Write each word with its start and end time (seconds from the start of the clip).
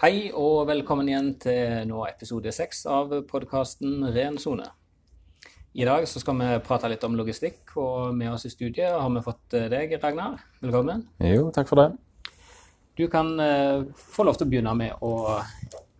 Hei 0.00 0.30
og 0.32 0.62
velkommen 0.64 1.10
igjen 1.10 1.26
til 1.36 1.82
nå 1.84 1.98
episode 2.06 2.48
seks 2.56 2.86
av 2.88 3.10
podkasten 3.28 4.06
Ren 4.14 4.38
sone. 4.40 4.64
I 5.76 5.84
dag 5.84 6.06
så 6.08 6.22
skal 6.22 6.38
vi 6.38 6.46
prate 6.64 6.88
litt 6.88 7.02
om 7.04 7.18
logistikk, 7.18 7.74
og 7.76 8.14
med 8.16 8.30
oss 8.32 8.46
i 8.48 8.50
studiet 8.54 8.94
har 8.96 9.10
vi 9.12 9.20
fått 9.26 9.56
deg, 9.68 9.90
Ragnar. 10.00 10.38
Velkommen. 10.64 11.02
Jo, 11.20 11.50
takk 11.52 11.68
for 11.68 11.82
det. 11.82 12.30
Du 12.96 13.02
kan 13.12 13.28
uh, 13.36 13.84
få 13.92 14.24
lov 14.24 14.38
til 14.40 14.48
å 14.48 14.52
begynne 14.54 14.72
med 14.78 15.04
å 15.04 15.42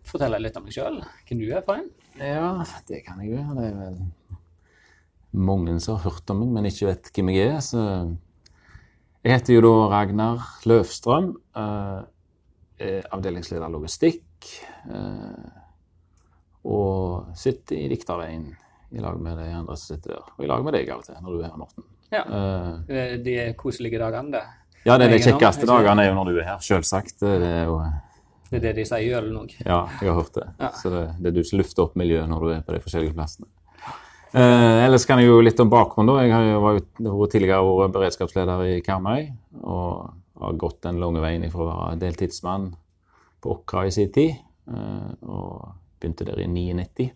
fortelle 0.09 0.39
litt 0.41 0.57
om 0.57 0.65
deg 0.65 0.79
sjøl, 0.79 0.97
hvem 1.27 1.43
du 1.43 1.51
er 1.51 1.61
for 1.67 1.77
en. 1.77 1.91
Ja, 2.17 2.65
det 2.89 3.03
kan 3.05 3.21
jeg 3.21 3.35
jo. 3.35 3.43
Det 3.59 3.67
er 3.67 3.75
vel 3.83 3.99
mange 5.51 5.75
som 5.77 5.99
har 5.99 6.07
hørt 6.07 6.33
om 6.33 6.41
meg, 6.41 6.55
men 6.55 6.71
ikke 6.71 6.89
vet 6.89 7.11
hvem 7.13 7.29
jeg 7.35 7.51
er. 7.51 7.61
Så 7.61 7.85
jeg 9.21 9.35
heter 9.35 9.59
jo 9.59 9.61
da 9.67 9.75
Ragnar 9.93 10.49
Løvstrøm. 10.65 11.29
Uh, 11.53 12.01
avdelingsleder 13.11 13.71
logistikk. 13.73 14.49
Uh, 14.89 15.49
og 16.71 17.31
sitter 17.37 17.79
i 17.79 17.89
Dikterveien 17.89 18.45
i 18.91 19.01
lag 19.01 19.17
med 19.21 19.39
de 19.39 19.49
andre 19.55 19.77
som 19.79 19.95
sitter 19.95 20.17
der. 20.17 20.31
Og 20.37 20.45
i 20.45 20.49
lag 20.51 20.63
med 20.65 20.77
deg 20.77 20.91
av 20.93 21.01
og 21.01 21.07
til, 21.07 21.17
når 21.23 21.33
du 21.33 21.41
er 21.41 21.49
her, 21.49 21.57
Morten. 21.61 21.87
Ja, 22.11 22.23
uh, 22.27 23.17
De 23.23 23.37
koselige 23.59 24.01
dagene, 24.01 24.37
det. 24.37 24.45
Ja, 24.85 24.97
det 24.97 25.07
er 25.07 25.13
de 25.13 25.21
kjekkeste 25.21 25.67
dagene 25.69 26.03
er 26.03 26.09
jo 26.09 26.15
når 26.17 26.31
du 26.31 26.39
er 26.39 26.47
her, 26.53 26.63
selvsagt. 26.65 27.19
Det 27.21 27.35
er 27.45 27.67
jo 27.69 27.81
det 28.51 28.57
er 28.59 28.63
det 28.65 28.81
de 28.81 28.83
sier 28.83 29.05
i 29.05 29.11
ølen 29.15 29.37
òg. 29.39 29.53
Ja, 29.63 29.85
jeg 30.01 30.09
har 30.09 30.17
hørt 30.17 30.35
det. 30.35 30.43
Ja. 30.59 30.69
Så 30.75 30.89
det, 30.91 31.05
det, 31.21 31.29
er 31.29 31.35
du 31.37 31.45
som 31.47 31.61
lufter 31.61 31.85
opp 31.85 31.93
miljøet 31.95 32.27
når 32.27 32.41
du 32.43 32.49
er 32.51 32.63
på 32.67 32.73
de 32.75 32.81
forskjellige 32.83 33.15
plassene. 33.15 33.47
Eh, 34.31 34.85
ellers 34.85 35.03
kan 35.05 35.19
jeg 35.19 35.27
jo 35.27 35.41
litt 35.43 35.59
om 35.59 35.69
bakgrunnen. 35.71 36.21
Jeg 36.23 36.31
har 36.31 36.77
jo 37.03 37.25
tidligere 37.27 37.89
beredskapsleder 37.91 38.63
i 38.69 38.81
Karmøy. 38.85 39.27
Og 39.59 40.13
har 40.41 40.57
gått 40.57 40.81
den 40.85 41.01
lange 41.01 41.21
veien 41.21 41.45
fra 41.51 41.65
å 41.65 41.69
være 41.69 41.99
deltidsmann 42.01 42.71
på 43.41 43.57
Åkra 43.57 43.85
i 43.89 43.93
sin 43.93 44.11
tid. 44.13 44.39
Eh, 44.71 45.11
og 45.27 45.73
begynte 45.99 46.29
der 46.29 46.39
i 46.39 46.47
99. 46.47 47.09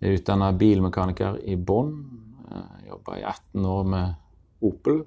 Jeg 0.00 0.08
er 0.08 0.16
utdanna 0.16 0.50
bilmekaniker 0.58 1.38
i 1.44 1.58
Bonn. 1.60 1.92
Eh, 2.48 2.88
Jobba 2.88 3.20
i 3.20 3.26
18 3.28 3.68
år 3.74 3.84
med 3.92 4.14
Opel. 4.64 5.04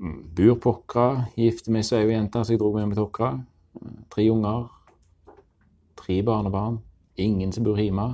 Mm, 0.00 0.16
bor 0.36 0.56
på 0.62 0.76
Åkra. 0.78 1.08
Gifter 1.34 1.74
meg 1.74 1.84
med 1.90 2.06
ei 2.06 2.14
jente, 2.14 2.44
så 2.44 2.54
jeg 2.54 2.62
dro 2.62 2.72
med 2.72 2.86
meg 2.86 2.96
til 2.96 3.08
Åkra. 3.08 3.34
Tre 4.14 4.30
unger. 4.30 4.70
Tre 5.98 6.22
barnebarn. 6.22 6.80
Ingen 7.18 7.52
som 7.52 7.66
bor 7.66 7.76
hjemme. 7.76 8.12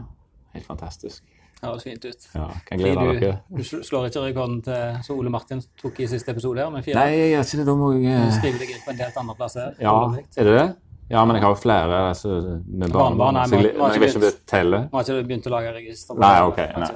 Helt 0.56 0.66
fantastisk. 0.66 1.35
Høres 1.62 1.86
fint 1.86 2.02
ut. 2.04 2.26
Ja, 2.36 2.46
kan 2.66 2.80
glede 2.80 3.04
du, 3.04 3.20
dere. 3.20 3.36
Du 3.48 3.62
slår 3.64 4.10
ikke 4.10 4.24
rekorden 4.26 4.58
til 4.64 4.98
som 5.06 5.16
Ole 5.16 5.30
Martin 5.32 5.62
tok 5.80 6.02
i 6.04 6.08
siste 6.10 6.34
episode 6.34 6.60
her, 6.60 6.68
med 6.72 6.84
fire? 6.84 7.00
Nei, 7.00 7.14
jeg 7.16 7.30
gjør 7.32 7.46
ikke 7.46 7.60
det. 7.60 7.66
Da 7.68 7.76
må 7.80 7.92
jeg 7.94 8.18
Du 8.26 8.34
skriver 8.36 8.58
deg 8.60 8.74
inn 8.74 8.82
på 8.84 8.92
en 8.92 8.98
del 9.00 9.20
andre 9.22 9.36
plasser. 9.38 9.78
Ja, 9.80 9.94
er 10.36 10.50
det 10.50 10.56
det? 10.58 10.66
Ja, 11.08 11.22
men 11.22 11.38
jeg 11.38 11.44
har 11.46 11.54
jo 11.54 11.58
flere 11.62 12.02
altså, 12.10 12.36
med 12.66 12.92
barnebarn. 12.92 13.38
Nei, 13.38 13.46
jeg 13.62 14.02
vil 14.02 14.08
ikke 14.10 14.32
telle. 14.50 14.82
Vi. 14.82 14.92
Har 14.92 15.06
ikke 15.06 15.28
begynt 15.30 15.46
å 15.46 15.54
lage 15.54 15.72
register? 15.76 16.18
Nei, 16.18 16.34
ok. 16.50 16.62
Nei, 16.82 16.88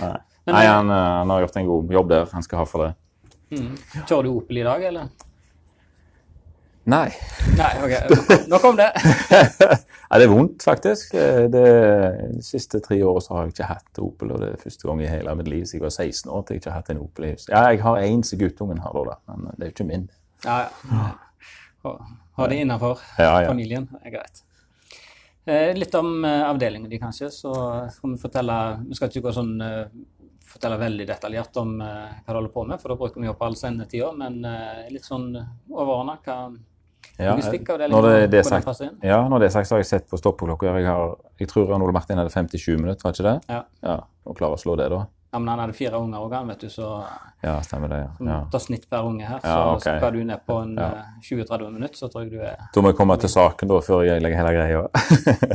nei. 0.00 0.12
nei 0.48 0.62
han, 0.64 0.92
eh, 0.94 1.08
han, 1.20 1.34
har 1.34 1.44
gjort 1.44 1.58
en 1.60 1.68
god 1.68 1.96
jobb 1.98 2.12
der. 2.14 2.28
Han 2.32 2.46
skal 2.46 2.62
ha 2.62 2.68
for 2.68 2.86
det. 2.86 2.94
Mm. 3.52 3.74
Kjører 4.00 4.24
du 4.26 4.30
Opel 4.32 4.62
i 4.62 4.64
dag, 4.66 4.86
eller? 4.90 5.27
Nei. 6.88 7.08
Nei, 7.58 7.72
ok. 7.84 7.94
Nok 8.48 8.64
om 8.64 8.78
det. 8.78 8.88
ja, 10.10 10.16
det 10.16 10.24
er 10.24 10.30
vondt, 10.32 10.62
faktisk. 10.64 11.12
Det, 11.12 11.50
de 11.52 12.44
siste 12.44 12.80
tre 12.84 12.96
årene 13.04 13.24
så 13.24 13.34
har 13.34 13.44
jeg 13.44 13.56
ikke 13.56 13.68
hatt 13.74 14.00
Opel, 14.00 14.32
og 14.32 14.40
det 14.40 14.54
er 14.54 14.62
første 14.62 14.88
gang 14.88 15.02
i 15.04 15.10
hele 15.10 15.34
mitt 15.36 15.50
liv 15.52 15.66
siden 15.68 15.82
jeg 15.82 15.84
var 15.84 15.92
16 15.92 16.32
år 16.32 16.46
til 16.46 16.56
jeg 16.56 16.62
ikke 16.62 16.72
har 16.72 16.80
hatt 16.80 16.92
en 16.94 17.02
Opel 17.04 17.28
i 17.28 17.32
huset. 17.34 17.50
Ja, 17.52 17.64
jeg 17.68 17.82
har 17.84 18.00
én 18.06 18.24
som 18.24 18.40
guttungen 18.40 18.80
har, 18.80 19.00
da, 19.10 19.18
men 19.28 19.50
det 19.50 19.66
er 19.66 19.72
jo 19.72 19.76
ikke 19.76 19.88
min. 19.90 20.06
Ja, 20.46 20.56
ja. 20.88 21.08
Ha 22.38 22.46
det 22.48 22.60
innafor 22.62 23.02
ja, 23.18 23.34
ja. 23.42 23.48
familien. 23.50 23.84
Det 23.92 24.08
er 24.08 24.14
greit. 24.16 24.42
Eh, 25.48 25.74
litt 25.76 25.94
om 25.94 26.24
eh, 26.24 26.44
avdelingen 26.48 26.88
din, 26.90 27.00
kanskje. 27.00 27.30
Så 27.34 27.52
skal 27.92 28.14
vi 28.14 28.20
fortelle 28.20 28.56
Vi 28.86 28.96
skal 28.96 29.12
ikke 29.12 29.26
gå 29.28 29.34
sånn 29.36 29.54
eh, 29.64 29.84
fortelle 30.48 30.80
veldig 30.80 31.06
detaljert 31.08 31.56
om 31.60 31.76
hva 31.82 32.24
du 32.24 32.32
holder 32.32 32.52
på 32.52 32.64
med, 32.64 32.80
for 32.80 32.94
da 32.94 32.96
bruker 32.96 33.20
vi 33.20 33.28
opp 33.28 33.42
all 33.44 33.56
sendetida. 33.60 34.08
Men 34.16 34.40
litt 34.88 35.04
sånn 35.04 35.26
overordna 35.36 36.14
hva 36.24 36.38
ja, 37.18 37.34
når 37.34 38.04
det, 38.06 38.30
det 38.30 38.38
er 38.38 38.46
sagt, 38.46 38.82
ja, 39.02 39.18
når 39.26 39.42
det 39.42 39.48
er 39.48 39.54
sagt, 39.56 39.68
så 39.68 39.74
har 39.74 39.82
jeg 39.82 39.88
sett 39.90 40.04
på 40.10 40.20
stoppeklokka. 40.20 40.70
Jeg, 40.78 40.86
har, 40.86 41.16
jeg 41.42 41.50
tror 41.50 41.72
Ole 41.74 41.94
Martin 41.94 42.20
hadde 42.20 42.30
57 42.30 42.76
minutter, 42.78 43.02
var 43.02 43.16
ikke 43.16 43.26
det? 43.26 43.38
Ja. 43.50 43.62
ja 43.82 43.96
og 44.28 44.36
klarer 44.38 44.54
å 44.54 44.60
slå 44.60 44.76
det, 44.78 44.86
da. 44.92 45.06
Ja, 45.32 45.38
Men 45.38 45.48
han 45.48 45.60
hadde 45.60 45.76
fire 45.76 45.98
unger 46.00 46.24
òg, 46.24 46.36
vet 46.48 46.62
du, 46.64 46.70
så 46.72 46.88
Ja, 47.44 47.58
stemmer 47.62 47.90
det. 47.92 47.98
ja. 48.00 48.12
ja. 48.30 48.38
tar 48.52 48.62
snitt 48.64 48.88
per 48.88 49.04
unge 49.04 49.26
her, 49.26 49.40
så 49.42 49.52
ja, 49.52 49.74
okay. 49.74 49.98
skal 50.00 50.14
du 50.14 50.24
ned 50.24 50.44
på 50.46 50.56
en 50.62 50.72
ja. 50.78 50.88
20-30 51.26 51.66
eh, 51.66 51.70
minutter, 51.74 51.98
så 52.00 52.08
tror 52.08 52.24
jeg 52.24 52.32
du 52.32 52.40
er 52.40 52.56
Da 52.74 52.84
må 52.84 52.92
jeg 52.92 52.98
komme 53.00 53.18
til 53.20 53.32
saken, 53.32 53.68
da, 53.68 53.80
før 53.84 54.06
jeg 54.06 54.24
legger 54.24 54.40
hele 54.40 54.54
greia. 54.56 54.86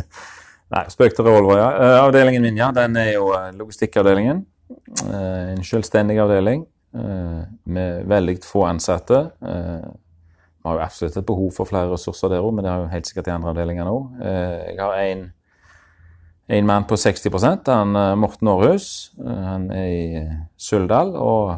Nei, 0.74 0.84
spøk 0.94 1.16
til 1.18 1.26
revolver, 1.26 1.58
ja. 1.58 1.72
Eh, 1.74 1.96
avdelingen 2.04 2.46
min, 2.46 2.60
ja, 2.62 2.70
den 2.76 3.00
er 3.02 3.14
jo 3.16 3.32
eh, 3.38 3.50
logistikkavdelingen. 3.58 4.46
En 5.14 5.66
selvstendig 5.66 6.16
avdeling 6.22 6.64
med 6.94 8.06
veldig 8.10 8.36
få 8.46 8.64
ansatte. 8.70 9.20
Vi 10.64 10.70
har 10.70 10.78
jo 10.78 10.84
absolutt 10.86 11.18
et 11.20 11.26
behov 11.28 11.50
for 11.52 11.68
flere 11.68 11.92
ressurser 11.92 12.32
der 12.32 12.40
òg, 12.40 12.54
men 12.56 12.64
det 12.64 12.72
har 12.72 12.86
jo 12.86 12.92
helt 12.94 13.08
sikkert 13.10 13.26
de 13.28 13.34
andre 13.34 13.52
avdelingene 13.52 13.92
òg. 13.92 14.04
Eh, 14.24 14.60
jeg 14.70 14.80
har 14.80 15.00
en, 15.04 16.68
mann 16.70 16.86
på 16.88 16.96
60% 16.96 17.68
han 17.68 17.96
eh, 18.00 18.12
Morten 18.16 18.48
Aarhus. 18.48 18.86
Eh, 19.20 19.42
han 19.44 19.66
er 19.76 19.90
i 19.92 20.22
Suldal, 20.56 21.12
og, 21.20 21.58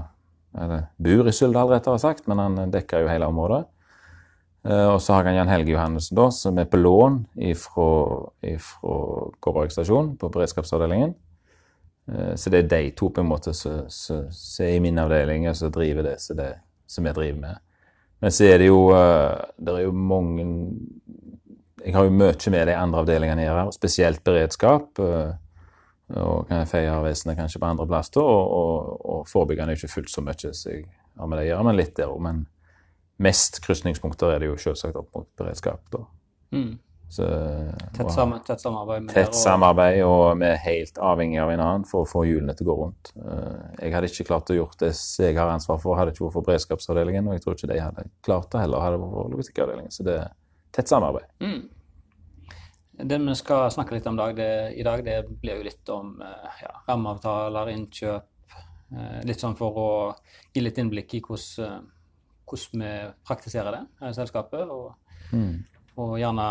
eller 0.57 0.87
bor 0.97 1.29
i 1.29 1.33
Suldal, 1.37 1.69
rettere 1.69 2.01
sagt, 2.01 2.25
men 2.25 2.41
han 2.41 2.73
dekker 2.73 3.05
jo 3.05 3.11
hele 3.11 3.29
området. 3.29 3.61
Og 4.65 4.97
så 4.97 5.13
har 5.13 5.27
jeg 5.29 5.37
Jan 5.37 5.49
Helge 5.51 5.75
Johannessen, 5.75 6.17
som 6.33 6.57
er 6.57 6.65
på 6.65 6.79
lån 6.79 7.19
fra 7.61 7.83
Kårberg 9.37 9.69
stasjon, 9.69 10.15
på 10.17 10.31
beredskapsavdelingen. 10.33 11.11
Så 12.33 12.49
det 12.49 12.63
er 12.63 12.71
de 12.71 12.89
to 12.97 13.11
på 13.13 13.21
en 13.21 13.29
måte 13.29 13.53
som 13.53 14.65
er 14.65 14.73
i 14.73 14.81
min 14.81 14.97
avdeling, 14.97 15.45
og 15.51 15.59
som 15.61 15.69
driver 15.69 16.09
det 16.09 16.17
som 16.17 17.05
vi 17.05 17.13
driver 17.13 17.39
med. 17.43 17.64
Men 18.25 18.33
så 18.33 18.47
er 18.49 18.57
det 18.57 18.71
jo 18.71 18.89
eh, 18.89 19.41
Det 19.61 19.73
er 19.75 19.83
jo 19.85 19.91
mange 19.93 20.45
Jeg 21.83 21.93
har 21.93 22.07
jo 22.07 22.13
mye 22.17 22.51
med 22.55 22.63
de 22.65 22.73
andre 22.73 23.03
avdelingene 23.03 23.43
å 23.43 23.45
gjøre, 23.45 23.73
spesielt 23.75 24.23
beredskap. 24.25 24.97
Eh, 24.97 25.35
og 26.15 26.47
kan 26.49 26.63
jeg 26.63 26.69
feie 26.71 26.95
vesenet 27.05 27.37
kanskje 27.37 27.61
på 27.61 27.67
andre 27.69 27.85
plasser. 27.89 28.25
Og, 28.25 28.55
og, 28.57 29.05
og 29.13 29.27
forebyggende 29.29 29.75
er 29.75 29.77
ikke 29.77 29.93
fullt 29.93 30.09
så 30.09 30.23
mye 30.25 30.53
som 30.57 30.71
jeg 30.71 30.87
har 31.19 31.29
med 31.29 31.37
det 31.37 31.45
å 31.45 31.49
gjøre, 31.51 31.67
men 31.67 31.77
litt 31.77 31.93
der 31.99 32.09
òg. 32.09 32.23
Men 32.25 32.41
mest 33.21 33.61
krysningspunkter 33.61 34.33
er 34.33 34.41
det 34.41 34.49
jo 34.49 34.57
selvsagt 34.63 34.97
opp 34.97 35.13
mot 35.13 35.29
beredskap. 35.37 35.85
da. 35.93 36.01
Mm. 36.57 36.73
Så, 37.09 37.23
tett, 37.93 38.11
sammen, 38.11 38.39
tett, 38.43 38.61
samarbeid 38.61 39.03
med 39.03 39.13
Tett 39.13 39.35
samarbeid, 39.37 39.99
og 40.03 40.39
vi 40.41 40.47
er 40.49 40.57
helt 40.63 40.97
avhengig 40.97 41.37
av 41.39 41.51
annen 41.53 41.85
for 41.87 42.03
å 42.03 42.09
få 42.09 42.23
hjulene 42.25 42.55
til 42.57 42.65
å 42.65 42.71
gå 42.71 42.75
rundt. 42.79 43.11
Eh, 43.15 43.67
jeg 43.85 43.93
hadde 43.93 44.09
ikke 44.09 44.25
klart 44.31 44.49
å 44.51 44.57
gjort 44.57 44.79
det 44.81 44.89
jeg 44.91 45.37
har 45.37 45.51
ansvar 45.53 45.79
for, 45.83 45.99
hadde 45.99 46.15
ikke 46.15 46.25
vært 46.25 46.35
for 46.35 46.47
beredskapsavdelingen. 46.49 47.29
Og 47.29 47.37
jeg 47.37 47.43
tror 47.45 47.55
ikke 47.55 47.69
de 47.71 47.77
hadde 47.79 48.07
klart 48.25 48.49
det 48.51 48.63
heller, 48.65 48.83
hadde 48.83 48.99
vært 49.03 49.13
for 49.19 49.35
logistikkavdelingen. 49.35 49.93
Så 49.93 50.05
det 50.07 50.15
er 50.23 50.33
tett 50.75 50.91
samarbeid. 50.91 51.29
Mm. 51.45 51.61
Det 53.05 53.19
vi 53.21 53.35
skal 53.37 53.67
snakke 53.75 53.97
litt 53.97 54.09
om 54.09 54.17
dag, 54.17 54.33
det, 54.35 54.49
i 54.79 54.83
dag, 54.87 55.03
det 55.05 55.19
blir 55.29 55.61
jo 55.61 55.67
litt 55.69 55.93
om 55.93 56.15
eh, 56.25 56.57
ja, 56.63 56.73
rammeavtaler, 56.89 57.71
innkjøp. 57.75 58.57
Eh, 58.95 59.21
litt 59.29 59.45
sånn 59.45 59.55
for 59.59 59.77
å 59.77 59.91
gi 60.55 60.65
litt 60.65 60.81
innblikk 60.81 61.15
i 61.19 61.21
hvordan, 61.23 61.87
hvordan 62.49 62.83
vi 62.83 62.91
praktiserer 63.29 63.77
det 63.77 63.85
her 64.01 64.11
i 64.11 64.19
selskapet. 64.19 64.65
og 64.65 65.37
mm. 65.37 65.74
Og 66.01 66.15
gjerne 66.19 66.47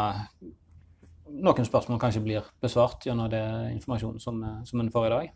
noen 1.34 1.66
spørsmål 1.66 2.00
kanskje 2.00 2.22
blir 2.24 2.52
besvart 2.62 3.04
gjennom 3.06 3.30
det 3.32 3.42
informasjonen 3.74 4.22
som, 4.22 4.40
som 4.64 4.80
en 4.80 4.92
får 4.92 5.08
i 5.08 5.14
dag. 5.14 5.32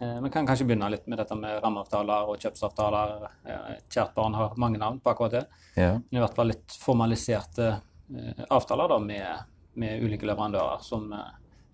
Eh, 0.00 0.22
vi 0.22 0.30
kan 0.30 0.46
kanskje 0.46 0.66
begynne 0.68 0.90
litt 0.92 1.06
med 1.08 1.18
dette 1.22 1.36
med 1.38 1.60
rammeavtaler 1.64 2.28
og 2.28 2.40
kjøpsavtaler. 2.42 3.28
Eh, 3.48 3.76
kjært 3.88 4.12
barn 4.16 4.36
har 4.36 4.56
mange 4.60 4.80
navn 4.80 4.98
på 5.00 5.12
akkurat 5.12 5.38
det. 5.38 5.44
Ja. 5.76 5.94
Men 5.96 6.18
i 6.18 6.22
hvert 6.22 6.36
fall 6.36 6.52
litt 6.52 6.76
formaliserte 6.82 7.70
eh, 7.70 8.42
avtaler 8.50 8.92
da, 8.92 8.98
med, 9.00 9.46
med, 9.80 10.04
ulike 10.04 10.28
leverandører 10.28 10.84
som, 10.84 11.08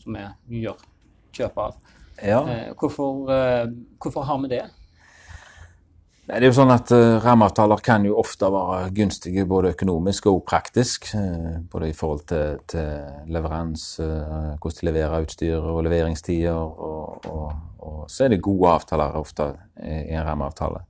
som 0.03 0.21
vi 0.47 0.63
gjør 0.63 0.87
kjøp 1.35 1.59
av. 1.65 1.81
Ja. 2.23 2.43
Hvorfor, 2.79 3.25
hvorfor 3.99 4.27
har 4.29 4.39
vi 4.45 4.53
det? 4.53 4.65
Det 6.23 6.37
er 6.39 6.45
jo 6.47 6.55
sånn 6.55 6.71
at 6.71 6.87
uh, 6.95 7.19
Rammeavtaler 7.19 7.81
kan 7.83 8.05
jo 8.07 8.15
ofte 8.21 8.47
være 8.55 8.93
gunstige 8.95 9.43
både 9.51 9.73
økonomisk 9.75 10.29
og 10.31 10.45
praktisk. 10.47 11.09
Uh, 11.19 11.59
både 11.73 11.89
i 11.91 11.97
forhold 11.99 12.23
til, 12.31 12.61
til 12.71 13.33
leveranse, 13.35 14.07
uh, 14.07 14.55
hvordan 14.55 14.79
de 14.79 14.87
leverer 14.87 15.27
utstyr 15.27 15.59
og 15.59 15.83
leveringstider. 15.83 16.55
Og, 16.55 17.27
og, 17.27 17.51
og, 17.83 18.07
så 18.07 18.29
er 18.29 18.37
det 18.37 18.47
gode 18.47 18.71
avtaler 18.71 19.19
ofte 19.19 19.51
i, 19.83 20.15
en 20.15 20.23
rammeavtale. 20.29 20.87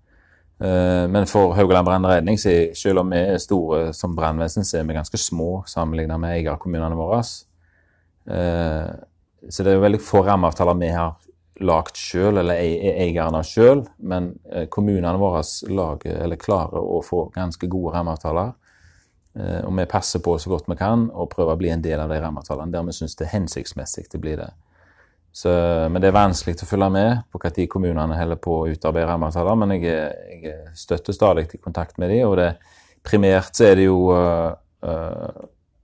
men 0.62 1.26
for 1.26 1.56
Haugaland 1.56 1.86
brannredning, 1.86 2.38
selv 2.38 2.98
om 3.00 3.10
vi 3.10 3.16
er 3.18 3.38
store 3.42 3.92
som 3.96 4.14
brannvesen, 4.14 4.64
så 4.64 4.78
er 4.78 4.84
vi 4.86 4.94
ganske 4.94 5.18
små 5.18 5.64
sammenlignet 5.66 6.20
med 6.20 6.30
eierkommunene 6.36 6.94
våre. 6.94 7.22
så 7.24 7.46
det 9.64 9.72
er 9.72 9.74
jo 9.74 9.80
veldig 9.82 10.00
få 10.00 10.22
rammeavtaler 10.22 10.74
vi 10.78 10.88
har 10.94 11.16
lagd 11.60 11.98
sjøl, 12.00 12.38
eller 12.40 12.56
eierne 12.56 13.42
sjøl, 13.44 13.84
men 14.08 14.32
eh, 14.50 14.66
kommunene 14.72 15.18
våre 15.20 15.42
lager, 15.68 16.36
klarer 16.40 16.80
å 16.80 17.02
få 17.04 17.26
ganske 17.34 17.68
gode 17.70 17.94
rammeavtaler. 17.96 18.52
Eh, 19.36 19.60
og 19.66 19.72
vi 19.76 19.86
passer 19.90 20.22
på 20.24 20.36
så 20.40 20.52
godt 20.52 20.68
vi 20.68 20.78
kan 20.80 21.06
og 21.10 21.30
prøver 21.32 21.54
å 21.54 21.60
bli 21.60 21.72
en 21.72 21.84
del 21.84 22.00
av 22.00 22.12
de 22.12 22.20
rammeavtalene 22.20 22.72
der 22.72 22.84
vi 22.88 22.96
syns 22.96 23.16
det 23.16 23.28
er 23.28 23.36
hensiktsmessig 23.38 24.08
å 24.12 24.20
bli 24.22 24.36
det. 24.40 24.50
Så, 25.32 25.48
men 25.88 25.96
det 26.04 26.10
er 26.10 26.16
vanskelig 26.16 26.58
å 26.60 26.68
følge 26.68 26.90
med 26.92 27.22
på 27.32 27.40
når 27.40 27.68
kommunene 27.72 28.18
holder 28.18 28.40
på 28.40 28.58
å 28.58 28.66
utarbeide 28.68 29.08
rammeavtaler. 29.08 29.56
Men 29.56 29.72
jeg, 29.78 30.12
jeg 30.44 30.76
støtter 30.76 31.16
stadig 31.16 31.46
i 31.48 31.60
kontakt 31.60 31.96
med 31.96 32.12
dem, 32.12 32.26
og 32.28 32.36
det, 32.36 32.50
primært 33.04 33.56
så 33.56 33.70
er 33.70 33.80
det 33.80 33.88
jo 33.88 34.12
uh, 34.12 34.52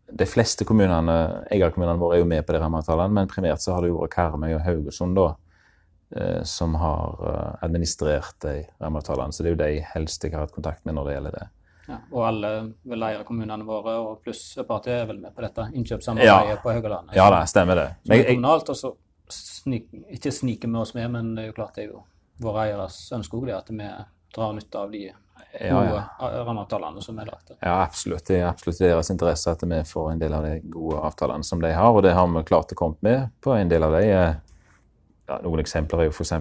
De 0.08 0.26
fleste 0.28 0.64
kommunene, 0.68 1.14
eierkommunene 1.52 2.00
våre 2.00 2.18
er 2.18 2.22
jo 2.22 2.28
med 2.28 2.44
på 2.44 2.54
de 2.54 2.60
rammeavtalene, 2.60 3.14
men 3.14 3.28
primært 3.30 3.64
så 3.64 3.74
har 3.74 3.84
det 3.84 3.90
jo 3.90 4.02
vært 4.02 4.14
Karmøy 4.16 4.54
og 4.56 4.64
Haugesund 4.64 5.16
da, 5.16 5.30
som 6.48 6.72
har 6.80 7.58
administrert 7.60 8.38
de 8.40 8.54
rammeavtalene. 8.80 9.34
Så 9.34 9.44
det 9.44 9.50
er 9.50 9.54
jo 9.54 9.60
de 9.60 9.86
helst 9.90 10.24
jeg 10.24 10.32
har 10.32 10.46
hatt 10.46 10.54
kontakt 10.54 10.86
med 10.88 10.96
når 10.96 11.08
det 11.08 11.16
gjelder 11.16 11.34
det. 11.36 11.42
Ja, 11.88 11.98
og 12.12 12.24
alle 12.28 12.48
veleierkommunene 12.88 13.64
våre 13.64 13.94
og 14.02 14.18
pluss 14.24 14.42
partiet 14.68 15.02
er 15.02 15.06
vel 15.08 15.20
med 15.22 15.32
på 15.36 15.44
dette 15.44 15.70
innkjøpssamarbeidet 15.72 16.56
ja. 16.56 16.58
på 16.60 16.72
Haugalandet. 16.72 17.16
Ja, 17.16 17.28
det 17.32 17.44
stemmer 17.48 17.80
det. 17.80 17.86
Men, 18.04 18.18
jeg, 18.18 18.26
kommunalt, 18.34 18.72
og 18.72 18.76
så 18.76 18.92
snik, 19.32 19.88
ikke 20.18 20.32
sniker 20.32 20.68
vi 20.68 20.82
oss 20.82 20.92
med, 20.96 21.08
men 21.14 21.32
det 21.36 21.46
er 21.46 21.50
jo 21.50 21.56
klart 21.56 21.78
det 21.78 21.86
er 21.86 21.94
jo 21.94 22.02
våre 22.44 22.66
eieres 22.68 22.98
ønske 23.16 23.40
òg 23.40 23.48
at 23.56 23.72
vi 23.72 23.88
drar 24.36 24.52
nytte 24.56 24.82
av 24.82 24.92
de 24.92 25.06
gode 25.08 25.64
ja, 25.64 26.02
ja. 26.20 26.28
rammeavtalene 26.44 27.02
som 27.02 27.18
er 27.22 27.30
lagt. 27.30 27.54
Ja, 27.56 27.78
absolutt. 27.80 28.26
Det 28.28 28.36
er 28.42 28.50
absolutt 28.50 28.82
deres 28.82 29.08
interesse 29.14 29.54
at 29.56 29.64
vi 29.64 29.80
får 29.88 30.10
en 30.12 30.20
del 30.20 30.36
av 30.36 30.44
de 30.44 30.58
gode 30.68 31.00
avtalene 31.08 31.46
som 31.46 31.62
de 31.62 31.72
har, 31.72 31.88
og 31.88 32.04
det 32.04 32.12
har 32.18 32.28
vi 32.34 32.44
klart 32.52 32.76
å 32.76 32.78
komme 32.78 33.00
med 33.00 33.32
på 33.40 33.56
en 33.56 33.72
del 33.72 33.88
av 33.88 33.96
de. 33.96 34.04
Ja, 35.28 35.40
noen 35.44 35.60
eksempler 35.60 36.02
er 36.02 36.08
jo 36.08 36.14
f.eks. 36.16 36.34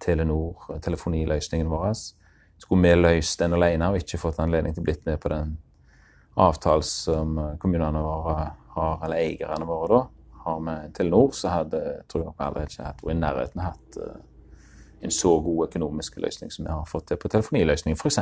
Telenor, 0.00 0.64
telefoniløsningen 0.80 1.68
vår 1.68 1.90
skulle 2.60 2.82
vi 2.82 2.94
løst 2.96 3.40
den 3.40 3.56
alene 3.56 3.90
og 3.90 4.00
ikke 4.00 4.20
fått 4.20 4.40
anledning 4.42 4.74
til 4.74 4.82
å 4.82 4.86
blitt 4.88 5.04
med 5.08 5.20
på 5.20 5.30
den 5.32 5.54
avtalen 6.40 6.86
som 6.86 7.38
kommunene 7.60 8.02
våre 8.04 8.34
har, 8.74 8.98
eller 9.04 9.16
eierne 9.16 9.68
våre 9.68 9.92
da, 9.94 10.00
har 10.44 10.60
med 10.64 10.92
Telenor, 10.96 11.32
så 11.36 11.52
hadde 11.52 11.80
tror 12.08 12.26
jeg 12.26 12.34
aldri 12.46 12.66
ikke 12.68 12.86
hatt, 12.86 13.02
i 13.04 13.16
nærheten 13.16 13.64
hatt 13.64 13.98
uh, 14.00 14.20
en 15.00 15.14
så 15.14 15.32
god 15.40 15.66
økonomisk 15.68 16.20
løsning 16.20 16.52
som 16.52 16.66
vi 16.66 16.72
har 16.72 16.86
fått 16.88 17.10
til 17.10 17.20
på 17.20 17.32
telefoniløsningen, 17.32 17.98
f.eks. 17.98 18.20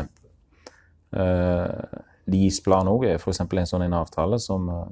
Uh, 1.14 2.00
Leaseplan 2.29 2.91
òg 2.91 3.06
er 3.08 3.23
f.eks. 3.23 3.43
en 3.43 3.70
sånn 3.70 3.87
en 3.87 3.99
avtale 4.00 4.38
som 4.43 4.70
uh, 4.70 4.87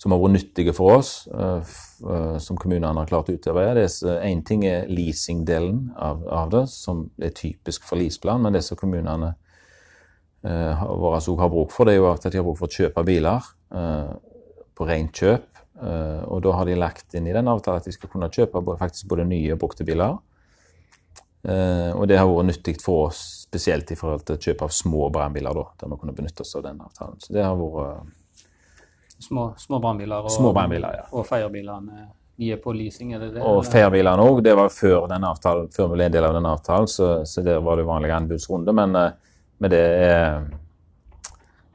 som 0.00 0.14
har 0.14 0.20
vært 0.22 0.36
nyttige 0.38 0.72
for 0.76 0.96
oss, 0.96 1.12
uh, 1.28 1.60
som 2.40 2.58
kommunene 2.60 2.96
har 2.96 3.10
klart 3.10 3.28
å 3.28 3.36
utarbeide. 3.36 3.84
Én 4.24 4.40
ting 4.46 4.64
er 4.68 4.88
leasingdelen 4.88 5.90
av, 5.92 6.24
av, 6.24 6.48
det, 6.54 6.64
som 6.72 7.04
er 7.20 7.34
typisk 7.36 7.84
for 7.88 8.00
leaseplan, 8.00 8.40
men 8.40 8.56
det 8.56 8.64
som 8.66 8.80
kommunene 8.80 9.34
våre 10.40 11.18
har 11.20 11.50
bruk 11.52 11.68
for, 11.74 11.84
det 11.84 11.98
er 11.98 11.98
jo 11.98 12.06
at 12.08 12.24
de 12.24 12.38
har 12.38 12.46
bruk 12.46 12.56
for 12.56 12.70
å 12.70 12.72
kjøpe 12.72 13.02
biler 13.04 13.44
på 14.72 14.86
rent 14.88 15.20
kjøp. 15.20 15.58
og 16.32 16.38
da 16.46 16.54
har 16.56 16.64
de 16.64 16.78
lagt 16.80 17.12
inn 17.12 17.28
i 17.28 17.34
den 17.36 17.48
avtalen 17.52 17.82
at 17.82 17.84
de 17.84 17.92
skal 17.92 18.08
kunne 18.08 18.30
kjøpe 18.32 18.62
faktisk 18.80 19.10
både 19.12 19.26
nye 19.28 19.52
og 19.52 19.60
brukte 19.60 19.84
biler. 19.84 20.16
og 21.44 22.08
det 22.08 22.16
har 22.16 22.24
vært 22.24 22.48
nyttig 22.48 22.80
for 22.80 23.10
oss, 23.10 23.20
spesielt 23.44 23.92
i 23.92 23.98
forhold 24.00 24.24
til 24.24 24.40
kjøp 24.48 24.64
av 24.64 24.72
små 24.72 25.10
brannbiler, 25.12 25.60
der 25.76 25.92
vi 25.92 26.00
kunne 26.00 26.16
benytte 26.16 26.40
oss 26.40 26.56
av 26.56 26.64
den 26.64 26.80
avtalen. 26.80 27.20
Så 27.20 27.36
det 27.36 27.44
har 27.44 27.60
vært 27.60 28.08
Små, 29.20 29.50
små 29.60 29.78
brannbiler 29.82 30.24
og, 30.24 30.32
små 30.32 30.54
ja. 30.56 31.04
og 31.12 31.26
feierbilene 31.28 32.06
de 32.40 32.52
er 32.54 32.56
på 32.56 32.72
leasing? 32.72 33.12
er 33.12 33.20
det 33.20 33.34
det? 33.34 33.42
Og 33.44 33.60
feierbilene 33.68 34.24
òg. 34.24 34.40
Det 34.44 34.54
var 34.56 34.70
før 34.72 35.04
den 35.10 35.26
avtalen, 35.28 35.68
før 35.74 35.90
vi 35.90 35.98
ble 35.98 36.06
en 36.08 36.14
del 36.14 36.24
av 36.24 36.38
den 36.38 36.48
avtalen, 36.48 36.88
så, 36.88 37.10
så 37.28 37.44
der 37.44 37.60
var 37.60 37.76
det 37.76 37.84
vanlig 37.88 38.14
anbudsrunde. 38.16 38.72
Men, 38.72 38.96
eh, 38.96 39.36
men 39.60 39.74
det 39.74 39.82
er 40.06 40.24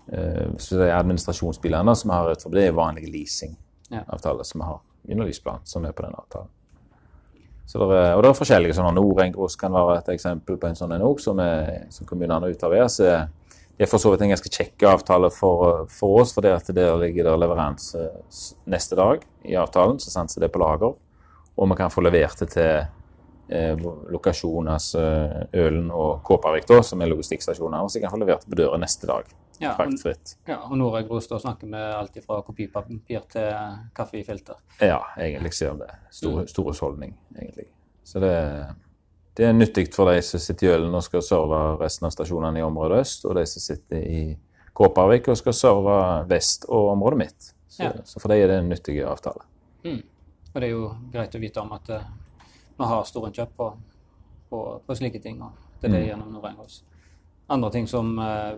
eh, 0.10 0.50
så 0.58 0.80
det 0.80 0.88
er 0.88 0.96
administrasjonsbilene 0.98 1.96
som 1.96 2.16
har 2.16 2.32
utenfor, 2.32 2.56
det 2.58 2.66
er 2.66 2.76
vanlige 2.78 3.14
leasingavtaler 3.14 4.42
ja. 4.42 4.50
som 4.50 4.64
vi 4.64 4.72
har 4.72 4.82
under 5.06 5.30
lysplan, 5.30 5.62
som 5.70 5.86
er 5.86 5.94
på 5.94 6.08
den 6.08 6.18
avtalen. 6.18 6.50
Så 7.70 7.82
det 7.82 7.98
er, 7.98 8.12
og 8.16 8.24
det 8.24 8.30
er 8.30 8.38
forskjellige 8.38 8.78
sånne. 8.78 8.94
Norengros 8.98 9.58
kan 9.58 9.74
være 9.74 10.00
et 10.00 10.12
eksempel 10.14 10.58
på 10.62 10.70
en 10.70 10.78
sånn 10.78 10.98
en 10.98 11.06
òg, 11.06 11.22
som, 11.22 11.40
som 11.94 12.10
kommunene 12.10 12.50
utarbeider. 12.54 13.30
Det 13.76 13.84
er 13.84 13.92
for 13.92 14.00
så 14.00 14.12
vidt 14.14 14.24
en 14.24 14.32
ganske 14.32 14.50
kjekk 14.52 14.86
avtale 14.88 15.30
for, 15.36 15.84
for 15.92 16.22
oss, 16.22 16.32
for 16.36 16.46
det 16.46 16.54
at 16.56 16.70
der 16.76 16.94
ligger 17.02 17.28
det 17.28 17.40
leveranse 17.44 18.06
neste 18.72 18.96
dag 18.96 19.26
i 19.44 19.58
avtalen, 19.60 20.00
så 20.00 20.14
sendes 20.14 20.40
det 20.40 20.52
på 20.54 20.62
lager. 20.64 20.96
Og 21.56 21.72
vi 21.72 21.76
kan 21.80 21.92
få 21.92 22.04
levert 22.04 22.40
det 22.40 22.50
til 22.54 22.86
eh, 23.52 23.84
lokasjonen, 24.12 24.72
altså 24.78 25.02
Ølen 25.56 25.90
og 25.92 26.24
Kåpervik, 26.28 26.68
da, 26.72 26.80
som 26.88 27.04
er 27.04 27.12
logistikkstasjoner. 27.12 27.84
Og 27.84 27.92
så 27.92 28.04
kan 28.04 28.16
få 28.16 28.20
levert 28.24 28.46
det 28.46 28.54
på 28.54 28.62
døra 28.64 28.80
neste 28.80 29.12
dag. 29.12 29.28
Ja, 29.60 29.74
fraktfritt. 29.76 30.38
Ja, 30.48 30.58
og 30.68 30.76
Nora 30.80 31.02
Gros 31.08 31.30
da 31.32 31.40
snakker 31.40 31.68
med 31.72 31.84
alt 31.96 32.18
fra 32.26 32.42
kopipapir 32.44 33.28
til 33.32 33.52
kaffe 33.96 34.20
i 34.20 34.24
filter. 34.28 34.60
Ja, 34.84 35.00
egentlig 35.20 35.54
ser 35.56 35.76
vi 35.76 35.86
det. 35.86 35.94
Stor, 36.12 36.42
mm. 36.44 36.66
husholdning, 36.68 37.16
egentlig. 37.38 37.70
Så 38.04 38.20
det 38.24 38.32
er 38.36 38.74
det 39.36 39.46
er 39.46 39.56
nyttig 39.56 39.90
for 39.92 40.08
de 40.12 40.22
som 40.24 40.40
sitter 40.40 40.70
i 40.70 40.74
Ølen 40.78 40.96
og 40.96 41.04
skal 41.04 41.24
serve 41.26 41.62
resten 41.82 42.08
av 42.08 42.14
stasjonene 42.16 42.62
i 42.62 42.64
området 42.64 43.02
øst, 43.04 43.26
og 43.28 43.36
de 43.36 43.44
som 43.50 43.64
sitter 43.64 44.00
i 44.00 44.22
Kåpervik 44.76 45.28
og 45.32 45.40
skal 45.40 45.56
serve 45.56 45.98
vest 46.30 46.68
og 46.70 46.94
området 46.94 47.20
mitt. 47.20 47.50
Så, 47.68 47.84
ja. 47.84 47.92
så 48.08 48.22
for 48.24 48.32
dem 48.32 48.44
er 48.44 48.52
det 48.52 48.60
en 48.62 48.70
nyttig 48.72 48.96
avtale. 49.04 49.44
Mm. 49.84 50.02
Og 50.54 50.62
det 50.62 50.68
er 50.68 50.72
jo 50.72 50.88
greit 51.12 51.36
å 51.36 51.42
vite 51.44 51.64
om 51.64 51.74
at 51.76 51.92
uh, 51.92 52.08
vi 52.76 52.90
har 52.92 53.08
store 53.08 53.32
innkjøp 53.32 53.54
på, 53.60 53.70
på, 54.52 54.62
på, 54.88 54.98
slike 55.00 55.20
ting. 55.24 55.42
og 55.44 55.80
Det 55.82 55.90
er 55.90 55.98
det 55.98 56.04
mm. 56.06 56.08
gjennom 56.10 56.38
Norengås. 56.38 56.80
Andre 57.52 57.72
ting 57.76 57.88
som 57.92 58.16
uh, 58.20 58.56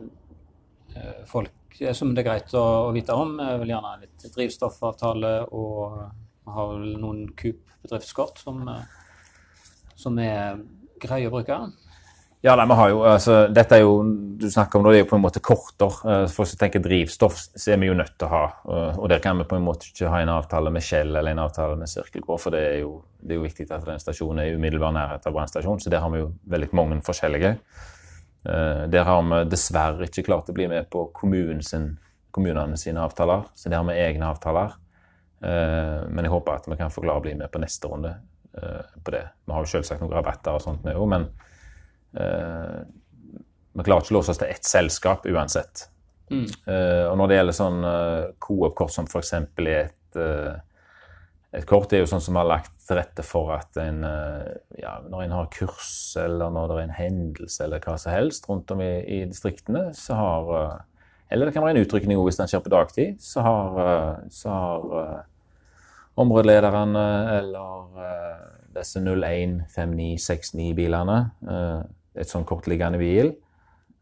folk 1.30 1.82
som 1.94 2.14
det 2.14 2.24
er 2.24 2.30
greit 2.30 2.54
å, 2.58 2.66
å 2.88 2.94
vite 2.94 3.18
om, 3.18 3.36
er 3.42 3.58
vel 3.62 3.74
gjerne 3.74 3.98
litt 4.06 4.30
drivstoffavtale 4.34 5.34
og 5.54 5.98
vi 6.48 6.54
har 6.56 6.70
vel 6.72 6.94
noen 7.02 7.26
Coop 7.38 7.76
bedriftskort 7.84 8.40
som 8.42 8.64
uh, 8.70 8.86
som 9.98 10.18
er 10.22 10.62
greie 11.02 11.28
å 11.30 11.34
bruke? 11.34 11.58
Ja, 12.46 12.54
nei, 12.56 12.68
vi 12.70 12.76
har 12.78 12.90
jo, 12.94 13.00
altså, 13.10 13.36
dette 13.50 13.76
er 13.76 13.82
jo, 13.82 13.94
Du 14.38 14.46
snakker 14.54 14.78
om 14.78 14.86
det, 14.86 14.92
det 14.94 15.00
er 15.00 15.02
jo 15.02 15.10
på 15.10 15.18
en 15.18 15.24
måte 15.24 15.42
korter. 15.42 15.90
For 15.90 16.30
for 16.30 16.46
å 16.46 16.60
tenke 16.62 16.82
drivstoff 16.84 17.40
så 17.58 17.72
er 17.74 17.80
vi 17.82 17.90
jo 17.90 17.96
nødt 17.98 18.14
til 18.14 18.28
å 18.28 18.30
ha. 18.30 18.42
Eh, 18.70 19.00
og 19.02 19.10
der 19.10 19.24
kan 19.24 19.40
vi 19.42 19.48
på 19.50 19.58
en 19.58 19.66
måte 19.66 19.90
ikke 19.90 20.12
ha 20.14 20.20
en 20.22 20.30
avtale 20.30 20.70
med 20.72 20.86
Shell 20.86 21.16
eller 21.16 21.34
en 21.34 21.42
avtale 21.42 21.80
med 21.80 21.90
Sirkelgård, 21.90 22.40
for 22.44 22.54
det 22.54 22.62
er, 22.62 22.76
jo, 22.84 22.92
det 23.18 23.34
er 23.34 23.40
jo 23.40 23.48
viktig 23.48 23.66
at 23.72 23.88
den 23.90 24.04
stasjonen 24.04 24.44
er 24.44 24.52
i 24.52 24.60
umiddelbar 24.60 24.94
nærhet 24.94 25.26
av 25.26 25.34
brannstasjonen. 25.34 25.82
Så 25.82 25.90
der 25.90 26.06
har 26.06 26.14
vi 26.14 26.22
jo 26.22 26.30
veldig 26.54 26.70
mange 26.78 27.02
forskjellige. 27.10 27.56
Eh, 28.46 28.84
der 28.94 29.10
har 29.10 29.26
vi 29.32 29.44
dessverre 29.50 30.06
ikke 30.06 30.28
klart 30.30 30.54
å 30.54 30.58
bli 30.60 30.70
med 30.70 30.92
på 30.94 31.08
sin, 31.66 31.96
kommunene 32.32 32.78
sine 32.78 33.02
avtaler, 33.02 33.50
så 33.58 33.74
der 33.74 33.82
har 33.82 33.90
vi 33.90 33.98
egne 33.98 34.30
avtaler. 34.30 34.78
Men 35.42 36.26
jeg 36.26 36.32
håper 36.34 36.56
at 36.56 36.66
vi 36.66 36.76
kan 36.80 36.90
få 36.90 37.04
klare 37.04 37.22
å 37.22 37.22
bli 37.22 37.36
med 37.38 37.52
på 37.54 37.60
neste 37.62 37.86
runde. 37.86 38.16
Eh, 38.64 39.02
på 39.04 39.12
det. 39.12 39.30
Vi 39.46 39.54
har 39.54 39.66
jo 39.66 39.70
selvsagt 39.70 40.02
noen 40.02 40.16
rabatter 40.18 40.58
og 40.58 40.64
sånt, 40.64 40.86
vi 40.86 40.96
òg, 40.98 41.06
men 41.12 41.28
uh, 42.18 42.80
vi 43.78 43.86
klarer 43.86 44.02
ikke 44.02 44.16
å 44.16 44.18
låse 44.18 44.34
oss 44.34 44.42
til 44.42 44.50
ett 44.50 44.66
selskap 44.66 45.28
uansett. 45.30 45.86
Mm. 46.32 46.48
Uh, 46.66 47.06
og 47.12 47.20
når 47.20 47.30
det 47.30 47.38
gjelder 47.38 47.56
sånn 47.56 47.86
Coop-kort 48.44 48.92
som 48.96 49.06
f.eks. 49.08 49.34
i 49.62 49.76
et, 49.76 50.18
et 50.18 51.70
kort, 51.70 51.88
det 51.92 52.00
er 52.00 52.04
jo 52.04 52.10
sånn 52.10 52.26
som 52.26 52.40
har 52.40 52.50
lagt 52.50 52.74
til 52.88 52.98
rette 52.98 53.24
for 53.28 53.54
at 53.56 53.78
en 53.84 54.02
ja, 54.80 54.98
Når 55.06 55.24
en 55.26 55.38
har 55.38 55.50
kurs, 55.54 55.92
eller 56.20 56.52
når 56.52 56.72
det 56.72 56.78
er 56.78 56.84
en 56.88 56.98
hendelse, 56.98 57.62
eller 57.64 57.84
hva 57.84 57.98
som 58.02 58.16
helst 58.16 58.50
rundt 58.50 58.74
om 58.74 58.82
i, 58.84 58.92
i 59.20 59.24
distriktene, 59.30 59.92
så 59.96 60.18
har 60.18 60.52
Eller 61.30 61.48
det 61.48 61.54
kan 61.56 61.66
være 61.68 61.78
en 61.78 61.86
utrykning 61.86 62.20
hvis 62.26 62.42
den 62.42 62.50
skjer 62.50 62.66
på 62.66 62.74
dagtid, 62.74 63.22
så 63.22 63.46
har, 63.46 63.82
så 64.34 64.50
har 64.50 65.26
områdelederne 66.18 67.30
eller 67.38 67.98
uh, 67.98 68.38
disse 68.78 69.00
015969-bilene, 69.04 71.18
uh, 71.50 71.82
et 72.18 72.30
sånn 72.30 72.46
kortliggende 72.48 72.98
bil, 73.02 73.28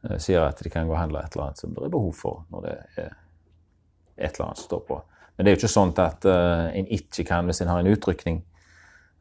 uh, 0.07 0.17
sier 0.21 0.41
at 0.45 0.63
de 0.63 0.69
kan 0.71 0.87
gå 0.87 0.93
og 0.95 1.01
handle 1.01 1.19
et 1.23 1.33
eller 1.35 1.45
annet 1.49 1.61
som 1.61 1.69
det 1.75 1.83
er 1.85 1.93
behov 1.93 2.13
for 2.15 2.35
når 2.53 2.59
det 2.65 2.75
er 3.03 3.11
et 4.15 4.31
eller 4.31 4.45
annet 4.47 4.59
som 4.61 4.69
står 4.69 4.83
på. 4.87 4.95
Men 5.35 5.41
det 5.43 5.49
er 5.51 5.55
jo 5.55 5.61
ikke 5.65 5.75
sånn 5.75 5.97
at 5.99 6.21
en 6.31 6.87
ikke 6.95 7.23
kan 7.27 7.43
hvis 7.49 7.59
en 7.59 7.67
har 7.67 7.79
en 7.81 7.91
utrykning 7.91 8.37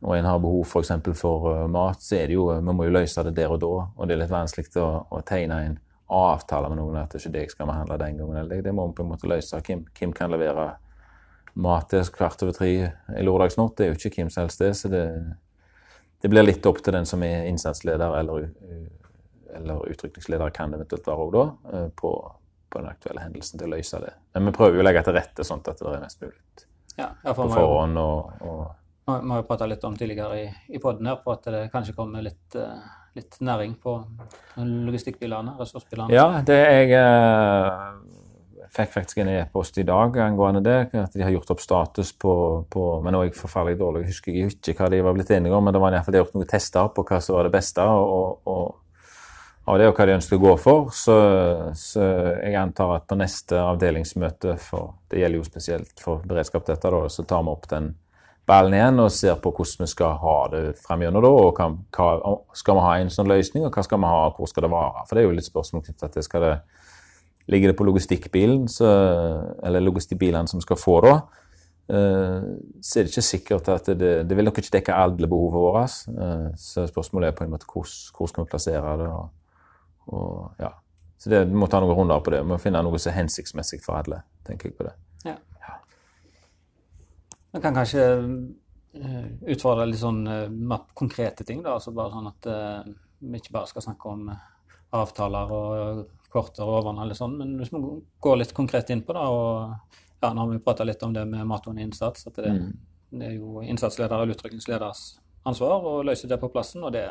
og 0.05 0.13
en 0.15 0.29
har 0.29 0.39
behov. 0.39 0.63
For, 0.71 0.83
for 1.19 1.41
mat, 1.67 1.99
så 2.05 2.13
er 2.21 2.27
det 2.31 2.37
jo, 2.37 2.45
vi 2.55 2.73
må 2.77 2.83
jo 2.87 2.95
løse 2.95 3.25
det 3.27 3.35
der 3.35 3.51
og 3.51 3.59
da. 3.65 3.75
Og 3.97 4.03
det 4.07 4.15
er 4.15 4.23
litt 4.23 4.31
vanskelig 4.31 4.71
å, 4.79 5.11
å 5.11 5.27
tegne 5.27 5.57
en 5.67 5.79
avtale 6.15 6.71
med 6.71 6.79
noen 6.79 7.01
at 7.01 7.11
det 7.11 7.19
er 7.19 7.25
ikke 7.25 7.35
det 7.35 7.45
jeg 7.47 7.53
skal 7.55 7.71
behandle 7.71 7.99
den 8.03 8.19
gangen. 8.21 8.39
Eller 8.43 8.63
det 8.63 8.75
må 8.77 8.83
vi 8.87 8.97
på 8.99 9.07
en 9.07 9.13
måte 9.15 9.31
løse. 9.31 9.61
Hvem, 9.65 9.87
hvem 9.99 10.13
kan 10.17 10.35
levere 10.35 10.69
mat 11.55 11.89
til 11.91 12.05
kvart 12.15 12.43
over 12.43 12.57
tre 12.57 12.71
i 12.71 13.25
lørdagsnatt. 13.25 13.77
Det 13.79 13.87
er 13.87 13.93
jo 13.93 13.99
ikke 13.99 14.23
hvem 14.23 14.31
som 14.33 14.45
helst 14.45 14.63
det. 14.63 14.73
Så 14.79 14.91
det, 14.93 15.05
det, 16.23 16.31
blir 16.33 16.47
litt 16.47 16.67
opp 16.67 16.83
til 16.83 16.97
den 16.97 17.07
som 17.09 17.23
er 17.27 17.49
innsatsleder 17.51 18.19
eller, 18.21 18.49
eller 19.55 19.91
utrykningsleder, 19.95 20.55
kan 20.55 20.73
det 20.73 20.83
eventuelt 20.83 21.11
være 21.11 21.27
òg 21.27 21.35
da, 21.35 21.45
eh, 21.73 21.89
på, 21.95 22.13
på, 22.69 22.79
den 22.81 22.91
aktuelle 22.91 23.27
hendelsen 23.27 23.61
til 23.61 23.71
å 23.71 23.77
løse 23.77 24.03
det. 24.03 24.15
Men 24.35 24.51
vi 24.51 24.57
prøver 24.59 24.81
jo 24.81 24.85
å 24.85 24.89
legge 24.89 25.05
til 25.07 25.19
rette 25.19 25.47
sånn 25.47 25.63
at 25.65 25.83
det 25.83 25.93
er 25.93 26.03
mest 26.03 26.25
mulig 26.25 26.41
ja, 26.99 27.11
på 27.27 27.47
forhånd. 27.51 27.99
og, 27.99 28.43
og 28.47 28.65
vi 29.05 29.31
har 29.31 29.41
jo 29.43 29.45
prata 29.45 29.67
litt 29.69 29.83
om 29.85 29.97
tidligere 29.97 30.37
i, 30.41 30.45
i 30.77 30.79
poden 30.81 31.07
her 31.11 31.19
på 31.21 31.33
at 31.35 31.49
det 31.53 31.67
kanskje 31.73 31.93
kommer 31.97 32.25
litt, 32.25 32.57
uh, 32.57 32.81
litt 33.13 33.37
næring 33.45 33.75
på 33.83 33.99
logistikkbilene, 34.57 35.59
ressursbilene? 35.59 36.15
Ja, 36.15 36.41
det 36.47 36.57
er 36.57 36.79
jeg 36.79 36.95
eh, 36.97 37.99
fikk 38.75 38.93
faktisk 38.95 39.21
en 39.23 39.31
e-post 39.33 39.79
i 39.79 39.87
dag 39.87 40.17
angående 40.25 40.63
det. 40.65 40.79
At 40.99 41.15
de 41.15 41.25
har 41.25 41.33
gjort 41.35 41.53
opp 41.55 41.63
status 41.63 42.13
på, 42.19 42.35
på 42.71 42.87
Men 43.05 43.19
jeg 43.21 43.35
forferdelig 43.39 43.81
dårlig, 43.81 44.05
jeg 44.05 44.15
husker 44.15 44.73
ikke 44.73 44.79
hva 44.83 44.91
de 44.93 45.03
var 45.07 45.17
blitt 45.17 45.31
enige 45.35 45.55
om. 45.55 45.65
Men 45.65 45.77
det 45.77 45.83
var 45.83 45.95
iallfall 45.95 46.21
gjort 46.21 46.39
noen 46.39 46.51
tester 46.51 46.91
på 46.95 47.07
hva 47.09 47.21
som 47.23 47.39
var 47.39 47.49
det 47.49 47.55
beste 47.55 47.85
og, 47.85 48.75
av 49.65 49.79
det, 49.81 49.89
og 49.89 49.97
hva 49.97 50.07
de 50.07 50.17
ønsker 50.19 50.39
å 50.39 50.45
gå 50.45 50.55
for. 50.61 50.95
Så, 50.95 51.19
så, 51.79 52.07
jeg 52.43 52.57
antar 52.61 52.97
at 52.99 53.09
på 53.09 53.19
neste 53.19 53.61
avdelingsmøte, 53.63 54.59
for 54.61 54.97
det 55.11 55.23
gjelder 55.23 55.41
jo 55.41 55.51
spesielt 55.51 56.03
for 56.05 56.25
beredskap 56.29 56.67
dette, 56.69 56.91
da, 56.93 57.05
så 57.09 57.27
tar 57.29 57.45
vi 57.47 57.55
opp 57.55 57.69
den 57.71 57.95
ballen 58.45 58.77
igjen 58.77 59.01
og 59.01 59.13
ser 59.15 59.39
på 59.41 59.55
hvordan 59.57 59.87
vi 59.87 59.89
skal 59.89 60.19
ha 60.21 60.37
det 60.53 60.63
fremgjørende, 60.85 61.23
da. 61.25 61.31
og 61.33 61.61
hva, 61.97 62.39
Skal 62.57 62.77
vi 62.77 62.85
ha 62.85 62.97
en 63.01 63.13
sånn 63.13 63.31
løsning, 63.31 63.65
og 63.65 63.73
hva 63.73 63.85
skal 63.87 64.03
vi 64.03 64.11
ha, 64.11 64.25
og 64.29 64.41
hvor 64.41 64.51
skal 64.51 64.67
det 64.67 64.75
vare? 64.75 65.05
For 65.09 65.17
det 65.17 65.23
er 65.23 65.31
jo 65.31 65.37
litt 65.39 65.49
spørsmål 65.49 65.87
knyttet 65.87 66.19
til 66.19 66.27
skal 66.27 66.45
det 66.45 66.57
Ligger 67.47 67.69
det 67.71 67.77
på 67.77 67.85
logistikkbilen, 67.85 68.69
så, 68.73 68.89
eller 69.63 69.85
logistikkbilene 69.85 70.49
som 70.49 70.63
skal 70.65 70.79
få 70.81 70.95
da, 71.05 71.15
eh, 71.93 72.47
så 72.81 73.01
er 73.01 73.05
det 73.05 73.13
ikke 73.13 73.27
sikkert 73.27 73.69
at 73.69 73.91
det, 74.01 74.13
det 74.29 74.39
vil 74.39 74.49
nok 74.49 74.61
ikke 74.63 74.79
dekke 74.79 74.97
alle 74.97 75.29
behovene 75.29 75.61
våre. 75.61 75.83
Eh, 75.85 76.47
så 76.57 76.87
spørsmålet 76.89 77.29
er 77.29 77.37
på 77.37 77.45
en 77.45 77.53
måte 77.53 77.69
hvor, 77.69 77.91
hvor 78.17 78.33
skal 78.33 78.47
vi 78.47 78.53
plassere 78.55 78.97
det. 79.03 79.11
og, 79.13 79.29
og 80.07 80.65
ja. 80.65 80.73
Så 81.21 81.31
det, 81.31 81.45
vi 81.51 81.61
må 81.61 81.69
ta 81.69 81.81
noen 81.81 81.97
runder 81.97 82.25
på 82.25 82.33
det. 82.33 82.41
Vi 82.45 82.53
må 82.55 82.61
finne 82.61 82.83
noe 82.85 83.01
som 83.01 83.13
er 83.13 83.21
hensiktsmessig 83.21 83.83
for 83.85 84.01
alle. 84.01 84.23
tenker 84.45 84.69
jeg 84.69 84.77
på 84.77 84.89
det. 84.89 84.97
Ja. 85.25 85.37
Man 87.55 87.63
kan 87.63 87.77
kanskje 87.77 88.03
uh, 88.11 89.29
utfordre 89.55 89.87
litt 89.89 90.03
sånn 90.03 90.27
uh, 90.27 90.75
konkrete 90.93 91.47
ting, 91.47 91.63
da. 91.65 91.79
Altså 91.79 91.95
bare 91.97 92.13
sånn 92.13 92.29
at 92.29 92.51
vi 93.25 93.41
ikke 93.41 93.55
bare 93.57 93.71
skal 93.71 93.87
snakke 93.87 94.11
om 94.11 94.27
avtaler 94.95 95.55
og 95.55 96.05
korter 96.35 96.67
og 96.67 96.89
den, 96.89 97.01
eller 97.05 97.19
sånn, 97.19 97.37
men 97.39 97.55
hvis 97.61 97.73
vi 97.73 97.81
går 98.25 98.41
litt 98.41 98.55
konkret 98.57 98.91
inn 98.91 99.05
på 99.07 99.15
det, 99.15 99.23
og 99.23 99.95
ja, 100.21 100.33
nå 100.33 100.41
har 100.41 100.51
vi 100.51 100.63
prata 100.65 100.87
litt 100.87 101.03
om 101.07 101.15
det 101.15 101.25
med 101.31 101.47
Maton 101.47 101.79
innsats, 101.79 102.27
at 102.27 102.41
det, 102.41 102.51
mm. 102.51 102.71
det, 103.15 103.27
er 103.29 103.37
jo 103.37 103.63
innsatsleder 103.63 104.17
eller 104.17 104.35
utrykningsleders 104.35 105.05
ansvar 105.45 105.85
å 105.85 105.99
løse 106.07 106.29
det 106.31 106.39
på 106.41 106.49
plassen, 106.53 106.85
og 106.87 106.95
det, 106.95 107.05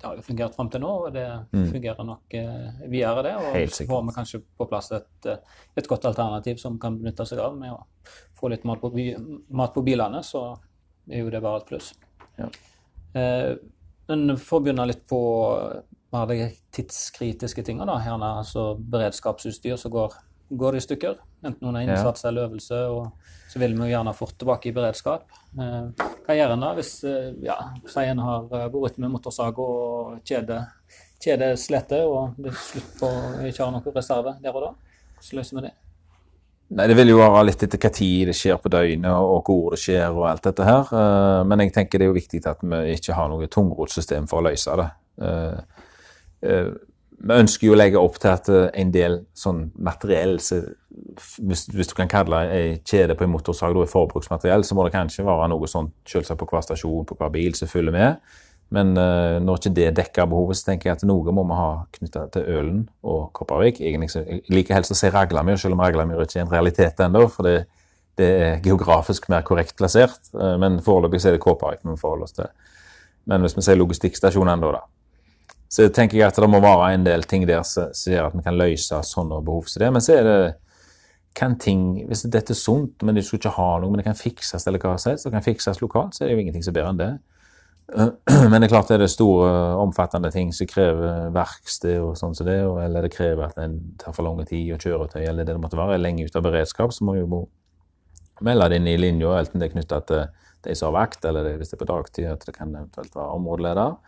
det 0.00 0.06
har 0.08 0.16
jo 0.18 0.24
fungert 0.24 0.56
fram 0.56 0.70
til 0.72 0.82
nå, 0.82 0.92
og 1.06 1.14
det 1.14 1.26
mm. 1.52 1.66
fungerer 1.70 2.08
nok 2.08 2.36
eh, 2.40 2.86
videre, 2.90 3.26
det. 3.26 3.34
Og 3.38 3.74
så 3.76 3.86
får 3.88 4.06
vi 4.06 4.14
kanskje 4.16 4.40
på 4.58 4.68
plass 4.70 4.90
et, 4.96 5.28
et, 5.28 5.88
godt 5.90 6.08
alternativ 6.10 6.58
som 6.62 6.78
kan 6.80 6.96
benytte 7.00 7.26
seg 7.28 7.42
av 7.44 7.58
med 7.60 7.74
å 7.76 7.82
få 8.38 8.50
litt 8.52 8.64
mat 8.68 8.80
på, 8.80 8.90
mat 9.60 9.76
på 9.76 9.84
bilene, 9.86 10.24
så 10.24 10.46
er 11.10 11.22
jo 11.22 11.32
det 11.32 11.44
bare 11.44 11.60
et 11.62 11.68
pluss. 11.68 11.92
Ja. 12.40 12.48
Eh, 13.20 13.52
men 14.08 14.36
for 14.40 14.60
å 14.60 14.64
begynne 14.64 14.88
litt 14.88 15.04
på 15.08 15.20
mer 16.14 16.30
de 16.30 16.48
tidskritiske 16.74 17.64
tingene, 17.66 17.88
da, 17.90 17.98
gjerne 18.04 18.30
altså 18.40 18.72
beredskapsutstyr 18.78 19.76
som 19.80 19.92
går, 19.94 20.14
går, 20.50 20.78
i 20.78 20.82
stykker. 20.84 21.18
Enten 21.44 21.68
under 21.68 21.84
innsats 21.84 22.24
eller 22.24 22.48
øvelse. 22.48 22.80
og 22.88 23.12
Så 23.50 23.60
vil 23.60 23.74
vi 23.74 23.84
jo 23.84 23.92
gjerne 23.92 24.14
fort 24.16 24.36
tilbake 24.38 24.70
i 24.70 24.74
beredskap. 24.76 25.26
Eh, 25.60 26.08
hva 26.24 26.36
gjør 26.38 26.54
en 26.54 26.66
da 26.66 26.72
hvis 26.78 26.92
ja, 27.44 27.58
si 27.90 28.06
en 28.08 28.22
har 28.24 28.48
eh, 28.48 28.68
vært 28.72 29.00
med 29.02 29.12
motorsag 29.12 29.58
og 29.60 30.20
kjede, 30.26 30.62
kjede 31.22 31.54
sletter, 31.60 32.06
og 32.08 32.38
det 32.38 32.52
er 32.52 32.60
slutt 32.60 33.00
på 33.00 33.14
ikke 33.50 33.64
ha 33.64 33.72
noen 33.74 33.96
reserve 33.98 34.36
der 34.42 34.54
og 34.54 34.68
da? 34.68 34.74
Hvordan 35.18 35.40
løser 35.40 35.58
vi 35.58 35.66
det? 35.68 35.74
Nei, 36.74 36.88
Det 36.88 36.96
vil 36.96 37.12
jo 37.12 37.20
være 37.20 37.44
litt 37.50 37.62
etter 37.62 37.78
hva 37.78 37.90
tid 37.92 38.30
det 38.30 38.34
skjer 38.38 38.56
på 38.58 38.72
døgnet 38.72 39.12
og 39.12 39.46
hvor 39.46 39.74
det 39.74 39.82
skjer 39.82 40.08
og 40.08 40.24
alt 40.30 40.46
dette 40.48 40.64
her. 40.64 40.88
Men 41.46 41.60
jeg 41.60 41.74
tenker 41.76 42.00
det 42.00 42.06
er 42.06 42.10
jo 42.10 42.16
viktig 42.16 42.40
at 42.48 42.64
vi 42.64 42.96
ikke 42.96 43.14
har 43.14 43.28
noe 43.30 43.46
tungrotsystem 43.52 44.26
for 44.30 44.40
å 44.40 44.48
løse 44.48 44.78
det. 44.80 44.88
Eh, 46.44 46.70
vi 47.24 47.36
ønsker 47.40 47.68
jo 47.68 47.74
å 47.74 47.78
legge 47.78 48.00
opp 48.00 48.18
til 48.20 48.32
at 48.32 48.48
eh, 48.52 48.70
en 48.80 48.90
del 48.94 49.20
sånn 49.38 49.68
materiell 49.80 50.36
hvis, 50.38 51.66
hvis, 51.72 51.90
du 51.90 51.94
kan 51.96 52.10
kalle 52.10 52.40
ei 52.52 52.64
kjede 52.86 53.16
på 53.18 53.26
en 53.26 53.32
motorsag 53.32 53.74
da, 53.76 53.84
forbruksmateriell, 53.90 54.64
så 54.66 54.76
må 54.76 54.84
det 54.86 54.94
kanskje 54.94 55.26
være 55.26 55.48
noe 55.52 55.70
sånt 55.70 55.94
selvsagt 56.10 56.40
på 56.40 56.48
hver 56.50 56.66
stasjon, 56.66 57.06
på 57.08 57.16
hver 57.18 57.32
bil 57.34 57.56
som 57.58 57.70
følger 57.70 57.94
med. 57.94 58.34
Men 58.74 58.94
uh, 58.96 59.38
når 59.44 59.60
ikke 59.60 59.74
det 59.76 59.88
dekker 59.98 60.28
behovet, 60.30 60.58
så 60.58 60.70
tenker 60.70 60.88
jeg 60.88 60.98
at 60.98 61.06
noe 61.06 61.34
må 61.36 61.44
vi 61.46 61.58
ha 61.58 61.70
knytta 61.98 62.24
til 62.34 62.46
Ølen 62.56 62.80
og 63.06 63.28
Kopervik. 63.36 63.80
Egentlig, 63.84 64.10
jeg 64.16 64.40
liker 64.50 64.78
helst 64.78 64.94
å 64.94 64.98
si 64.98 65.10
Raglamyr, 65.12 65.58
selv 65.60 65.76
om 65.76 65.82
Raglamyr 65.84 66.24
ikke 66.24 66.40
er 66.40 66.46
en 66.46 66.52
realitet 66.52 67.02
ennå. 67.04 67.26
For 67.30 67.46
det, 67.46 67.66
det, 68.18 68.30
er 68.46 68.64
geografisk 68.64 69.28
mer 69.30 69.44
korrekt 69.46 69.76
plassert. 69.78 70.32
Uh, 70.34 70.56
men 70.62 70.80
foreløpig 70.84 71.22
er 71.22 71.36
det 71.36 71.42
Kopervik 71.44 71.84
vi 71.84 71.98
forholder 72.00 72.30
oss 72.30 72.38
til. 72.38 72.50
Men 73.30 73.44
hvis 73.44 73.56
vi 73.56 73.64
sier 73.64 73.78
logistikkstasjonen 73.80 74.64
da, 74.64 74.82
så 75.74 75.88
tenker 75.90 76.20
jeg 76.20 76.30
at 76.30 76.38
det 76.38 76.46
må 76.50 76.60
være 76.62 76.92
en 76.94 77.06
del 77.06 77.24
ting 77.26 77.48
der 77.48 77.64
som 77.66 77.90
gjør 77.90 78.28
at 78.28 78.36
vi 78.36 78.44
kan 78.46 78.58
løse 78.58 79.00
sånne 79.08 79.40
behov 79.42 79.66
som 79.66 79.82
det. 79.82 79.90
Men 79.96 80.04
så 80.04 80.18
er 80.20 80.28
det 80.28 80.38
kan 81.34 81.56
ting, 81.58 82.06
Hvis 82.06 82.22
dette 82.30 82.52
er 82.54 82.58
sunt, 82.58 83.02
men 83.02 83.16
du 83.16 83.22
skal 83.22 83.40
ikke 83.40 83.56
ha 83.56 83.70
noe, 83.82 83.90
men 83.90 83.98
det 83.98 84.06
kan 84.06 84.14
fikses 84.14 84.68
eller 84.68 84.78
hva 84.78 84.94
som 85.02 85.10
helst, 85.10 85.26
og 85.26 85.34
kan 85.34 85.42
fikses 85.42 85.80
lokalt, 85.82 86.14
så 86.14 86.22
er 86.22 86.28
det 86.28 86.36
jo 86.36 86.42
ingenting 86.44 86.62
som 86.62 86.70
er 86.70 86.76
bedre 86.78 86.92
enn 86.92 87.00
det. 87.00 87.12
Men 88.50 88.62
det 88.62 88.68
er 88.68 88.70
klart 88.72 88.88
det 88.88 88.94
er 88.96 89.02
det 89.02 89.10
store, 89.12 89.48
omfattende 89.76 90.30
ting 90.32 90.54
som 90.56 90.68
krever 90.70 91.26
verksted 91.34 91.98
og 92.00 92.14
sånn 92.16 92.32
som 92.38 92.46
det, 92.48 92.56
eller 92.80 93.04
det 93.04 93.10
krever 93.12 93.44
at 93.44 93.58
en 93.60 93.74
tar 94.00 94.14
for 94.16 94.24
lang 94.24 94.40
tid 94.48 94.70
og 94.72 94.80
kjøretøy 94.80 95.20
eller 95.20 95.44
det 95.44 95.52
det 95.52 95.60
måtte 95.60 95.76
være, 95.76 95.98
er 95.98 96.00
lenge 96.00 96.24
ute 96.24 96.40
av 96.40 96.46
beredskap, 96.46 96.94
så 96.96 97.04
må 97.04 97.18
jo 97.18 97.42
melde 98.40 98.70
det 98.70 98.78
inn 98.80 98.88
i 98.88 98.96
linja, 98.96 99.34
enten 99.36 99.60
det 99.60 99.68
er 99.68 99.74
knytta 99.74 100.00
til 100.08 100.24
de 100.64 100.78
som 100.78 100.88
har 100.88 100.96
vakt, 101.02 101.28
eller 101.28 101.44
det, 101.44 101.58
hvis 101.60 101.74
det 101.74 101.76
er 101.76 101.82
på 101.82 101.90
dagtid, 101.92 102.30
at 102.30 102.46
det 102.48 102.56
kan 102.56 102.72
eventuelt 102.72 103.12
være 103.18 103.36
områdeleder. 103.36 103.98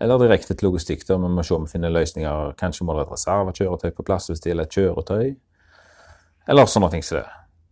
Eller 0.00 0.20
direkte 0.22 0.54
til 0.54 0.68
logistikk. 0.68 1.06
da, 1.06 1.16
Vi 1.16 1.28
må 1.28 1.42
se 1.42 1.54
om 1.54 1.64
vi 1.66 1.72
finner 1.72 1.90
løsninger. 1.90 2.52
Kanskje 2.58 2.86
må 2.86 2.94
det 2.94 3.06
et 3.06 3.14
reservekjøretøy 3.16 3.90
på 3.96 4.06
plass 4.06 4.30
hvis 4.30 4.40
det 4.40 4.52
gjelder 4.52 4.68
et 4.68 4.76
kjøretøy. 4.78 5.36
Eller 6.48 6.70
sånne 6.70 6.90
ting 6.92 7.02
som 7.04 7.18
det. 7.18 7.26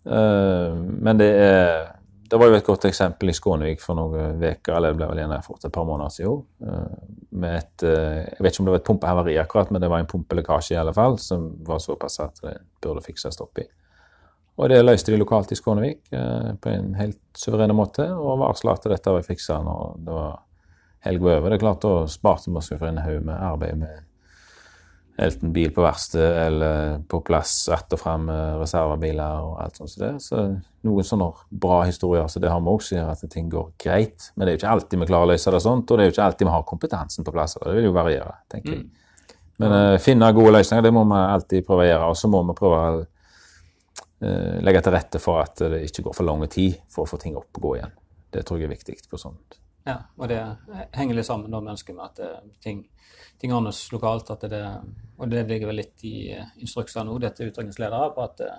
Uh, 0.07 0.75
men 1.03 1.19
det 1.19 1.31
er 1.43 1.93
det 2.27 2.39
var 2.41 2.51
jo 2.51 2.57
et 2.59 2.67
godt 2.67 2.85
eksempel 2.89 3.31
i 3.31 3.35
Skånevik 3.37 3.79
for 3.79 3.95
noen 3.95 4.41
uker, 4.41 4.73
eller 4.75 4.91
det 4.91 4.99
ble 4.99 5.07
vel 5.13 5.21
gjerne 5.21 5.37
for 5.45 5.63
et 5.63 5.73
par 5.73 5.85
måneder 5.87 6.11
siden. 6.11 6.41
Uh, 6.59 7.19
med 7.39 7.59
et, 7.61 7.85
uh, 7.87 8.23
jeg 8.25 8.43
vet 8.43 8.51
ikke 8.51 8.65
om 8.65 8.67
det 8.67 8.75
var 8.75 8.81
et 8.81 8.89
pumpehavari 8.89 9.37
akkurat, 9.39 9.71
men 9.71 9.85
det 9.85 9.91
var 9.93 10.03
en 10.03 10.09
pumpelekkasje 10.11 10.75
i 10.75 10.81
alle 10.81 10.95
fall, 10.97 11.21
som 11.23 11.45
var 11.67 11.79
såpass 11.83 12.19
at 12.25 12.43
det 12.43 12.57
burde 12.83 13.05
fikses 13.05 13.39
opp 13.45 13.63
i. 13.63 13.67
Og 14.57 14.73
det 14.73 14.81
løste 14.83 15.13
de 15.13 15.21
lokalt 15.21 15.53
i 15.53 15.59
Skånevik 15.59 16.11
på 16.11 16.71
en 16.73 16.95
helt 16.97 17.21
suveren 17.37 17.77
måte, 17.77 18.09
og 18.11 18.41
varsla 18.41 18.73
at 18.75 18.89
dette 18.89 19.13
var 19.13 19.27
fiksa 19.27 19.61
når 19.63 19.99
det 20.03 20.15
var 20.17 20.39
helga 21.05 21.37
over. 21.39 21.51
Det 21.51 21.59
er 21.59 21.65
klart, 21.65 21.83
Da 21.83 22.07
sparte 22.11 22.51
vi 22.51 22.57
oss 22.57 22.73
for 22.73 22.89
en 22.89 23.03
haug 23.05 23.25
med 23.25 23.37
arbeid 23.37 23.79
med 23.79 24.07
enten 25.17 25.53
bil 25.53 25.71
på 25.73 25.83
verksted 25.83 26.39
eller 26.47 26.99
på 27.09 27.21
plass 27.21 27.69
att 27.69 27.93
og 27.93 28.01
fram 28.01 28.29
reservebiler 28.61 29.41
og 29.41 29.63
alt 29.63 29.77
sånt 29.77 29.91
som 29.91 30.03
det. 30.03 30.13
Så 30.21 30.43
noen 30.85 31.09
sånne 31.09 31.31
bra 31.49 31.83
historier 31.89 32.29
så 32.29 32.43
det 32.43 32.53
har 32.53 32.61
vi 32.61 32.75
også, 32.75 32.99
gjør 32.99 33.11
at 33.15 33.25
ting 33.33 33.49
går 33.51 33.73
greit. 33.81 34.31
Men 34.35 34.45
det 34.45 34.53
er 34.53 34.57
jo 34.57 34.61
ikke 34.61 34.75
alltid 34.75 35.01
vi 35.01 35.09
klarer 35.09 35.31
å 35.31 35.33
løse 35.33 35.55
det 35.57 35.63
sånt, 35.65 35.91
og 35.91 35.97
det 35.97 36.05
er 36.05 36.11
jo 36.11 36.15
ikke 36.15 36.29
alltid 36.29 36.47
vi 36.47 36.55
har 36.55 36.69
kompetansen 36.69 37.25
på 37.25 37.33
plass. 37.33 37.57
Det 37.63 37.77
vil 37.79 37.89
jo 37.89 37.97
variere, 37.97 38.39
tenker 38.53 38.75
jeg. 38.75 38.85
Mm. 38.85 39.35
Men 39.65 39.73
uh, 39.73 39.99
finne 40.05 40.33
gode 40.37 40.53
løsninger, 40.59 40.85
det 40.85 40.93
må 40.93 41.05
vi 41.09 41.21
alltid 41.25 41.67
prøve 41.67 41.87
å 41.87 41.91
gjøre. 41.91 42.09
Og 42.13 42.19
så 42.21 42.29
må 42.33 42.43
vi 42.45 42.59
prøve 42.59 42.81
å 42.85 42.99
uh, 43.01 44.57
legge 44.69 44.85
til 44.85 44.99
rette 44.99 45.23
for 45.23 45.41
at 45.41 45.65
det 45.65 45.87
ikke 45.89 46.11
går 46.11 46.19
for 46.19 46.29
lang 46.29 46.45
tid 46.53 46.77
for 46.93 47.07
å 47.07 47.09
få 47.09 47.21
ting 47.23 47.39
opp 47.41 47.57
og 47.57 47.71
gå 47.71 47.79
igjen. 47.79 47.97
Det 48.37 48.45
tror 48.45 48.61
jeg 48.61 48.69
er 48.69 48.77
viktig 48.77 49.01
på 49.09 49.21
sånt 49.21 49.63
ja, 49.87 50.01
og 50.19 50.29
det 50.29 50.41
henger 50.99 51.15
litt 51.15 51.29
sammen 51.29 51.53
med 51.53 51.71
ønsket 51.71 51.95
med 51.95 52.09
at 52.09 52.23
eh, 52.27 52.47
ting, 52.63 52.81
ting 53.39 53.53
ordnes 53.55 53.85
lokalt. 53.93 54.33
det, 54.43 54.63
Og 55.17 55.31
det 55.31 55.45
ligger 55.47 55.71
vel 55.71 55.79
litt 55.79 56.03
i 56.03 56.33
instrukser 56.33 56.65
instruksene 56.67 57.05
nå, 57.07 57.19
dette 57.23 57.47
utrykningsledere, 57.47 58.09
på 58.17 58.25
at 58.25 58.43
uh, 58.43 58.57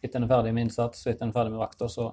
etter 0.00 0.16
en 0.16 0.24
er 0.24 0.32
ferdig 0.32 0.54
med 0.56 0.68
innsats 0.68 1.04
og 1.04 1.12
etter 1.12 1.26
en 1.26 1.34
er 1.34 1.36
ferdig 1.36 1.52
med 1.52 1.60
vakter, 1.60 1.92
så 1.92 2.08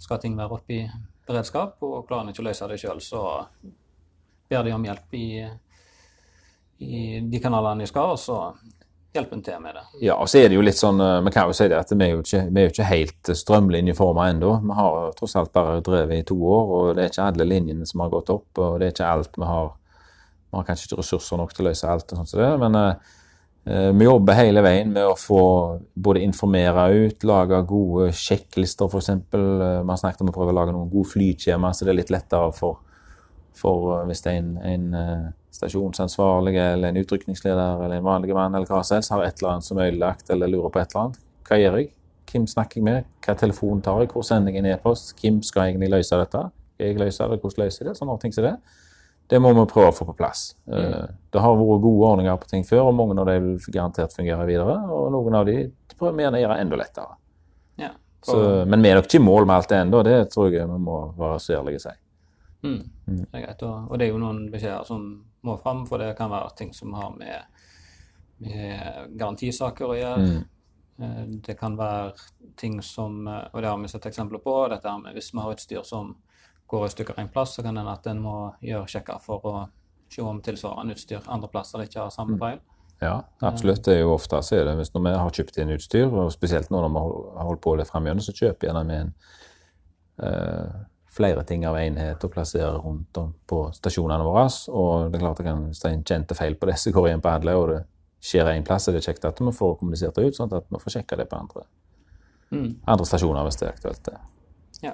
skal 0.00 0.20
ting 0.22 0.36
være 0.38 0.56
oppe 0.56 0.78
i 0.78 0.80
beredskap. 1.28 1.76
Og 1.84 2.06
klarer 2.08 2.24
en 2.24 2.32
ikke 2.32 2.44
å 2.44 2.48
løse 2.48 2.70
det 2.72 2.80
sjøl, 2.80 3.04
så 3.04 3.22
ber 4.48 4.64
de 4.64 4.72
om 4.72 4.88
hjelp 4.88 5.16
i, 5.20 5.28
i 6.88 7.02
de 7.20 7.42
kanalene 7.42 7.84
de 7.84 7.90
skal, 7.92 8.14
og 8.16 8.20
så 8.22 8.40
hjelpen 9.16 9.42
til 9.44 9.58
med 9.62 9.76
det. 9.76 9.82
Ja, 10.06 10.16
og 10.20 10.28
så 10.30 10.40
er 10.40 10.50
det 10.50 10.58
jo 10.58 10.64
litt 10.64 10.78
sånn, 10.78 11.00
Vi 11.24 11.32
kan 11.34 11.48
jo 11.50 11.56
si 11.56 11.68
det 11.70 11.78
at 11.78 11.92
vi 11.92 12.04
er 12.04 12.14
jo 12.14 12.22
ikke, 12.22 12.42
vi 12.50 12.60
er 12.60 12.68
jo 12.68 12.74
ikke 12.74 12.88
helt 12.90 13.32
strømlinjeforma 13.40 14.28
ennå. 14.32 14.52
Vi 14.62 14.78
har 14.78 15.12
tross 15.18 15.36
alt 15.40 15.52
bare 15.56 15.82
drevet 15.84 16.22
i 16.22 16.26
to 16.28 16.36
år, 16.36 16.72
og 16.76 16.94
det 16.96 17.04
er 17.04 17.12
ikke 17.12 17.28
alle 17.30 17.48
linjene 17.48 17.88
som 17.88 18.04
har 18.04 18.14
gått 18.14 18.32
opp. 18.34 18.48
og 18.58 18.80
det 18.80 18.88
er 18.88 18.94
ikke 18.94 19.12
alt 19.12 19.36
vi 19.36 19.50
har 19.50 19.74
Vi 20.46 20.56
har 20.56 20.64
kanskje 20.64 20.86
ikke 20.86 21.00
ressurser 21.00 21.36
nok 21.36 21.52
til 21.52 21.64
å 21.64 21.68
løse 21.68 21.88
alt, 21.90 22.12
og 22.12 22.18
sånt 22.20 22.30
som 22.30 22.40
det, 22.40 22.52
men 22.62 22.76
uh, 22.78 23.90
vi 23.98 24.06
jobber 24.06 24.38
hele 24.38 24.62
veien 24.62 24.92
med 24.94 25.04
å 25.04 25.16
få 25.18 25.40
både 25.92 26.22
informere 26.22 26.84
ut, 26.94 27.24
lage 27.26 27.58
gode 27.66 28.12
sjekklister 28.14 28.86
f.eks. 28.86 29.10
Vi 29.32 29.90
har 29.90 29.98
snakket 29.98 30.22
om 30.22 30.30
å 30.30 30.36
prøve 30.36 30.54
å 30.54 30.56
lage 30.60 30.72
noen 30.72 30.88
gode 30.92 31.10
flyskjema, 31.10 31.72
så 31.74 31.84
det 31.84 31.92
er 31.92 31.98
litt 31.98 32.14
lettere 32.14 32.54
for, 32.54 32.78
for 33.58 34.06
hvis 34.06 34.22
det 34.22 34.36
er 34.36 34.38
en, 34.44 34.54
en 34.70 34.86
stasjonsansvarlige 35.56 36.64
eller 36.76 36.92
en 36.92 37.00
utrykningsleder 37.02 37.84
eller 37.84 37.98
en 37.98 38.06
vanlig 38.06 38.36
mann 38.36 38.54
eller 38.54 38.68
hva 38.70 38.82
som 38.84 38.98
helst 38.98 39.12
har 39.14 39.24
et 39.24 39.40
eller 39.40 39.56
annet 39.56 39.68
som 39.68 39.80
er 39.80 39.90
ødelagt 39.90 40.32
eller 40.32 40.52
lurer 40.52 40.72
på 40.72 40.82
et 40.82 40.92
eller 40.92 41.02
annet. 41.06 41.22
Hva 41.48 41.60
gjør 41.60 41.78
jeg? 41.80 41.92
Hvem 42.26 42.46
snakker 42.50 42.80
jeg 42.80 42.86
med? 42.86 43.10
Hva 43.24 43.36
telefon 43.38 43.82
tar 43.84 44.02
jeg? 44.02 44.10
Hvor 44.12 44.24
sender 44.26 44.54
jeg 44.54 44.64
en 44.64 44.70
e-post? 44.72 45.14
Hvem 45.20 45.42
skal 45.46 45.70
egentlig 45.70 45.92
løse 45.94 46.18
dette? 46.20 46.42
Jeg 46.82 46.98
løser 47.00 47.32
det? 47.32 47.40
Hvordan 47.42 47.64
løser 47.64 47.84
jeg 47.84 47.90
det? 47.90 47.98
Sånne 47.98 48.18
ting 48.22 48.34
som 48.34 48.46
det. 48.46 48.56
det 49.30 49.40
må 49.42 49.52
vi 49.54 49.66
prøve 49.70 49.90
å 49.92 49.94
få 49.96 50.06
på 50.08 50.16
plass. 50.18 50.48
Mm. 50.70 51.14
Det 51.32 51.42
har 51.42 51.58
vært 51.58 51.84
gode 51.84 52.10
ordninger 52.10 52.40
på 52.42 52.50
ting 52.50 52.66
før, 52.66 52.90
og 52.90 52.98
mange 52.98 53.16
av 53.22 53.30
de 53.30 53.36
vil 53.44 53.70
garantert 53.74 54.14
fungere 54.14 54.46
videre. 54.48 54.76
Og 54.92 55.08
noen 55.14 55.38
av 55.38 55.46
de 55.48 55.56
prøver 55.96 56.18
vi 56.18 56.26
gjerne 56.26 56.40
å 56.40 56.44
gjøre 56.44 56.58
enda 56.64 56.80
lettere. 56.80 57.16
Ja. 57.80 57.92
Så, 58.26 58.36
men 58.66 58.82
vi 58.82 58.90
er 58.90 58.98
nok 58.98 59.06
ikke 59.06 59.20
i 59.20 59.22
mål 59.22 59.46
med 59.46 59.56
alt 59.56 59.70
det 59.70 59.78
ennå, 59.84 60.02
det 60.06 60.16
tror 60.32 60.50
jeg 60.50 60.66
vi 60.66 60.78
må 60.82 60.98
være 61.18 61.38
så 61.42 61.60
ærlige 61.60 61.80
og 61.80 61.86
si. 61.86 61.94
Mm. 62.62 62.82
Det 63.06 63.26
er 63.32 63.44
greit. 63.46 63.62
Og, 63.62 63.90
og 63.90 63.98
det 63.98 64.06
er 64.06 64.12
jo 64.12 64.20
noen 64.22 64.44
beskjeder 64.52 64.84
som 64.88 65.06
må 65.46 65.56
fram, 65.62 65.84
for 65.86 66.02
det 66.02 66.16
kan 66.18 66.30
være 66.32 66.54
ting 66.58 66.74
som 66.74 66.94
har 66.96 67.12
med, 67.16 67.64
med 68.42 69.16
garantisaker 69.18 69.86
å 69.86 69.96
gjøre. 69.98 70.28
Mm. 70.28 70.44
Eh, 70.98 71.24
Det 71.46 71.58
kan 71.58 71.76
være 71.76 72.12
ting 72.56 72.82
som 72.82 73.26
eh, 73.28 73.42
Og 73.52 73.62
det 73.62 73.68
har 73.68 73.78
vi 73.78 73.88
sett 73.88 74.06
eksempler 74.06 74.42
på. 74.42 74.68
dette 74.68 74.98
med 74.98 75.14
Hvis 75.14 75.34
vi 75.34 75.40
har 75.40 75.52
utstyr 75.52 75.82
som 75.84 76.14
går 76.66 76.86
i 76.86 76.94
stykker 76.94 77.20
en 77.20 77.28
plass, 77.28 77.54
så 77.54 77.62
kan 77.62 77.74
det 77.74 77.84
hende 77.84 77.92
at 77.92 78.06
en 78.10 78.22
må 78.22 78.38
gjøre 78.60 78.88
sjekker 78.90 79.20
for 79.22 79.44
å 79.46 79.68
se 80.10 80.22
om 80.22 80.40
tilsvarende 80.42 80.94
utstyr 80.94 81.22
andre 81.30 81.48
plasser 81.50 81.82
ikke 81.84 82.00
har 82.00 82.10
samme 82.14 82.38
feil. 82.38 82.58
Ja, 83.00 83.20
absolutt. 83.44 83.84
Det 83.84 83.94
er 83.94 84.00
jo 84.00 84.14
ofte 84.14 84.40
så 84.42 84.56
er 84.56 84.64
det 84.64 84.76
hvis 84.78 84.92
når 84.94 85.04
vi 85.04 85.12
har 85.20 85.34
kjøpt 85.38 85.58
inn 85.60 85.72
utstyr, 85.74 86.06
og 86.08 86.32
spesielt 86.32 86.70
når 86.72 86.88
vi 86.88 87.02
har 87.02 87.48
holdt 87.50 87.62
på 87.62 87.74
litt 87.76 87.90
framgjennom, 87.90 88.24
så 88.24 88.34
kjøper 88.34 88.70
gjerne 88.70 88.84
vi 88.88 88.98
en 89.02 89.12
eh, 90.24 90.78
flere 91.16 91.44
ting 91.48 91.64
av 91.68 91.78
enhet 91.80 92.24
å 92.24 92.30
plassere 92.32 92.74
rundt 92.82 93.16
om 93.20 93.32
på 93.48 93.62
stasjonene 93.76 94.24
våre. 94.26 94.46
Og 94.68 95.10
det 95.10 95.18
er 95.18 95.24
klart 95.24 95.40
at 95.40 95.48
kan, 95.48 95.66
hvis 95.70 95.80
det 95.82 95.88
er 95.90 95.96
en 95.96 96.06
kjente 96.10 96.36
feil 96.38 96.56
på 96.60 96.68
det, 96.68 96.76
så 96.80 96.92
går 96.94 97.08
igjen 97.10 97.24
på 97.24 97.32
alle, 97.32 97.56
og 97.56 97.68
det 97.72 97.80
skjer 98.26 98.52
én 98.52 98.64
plass, 98.66 98.88
er 98.88 98.96
det 98.96 99.04
kjekt 99.06 99.24
at 99.28 99.40
vi 99.40 99.52
får 99.54 99.78
kommunisert 99.80 100.16
det 100.16 100.28
ut, 100.28 100.36
sånn 100.36 100.52
at 100.52 100.68
vi 100.72 100.80
får 100.82 100.98
sjekka 100.98 101.18
det 101.20 101.28
på 101.30 101.40
andre, 101.40 101.66
Mm. 102.52 102.76
andre 102.86 103.06
stasjoner 103.08 103.42
hvis 103.42 103.56
det 103.58 103.66
er 103.66 103.72
aktuelt. 103.72 104.02
det. 104.04 104.18
Ja. 104.82 104.92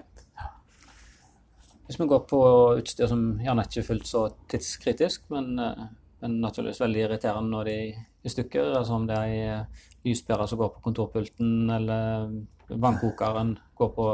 Hvis 1.86 1.98
vi 2.00 2.06
går 2.08 2.22
på 2.30 2.38
utstyr 2.78 3.08
som 3.10 3.38
gjerne 3.42 3.64
ikke 3.66 3.82
er 3.82 3.88
fullt 3.90 4.06
så 4.08 4.22
tidskritisk, 4.48 5.26
men, 5.30 5.58
eh, 5.58 5.82
men 6.22 6.40
naturligvis 6.40 6.80
veldig 6.80 7.02
irriterende 7.04 7.50
når 7.50 7.64
de 7.64 7.72
er 7.72 8.06
i 8.24 8.28
stykker, 8.28 8.76
altså 8.78 8.94
om 8.94 9.06
det 9.06 9.18
er 9.18 9.58
eh, 9.58 9.64
lyspære 10.06 10.48
som 10.48 10.58
går 10.58 10.72
på 10.76 10.82
kontorpulten, 10.86 11.70
eller 11.70 12.30
vannkokeren 12.70 13.58
går 13.76 13.88
på 13.96 14.08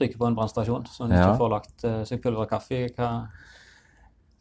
ryker 0.00 0.18
på 0.18 0.26
en 0.28 0.36
brannstasjon, 0.36 0.86
så 0.90 1.04
en 1.04 1.14
Ja. 1.14 1.28
ikke 1.28 1.38
får 1.38 1.54
lagt 1.54 1.84
eh, 1.84 2.02
seg 2.08 2.22
pulver 2.22 2.46
og 2.46 2.50
kaffe 2.50 2.88
hva, 2.96 3.10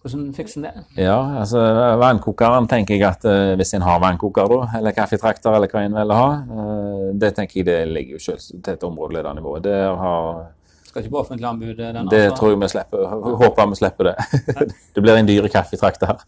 hvordan 0.01 0.29
fikser 0.33 0.61
en 0.61 0.67
det? 0.67 1.03
Ja, 1.03 1.17
altså 1.41 1.59
vannkokeren 1.99 2.69
tenker 2.71 2.95
jeg 2.95 3.03
at 3.03 3.25
uh, 3.27 3.55
hvis 3.59 3.73
en 3.75 3.83
har 3.83 3.99
vannkoker, 3.99 4.47
da, 4.47 4.77
eller 4.79 4.95
kaffetrakter, 4.95 5.51
eller 5.51 5.67
hva 5.67 5.83
en 5.83 5.97
vil 5.97 6.13
ha, 6.15 6.29
uh, 6.47 7.09
det 7.19 7.33
tenker 7.35 7.59
jeg 7.59 7.67
det 7.67 7.79
ligger 7.91 8.15
jo 8.15 8.23
selv 8.29 8.39
til 8.39 8.73
et 8.73 8.87
områdeledernivå. 8.87 9.57
Det 9.59 9.75
har 9.75 10.47
Skal 10.87 11.03
ikke 11.03 11.11
på 11.11 11.19
offentlig 11.19 11.45
anbud, 11.45 11.75
den 11.75 12.07
Det 12.07 12.23
altså. 12.23 12.37
tror 12.37 12.49
jeg 12.49 12.61
vi 12.61 12.67
slipper. 12.67 13.03
Håper 13.43 13.67
vi 13.69 13.75
slipper 13.75 14.03
det. 14.09 14.15
det 14.95 15.03
blir 15.03 15.19
en 15.19 15.27
dyr 15.27 15.47
kaffetrakt 15.47 16.01
der. 16.01 16.23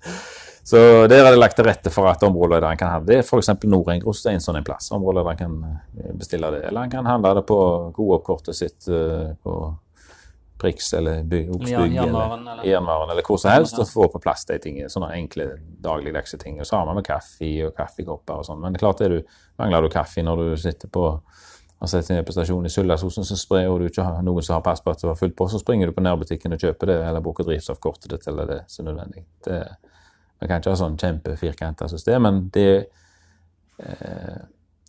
Så 0.64 0.78
der 1.10 1.26
er 1.26 1.32
det 1.34 1.40
lagt 1.40 1.58
til 1.58 1.66
rette 1.66 1.90
for 1.94 2.10
at 2.12 2.22
områdelederen 2.24 2.78
kan 2.78 2.92
ha 2.94 3.00
det. 3.06 3.22
F.eks. 3.26 3.50
Norengros 3.66 4.26
er 4.30 4.38
en 4.38 4.44
sånn 4.44 4.62
plass. 4.66 4.92
Områdelederen 4.94 5.40
kan 5.40 5.56
eh, 5.66 6.12
bestille 6.18 6.52
det. 6.54 6.66
Eller 6.70 6.86
han 6.86 6.92
kan 6.94 7.08
handle 7.10 7.34
det 7.40 7.46
på 7.50 7.62
Coop-kortet 7.98 8.58
sitt 8.58 8.90
eh, 8.92 9.32
på 9.42 9.56
Prix 10.62 10.94
eller 10.94 11.24
Oksbygg 11.26 11.96
eller 11.98 12.66
Jernvaren 12.68 13.10
eller 13.10 13.26
hvor 13.26 13.40
som 13.42 13.50
helst, 13.50 13.80
og 13.82 13.90
få 13.90 14.06
på 14.14 14.22
plass 14.22 14.46
de 14.46 14.60
tingene. 14.62 14.92
Sånne 14.94 15.10
enkle 15.18 15.48
dagligdagse 15.82 16.38
ting. 16.42 16.60
Og 16.62 16.70
vi 16.70 16.94
med 16.94 17.08
kaffe 17.08 17.54
og 17.66 17.74
kaffekopper 17.78 18.44
og 18.44 18.46
sånn. 18.46 18.62
Men 18.62 18.76
det 18.76 18.82
er 18.82 18.86
klart 18.86 19.02
er 19.02 19.16
du, 19.16 19.34
mangler 19.58 19.88
du 19.88 19.94
kaffe 19.94 20.22
når 20.22 20.44
du 20.44 20.52
sitter 20.62 20.92
på 20.94 21.16
har 21.82 21.90
sett 21.90 22.12
ned 22.14 22.26
på 22.28 22.34
stasjonen 22.36 22.70
i 22.70 22.70
Suldalsosen, 22.70 23.26
så 23.26 23.36
sprer 23.42 23.72
du 23.82 23.88
ikke 23.88 24.04
har 24.06 24.20
noen 24.22 24.46
som 24.46 24.60
har 24.60 24.62
pass 24.62 24.84
på 24.86 24.92
at 24.94 25.02
du 25.02 25.08
har 25.10 25.16
fullt 25.18 25.34
på, 25.34 25.48
så 25.50 25.58
springer 25.58 25.90
du 25.90 25.96
på 25.98 26.04
nærbutikken 26.06 26.54
og 26.54 26.62
kjøper 26.62 26.92
det, 26.92 26.98
eller 27.08 27.24
bruker 27.26 27.48
drivstoffkortet 27.48 28.12
ditt 28.12 28.28
eller 28.30 28.46
det 28.52 28.58
som 28.70 28.86
er 28.86 28.92
nødvendig. 28.92 29.24
Det, 29.48 29.58
vi 30.42 30.50
kan 30.50 30.62
ikke 30.62 30.74
ha 30.74 30.80
sånn 30.80 30.98
kjempefirkanta 30.98 31.88
system, 31.92 32.26
men 32.26 32.40
det, 32.54 32.70
eh, 33.78 34.40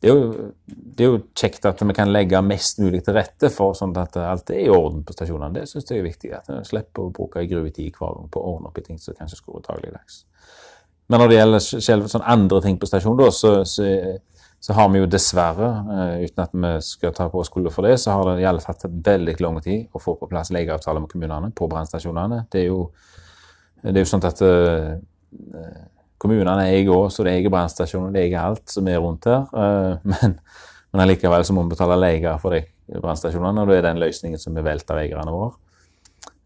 det, 0.00 0.08
er 0.08 0.14
jo, 0.14 0.48
det 0.64 1.04
er 1.04 1.10
jo 1.10 1.20
kjekt 1.36 1.68
at 1.68 1.82
vi 1.84 1.96
kan 1.96 2.12
legge 2.12 2.40
mest 2.46 2.80
mulig 2.80 3.02
til 3.04 3.18
rette 3.18 3.52
for 3.52 3.76
sånn 3.76 3.92
at 4.00 4.16
alt 4.22 4.50
er 4.54 4.64
i 4.64 4.72
orden 4.72 5.04
på 5.04 5.12
stasjonene. 5.16 5.52
Det 5.60 5.68
syns 5.68 5.92
jeg 5.92 6.00
er 6.00 6.08
viktig. 6.08 6.32
At 6.38 6.48
vi 6.48 6.62
slipper 6.70 7.04
å 7.04 7.12
bruke 7.12 7.42
en 7.42 7.50
grue 7.50 7.70
tid 7.70 7.92
hver 7.92 8.16
gang 8.16 8.32
på 8.32 8.40
å 8.40 8.54
ordne 8.54 8.72
opp 8.72 8.80
i 8.80 8.86
ting 8.88 9.00
som 9.02 9.18
kanskje 9.18 9.42
skulle 9.42 9.60
dagligdags. 9.68 10.22
Men 11.12 11.20
når 11.20 11.28
det 11.28 11.40
gjelder 11.40 11.64
selv 11.84 12.08
sånn 12.08 12.28
andre 12.32 12.64
ting 12.64 12.80
på 12.80 12.88
stasjonen, 12.88 13.20
da, 13.20 13.30
så, 13.36 13.54
så, 13.68 13.86
så 14.64 14.76
har 14.78 14.88
vi 14.88 15.02
jo 15.02 15.12
dessverre, 15.12 15.70
eh, 15.98 16.24
uten 16.24 16.46
at 16.46 16.56
vi 16.56 16.74
skal 16.88 17.12
ta 17.12 17.28
på 17.28 17.44
oss 17.44 17.52
skylda 17.52 17.74
for 17.74 17.84
det, 17.84 17.98
så 18.00 18.16
har 18.16 18.30
det 18.30 18.40
i 18.40 18.48
alle 18.48 18.64
fall 18.64 18.80
tatt 18.80 19.00
veldig 19.12 19.36
lang 19.44 19.60
tid 19.60 19.92
å 19.92 20.00
få 20.00 20.16
på 20.16 20.32
plass 20.32 20.54
legeavtaler 20.56 21.04
med 21.04 21.12
kommunene 21.12 21.52
på 21.52 21.68
brannstasjonene. 21.68 22.46
Det 22.48 22.64
det 23.82 23.98
er 23.98 24.04
jo 24.04 24.10
sånn 24.12 24.22
at 24.28 24.40
eh, 24.46 24.92
kommunene 26.22 26.68
eier 26.68 26.92
òg, 26.94 27.08
så 27.10 27.24
det 27.26 27.32
eier 27.34 27.50
brannstasjonen, 27.50 28.12
det 28.14 28.26
eier 28.26 28.44
alt 28.44 28.68
som 28.70 28.86
er 28.88 29.00
rundt 29.02 29.26
her. 29.26 29.48
eh, 29.52 29.98
Men, 30.12 30.38
men 30.92 31.04
allikevel 31.06 31.44
så 31.44 31.54
må 31.56 31.64
vi 31.64 31.72
betale 31.72 31.96
leger 31.98 32.38
for 32.38 32.54
de 32.54 32.62
brannstasjonene, 33.00 33.62
og 33.62 33.70
det 33.70 33.80
er 33.80 33.86
den 33.88 34.02
løsningen 34.02 34.40
som 34.40 34.56
er 34.56 34.66
valgt 34.66 34.90
av 34.92 35.00
eierne 35.00 35.32
våre. 35.32 35.54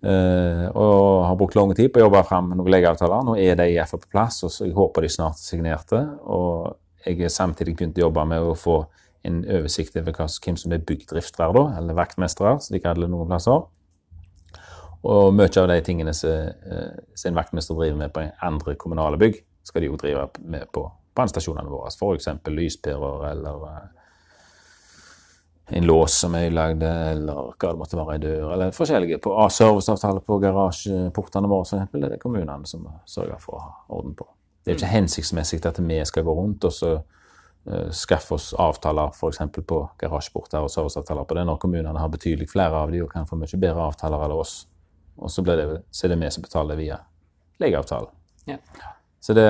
Eh, 0.07 0.67
og 0.71 1.25
har 1.27 1.39
brukt 1.41 1.57
lang 1.59 1.73
tid 1.75 1.91
på 1.91 1.99
å 1.99 2.07
jobbe 2.07 2.23
fram 2.29 2.53
noen 2.55 2.71
legeavtaler. 2.71 3.25
Nå 3.27 3.35
er 3.43 3.59
de 3.59 3.67
i 3.73 3.79
hvert 3.81 3.91
på 3.97 4.13
plass, 4.13 4.43
og 4.47 4.55
jeg 4.63 4.77
håper 4.77 5.03
de 5.03 5.11
snart 5.11 5.41
er 5.41 5.49
signerte. 5.49 6.03
Og 6.31 6.77
jeg 7.07 7.19
har 7.25 7.33
samtidig 7.35 7.75
begynt 7.77 7.99
å 7.99 8.07
jobbe 8.07 8.27
med 8.31 8.47
å 8.47 8.55
få 8.59 8.85
en 9.27 9.41
oversikt 9.51 9.97
over 9.99 10.15
hvem 10.15 10.59
som 10.61 10.75
er 10.77 10.85
byggdriftere, 10.87 11.65
eller 11.81 11.99
vaktmestere, 11.99 12.55
som 12.63 12.77
de 12.77 12.83
kaller 12.85 13.09
det 13.09 13.15
noen 13.17 13.27
plasser. 13.33 13.65
Og 15.05 15.35
mye 15.35 15.51
av 15.61 15.69
de 15.71 15.81
tingene 15.85 16.15
som 16.17 16.31
eh, 16.31 17.29
en 17.29 17.37
vaktmester 17.37 17.77
driver 17.77 17.99
med 18.01 18.15
på 18.15 18.25
andre 18.43 18.75
kommunale 18.81 19.19
bygg, 19.21 19.43
skal 19.67 19.83
de 19.83 19.91
jo 19.91 19.99
drive 20.01 20.29
med 20.47 20.71
på 20.73 20.87
brannstasjonene 21.17 21.71
våre. 21.71 21.93
F.eks. 21.93 22.29
lyspærer 22.49 23.31
eller 23.31 23.69
eh, 23.71 23.85
en 25.69 25.87
lås 25.87 26.15
som 26.21 26.35
er 26.39 26.53
lagd, 26.55 26.83
eller 26.83 27.51
hva 27.59 27.73
det 27.73 27.81
måtte 27.81 27.99
være, 27.99 28.15
ei 28.15 28.23
dør, 28.23 28.53
eller 28.55 28.75
forskjellige 28.75 29.19
på 29.25 29.35
serviceavtaler 29.51 30.23
på 30.23 30.39
garasjeportene 30.45 31.51
våre, 31.51 31.87
det 31.93 32.05
er 32.05 32.15
det 32.15 32.23
kommunene 32.23 32.71
som 32.71 32.87
sørger 33.09 33.41
for 33.43 33.59
å 33.59 33.65
ha 33.65 33.73
orden 33.99 34.15
på. 34.15 34.29
Det 34.63 34.73
er 34.73 34.79
ikke 34.79 34.93
hensiktsmessig 34.93 35.61
at 35.67 35.79
vi 35.83 35.99
skal 36.07 36.25
gå 36.27 36.35
rundt 36.35 36.65
og 36.67 36.75
så 36.75 36.93
eh, 36.95 37.91
skaffe 37.91 38.35
oss 38.39 38.53
avtaler 38.55 39.11
f.eks. 39.15 39.43
på 39.59 39.83
garasjeporter 39.99 40.63
og 40.63 40.71
serviceavtaler 40.71 41.27
på 41.27 41.39
det, 41.39 41.45
når 41.51 41.61
kommunene 41.63 41.99
har 41.99 42.15
betydelig 42.15 42.49
flere 42.51 42.85
av 42.85 42.95
de 42.95 43.03
og 43.03 43.11
kan 43.11 43.27
få 43.27 43.39
mye 43.39 43.63
bedre 43.63 43.91
avtaler 43.91 44.27
enn 44.27 44.39
oss. 44.39 44.57
Og 45.17 45.33
så, 45.33 45.43
det, 45.47 45.83
så 45.91 46.07
er 46.07 46.15
det 46.15 46.21
vi 46.21 46.31
som 46.35 46.45
betaler 46.45 46.79
via 46.79 47.01
legeavtalen. 47.63 48.13
Ja. 48.47 48.61
Det, 49.27 49.45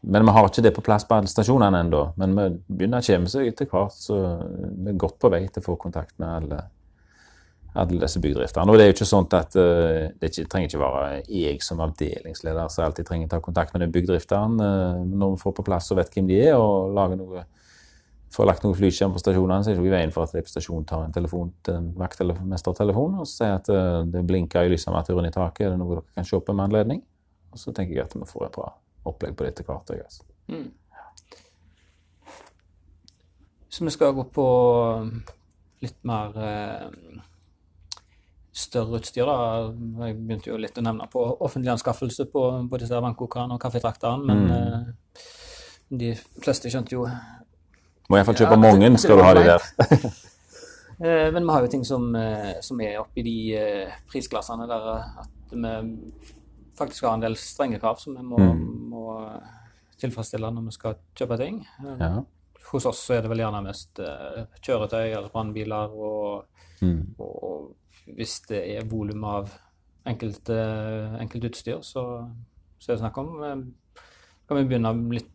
men 0.00 0.26
vi 0.26 0.32
har 0.36 0.46
ikke 0.50 0.62
det 0.66 0.74
på 0.76 0.82
plass 0.84 1.06
på 1.08 1.16
alle 1.16 1.30
stasjonene 1.30 1.78
ennå. 1.80 2.00
Men 2.20 2.34
vi 2.36 2.46
begynner 2.68 3.00
å 3.00 3.06
komme 3.06 3.30
seg 3.32 3.48
etter 3.48 3.70
hvert, 3.70 3.94
så 3.96 4.18
vi 4.44 4.90
er 4.92 4.98
godt 5.00 5.16
på 5.22 5.30
vei 5.32 5.46
til 5.46 5.62
å 5.62 5.64
få 5.64 5.76
kontakt 5.80 6.12
med 6.20 6.28
alle, 6.28 6.58
alle 7.72 8.02
disse 8.02 8.20
byggdrifterne. 8.20 8.68
Og 8.68 8.76
det 8.76 8.84
er 8.84 8.90
jo 8.90 8.96
ikke 8.98 9.08
sånn 9.08 9.30
at 9.38 9.56
eh, 9.56 10.10
det 10.20 10.28
ikke, 10.28 10.44
trenger 10.52 10.68
ikke 10.68 10.82
være 10.82 11.06
jeg 11.24 11.64
som 11.64 11.80
avdelingsleder 11.86 12.68
som 12.68 12.84
alltid 12.84 13.08
trenger 13.08 13.30
å 13.30 13.32
ta 13.32 13.40
kontakt 13.46 13.72
med 13.72 13.86
den 13.86 13.94
byggdrifteren. 13.96 14.60
eh, 14.60 15.00
Når 15.14 15.36
vi 15.38 15.42
får 15.46 15.56
på 15.56 15.66
plass 15.70 15.88
og 15.94 16.02
vet 16.02 16.12
hvem 16.12 16.28
de 16.28 16.42
er, 16.42 16.58
og 16.60 16.92
lager 16.98 17.22
noe, 17.22 17.46
får 18.34 18.48
lagt 18.48 18.64
noen 18.64 18.76
flyskjerm 18.76 19.14
på 19.14 19.22
stasjonene, 19.22 19.62
så 19.62 19.70
er 19.70 19.76
det 19.76 19.82
ikke 19.82 19.92
i 19.92 19.94
veien 19.94 20.12
for 20.14 20.26
at 20.26 20.34
de 20.34 20.42
på 20.42 20.50
stasjonen 20.50 20.86
tar 20.88 21.04
en 21.06 21.14
telefon 21.14 21.52
til 21.66 21.78
en 21.78 21.90
vaktmestertelefon 22.00 23.20
og 23.22 23.28
sier 23.30 23.58
at 23.60 23.70
eh, 23.70 24.00
det 24.10 24.24
blinker 24.26 24.66
i 24.66 24.72
lysarmaturen 24.72 25.28
i 25.28 25.34
taket, 25.34 25.68
er 25.68 25.74
det 25.74 25.80
noe 25.82 25.92
dere 25.92 26.06
kan 26.16 26.26
se 26.28 26.40
på 26.40 26.56
med 26.56 26.66
anledning? 26.66 27.04
Og 27.54 27.60
så 27.62 27.74
tenker 27.74 28.00
jeg 28.00 28.08
at 28.08 28.16
vi 28.18 28.26
får 28.26 28.48
et 28.48 28.56
bra 28.56 28.72
opplegg 29.06 29.36
på 29.36 29.46
det 29.46 29.54
etter 29.54 29.68
hvert. 29.68 29.94
jeg, 29.94 30.08
Altså. 30.08 30.24
Så 33.74 33.84
vi 33.84 33.90
skal 33.90 34.14
gå 34.14 34.22
på 34.30 34.48
litt 35.82 35.96
mer 36.06 36.36
eh, 36.38 37.22
større 38.54 39.00
utstyr, 39.00 39.26
da. 39.26 39.70
Jeg 40.06 40.18
begynte 40.18 40.50
jo 40.50 40.58
litt 40.62 40.78
å 40.78 40.84
nevne 40.84 41.08
på 41.10 41.22
offentlig 41.42 41.72
anskaffelse 41.74 42.28
på 42.30 42.44
både 42.70 42.84
disse 42.84 43.00
vannkokerne 43.02 43.56
og 43.56 43.62
kaffetrakteren, 43.62 44.22
men 44.26 44.44
eh, 44.54 45.24
de 45.90 46.12
fleste 46.14 46.70
skjønte 46.70 46.94
jo 46.94 47.06
Må 48.10 48.18
iallfall 48.18 48.36
kjøpe 48.36 48.56
Ja, 48.56 48.60
mange, 48.60 48.90
det- 48.90 49.00
skal 49.00 49.16
du 49.18 49.22
ha 49.24 49.34
de 49.34 49.44
der. 49.48 49.62
Eh, 51.04 51.26
Men 51.34 51.42
vi 51.42 51.50
har 51.50 51.60
jo 51.64 51.66
ting 51.72 51.82
som, 51.84 52.04
eh, 52.14 52.60
som 52.62 52.78
er 52.80 53.00
oppi 53.00 53.22
de 53.26 53.32
eh, 53.58 53.94
prisklassene 54.06 54.68
der 54.70 54.84
at 54.94 55.50
vi 55.50 55.72
faktisk 56.78 57.02
har 57.02 57.14
en 57.16 57.24
del 57.24 57.34
strenge 57.34 57.80
krav 57.82 57.98
som 57.98 58.14
vi 58.14 58.22
må, 58.22 58.38
må 58.92 59.02
tilfredsstille 59.98 60.52
når 60.54 60.68
vi 60.68 60.74
skal 60.76 60.94
kjøpe 61.18 61.36
ting. 61.40 61.58
Ja. 61.98 62.12
Hos 62.70 62.86
oss 62.86 63.02
er 63.10 63.22
det 63.22 63.30
vel 63.32 63.42
gjerne 63.42 63.64
mest 63.66 63.98
kjøretøy 64.62 65.10
eller 65.16 65.28
brannbiler, 65.34 65.90
og, 65.98 66.44
Mm. 66.80 67.14
og 67.18 67.74
hvis 68.14 68.40
det 68.48 68.62
er 68.76 68.84
volum 68.90 69.24
av 69.24 69.50
enkelt, 70.06 70.48
enkelt 71.20 71.44
utstyr, 71.50 71.82
så, 71.82 72.02
så 72.78 72.90
er 72.92 72.94
det 72.96 73.02
snakk 73.02 73.18
om 73.18 73.34
Kan 74.48 74.56
vi 74.58 74.64
begynne 74.68 74.94
litt 75.10 75.30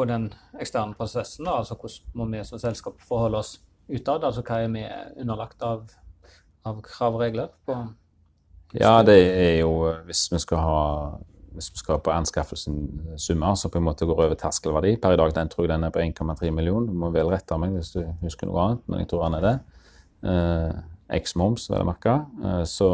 på 0.00 0.06
den 0.08 0.30
eksterne 0.60 0.96
prosessen, 0.96 1.44
da, 1.44 1.58
altså 1.60 1.76
hvordan 1.76 2.16
må 2.16 2.28
vi 2.32 2.44
som 2.48 2.60
selskap 2.60 3.00
forholde 3.04 3.40
oss 3.42 3.58
utad? 3.90 4.24
Altså 4.24 4.44
hva 4.46 4.62
er 4.64 4.70
vi 4.72 4.84
underlagt 5.20 5.60
av, 5.66 5.90
av 6.64 6.80
krav 6.86 7.18
og 7.18 7.24
regler 7.26 7.50
på 7.68 7.76
Ja, 8.78 9.00
det 9.02 9.18
er 9.18 9.56
jo 9.64 9.90
Hvis 10.06 10.28
vi 10.30 10.38
skal 10.38 10.62
ha 10.62 10.80
hvis 11.50 11.72
vi 11.74 11.80
skal 11.80 11.98
på 11.98 12.12
anskaffelsen 12.14 12.76
summer 13.18 13.56
som 13.58 13.72
på 13.74 13.80
en 13.80 13.88
måte 13.88 14.06
går 14.06 14.20
over 14.22 14.36
terskelverdi 14.38 14.92
Per 15.02 15.16
i 15.16 15.18
dag 15.18 15.32
den 15.34 15.48
tror 15.50 15.66
jeg 15.66 15.72
den 15.72 15.84
er 15.84 15.90
på 15.90 15.98
1,3 15.98 16.52
millioner. 16.54 16.86
Du 16.86 16.94
må 16.94 17.10
vel 17.10 17.26
rette 17.32 17.58
meg 17.58 17.74
hvis 17.74 17.90
du 17.96 18.04
husker 18.22 18.46
noe 18.46 18.62
annet, 18.62 18.84
men 18.86 19.02
jeg 19.02 19.10
tror 19.10 19.24
den 19.26 19.38
er 19.40 19.46
det. 19.48 19.54
Eh, 20.30 20.78
X-moms, 21.18 21.66
vel 21.72 21.82
å 21.82 21.88
merke. 21.88 22.14
Eh, 22.38 22.62
så, 22.70 22.90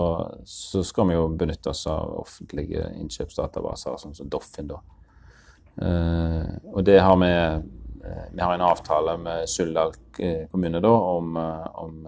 så 0.49 0.81
skal 0.89 1.11
vi 1.11 1.19
jo 1.19 1.29
benytte 1.37 1.69
oss 1.69 1.85
av 1.93 2.17
offentlige 2.23 2.89
innkjøpsdatabaser, 2.97 4.01
sånn 4.01 4.17
som 4.17 4.33
Doffin. 4.33 4.73
da. 4.73 4.81
Eh, 5.83 6.45
og 6.73 6.85
det 6.85 7.01
har 7.01 7.17
vi 7.21 7.29
eh, 7.29 8.25
Vi 8.33 8.41
har 8.41 8.55
en 8.55 8.61
avtale 8.65 9.17
med 9.21 9.49
Suldal 9.49 9.93
eh, 10.19 10.49
kommune 10.51 10.81
da, 10.81 10.89
om, 10.89 11.37
om 11.75 12.07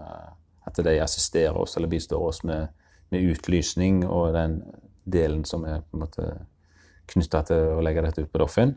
at 0.65 0.83
de 0.83 0.99
assisterer 1.01 1.57
oss 1.57 1.77
eller 1.77 1.87
bistår 1.87 2.21
oss 2.23 2.43
med, 2.43 2.67
med 3.09 3.21
utlysning 3.21 4.05
og 4.07 4.33
den 4.33 4.61
delen 5.03 5.43
som 5.45 5.65
er 5.65 5.81
på 5.81 5.97
en 5.97 6.05
måte 6.05 6.27
knytta 7.09 7.41
til 7.49 7.75
å 7.75 7.81
legge 7.81 8.05
dette 8.05 8.21
ut 8.21 8.31
på 8.31 8.41
Doffin. 8.41 8.75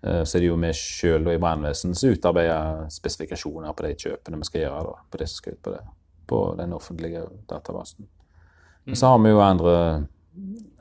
Så 0.00 0.36
er 0.36 0.42
det 0.42 0.48
jo 0.48 0.56
vi 0.60 0.70
sjøl 0.76 1.28
i 1.32 1.38
brannvesenet 1.40 1.96
som 1.96 2.12
utarbeider 2.12 2.86
spesifikasjoner 2.92 3.72
på 3.76 3.84
de 3.84 3.90
kjøpene 4.02 4.40
vi 4.40 4.48
skal 4.48 4.62
gjøre. 4.62 4.82
Da, 4.84 5.06
på 5.12 5.20
det 5.20 5.28
som 5.28 5.40
skal 5.40 5.56
ut 5.56 5.62
på, 5.64 5.72
det, 5.72 5.80
på 6.28 6.40
den 6.60 6.72
offentlige 6.76 7.24
databasen. 7.48 8.08
Men 8.84 9.00
så 9.00 9.12
har 9.12 9.22
vi 9.24 9.32
jo 9.32 9.40
andre, 9.44 9.74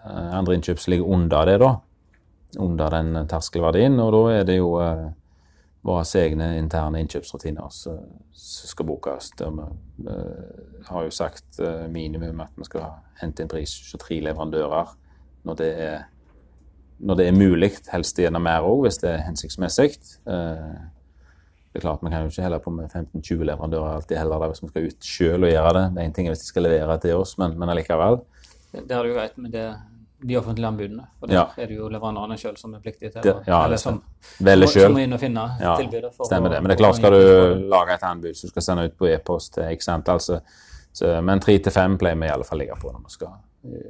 andre 0.03 0.59
innkjøp 0.59 0.83
som 0.83 0.93
ligger 0.93 1.15
under 1.15 1.47
det, 1.47 1.57
da. 1.63 1.71
Under 2.57 2.89
den 2.89 3.27
terskelverdien. 3.29 3.99
Og 4.01 4.13
da 4.15 4.21
er 4.39 4.47
det 4.47 4.57
jo 4.57 4.71
eh, 4.81 5.09
våre 5.85 6.03
egne 6.19 6.53
interne 6.59 7.01
innkjøpsrutiner 7.03 7.71
som 7.71 7.99
skal 8.33 8.87
brukes. 8.87 9.31
Der 9.39 9.51
vi 9.53 9.65
eh, 10.09 10.85
har 10.89 11.05
jo 11.05 11.13
sagt 11.13 11.59
eh, 11.59 11.87
minimum 11.91 12.41
at 12.43 12.55
vi 12.57 12.67
skal 12.67 12.87
hente 13.21 13.43
inn 13.43 13.51
pris 13.51 13.75
hos 13.79 13.95
tre 14.01 14.19
leverandører 14.23 14.95
når 15.47 15.59
det 15.59 15.69
er, 15.79 15.99
når 16.99 17.19
det 17.19 17.27
er 17.27 17.37
mulig. 17.37 17.71
Helst 17.93 18.19
gjennom 18.19 18.43
mer 18.43 18.65
òg, 18.67 18.85
hvis 18.87 18.99
det 19.03 19.13
er 19.13 19.27
hensiktsmessig. 19.27 19.93
Eh, 20.27 20.79
det 21.69 21.77
er 21.77 21.85
klart, 21.85 22.01
Vi 22.01 22.09
kan 22.09 22.23
jo 22.25 22.31
ikke 22.31 22.41
heller 22.41 22.59
på 22.59 22.71
med 22.73 22.89
15-20 22.89 23.45
leverandører 23.45 23.95
alltid 23.95 24.17
heller, 24.17 24.47
hvis 24.47 24.63
vi 24.63 24.69
skal 24.71 24.87
ut 24.89 25.05
sjøl 25.05 25.43
og 25.43 25.51
gjøre 25.51 25.73
det. 25.77 25.83
Det 25.93 26.01
er 26.01 26.07
en 26.07 26.13
ting 26.13 26.27
hvis 26.27 26.41
de 26.41 26.49
skal 26.49 26.65
levere 26.65 26.97
til 26.99 27.15
oss, 27.15 27.37
men, 27.37 27.53
men 27.59 27.69
allikevel. 27.69 28.19
Det 28.73 28.89
har 28.89 29.03
er 29.03 29.11
jo 29.11 29.13
greit 29.13 29.37
med 29.37 29.53
det, 29.53 29.67
de 30.21 30.35
offentlige 30.37 30.67
anbudene. 30.67 31.05
For 31.19 31.27
der 31.27 31.35
Ja. 31.35 31.45
er 31.57 31.67
det 31.67 31.75
jo 31.77 31.87
leverandørene 31.89 32.35
sjøl 32.37 32.57
som 32.57 32.73
er 32.75 32.79
pliktige 32.79 33.11
til 33.13 33.21
Det- 33.21 33.47
ja, 33.47 33.63
eller 33.65 33.77
som, 33.77 34.01
Velge 34.41 34.67
som 34.67 34.93
må 34.93 34.99
inn 35.03 35.13
og 35.13 35.19
finne 35.19 35.45
Ja, 35.61 35.75
tilbudet. 35.77 36.13
for 36.13 36.25
Stemmer 36.25 36.49
det. 36.49 36.61
Men 36.61 36.69
det 36.69 36.79
er 36.79 36.83
klart, 36.83 36.95
skal 36.95 37.11
du 37.11 37.69
lage 37.69 37.93
et 37.93 38.03
anbud 38.03 38.35
som 38.35 38.49
skal 38.49 38.61
sende 38.61 38.85
ut 38.85 38.97
på 38.97 39.07
e-post 39.07 39.53
til 39.53 39.63
x 39.77 39.87
antall, 39.87 40.19
så, 40.19 40.41
så, 40.93 41.21
men 41.23 41.39
tre 41.39 41.57
til 41.59 41.71
fem 41.71 41.97
pleier 41.97 42.19
vi 42.19 42.25
i 42.27 42.29
alle 42.29 42.43
fall 42.43 42.59
ligge 42.59 42.75
på 42.75 42.91
når 42.91 43.03
vi 43.03 43.09
skal 43.09 43.29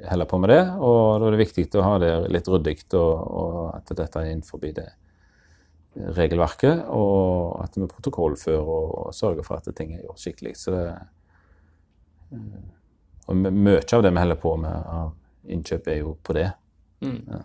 holde 0.10 0.26
på 0.26 0.40
med 0.40 0.50
det. 0.50 0.62
Og 0.80 1.20
da 1.20 1.28
er 1.28 1.32
det 1.38 1.48
viktig 1.48 1.72
å 1.80 1.84
ha 1.84 1.98
det 2.00 2.32
litt 2.32 2.46
ryddig, 2.48 2.94
og, 2.94 3.32
og 3.32 3.76
at 3.76 3.86
dette 3.96 4.16
er 4.20 4.32
innenfor 4.36 4.60
det 4.62 4.90
regelverket, 6.16 6.86
og 6.90 7.64
at 7.64 7.76
vi 7.76 7.88
protokollfører 7.88 8.60
og, 8.62 9.08
og 9.08 9.14
sørger 9.14 9.44
for 9.44 9.56
at 9.58 9.76
ting 9.76 9.96
er 9.96 10.04
gjort 10.06 10.22
skikkelig. 10.22 10.56
Så 10.56 10.72
det, 10.72 10.86
eh, 12.34 12.38
og 13.30 13.36
mye 13.36 13.82
av 13.94 14.04
det 14.04 14.12
vi 14.14 14.20
holder 14.24 14.40
på 14.42 14.54
med 14.62 14.72
av 14.72 15.12
innkjøp, 15.50 15.88
er 15.88 16.00
jo 16.04 16.18
på 16.24 16.34
det. 16.38 16.52
Mm. 17.02 17.42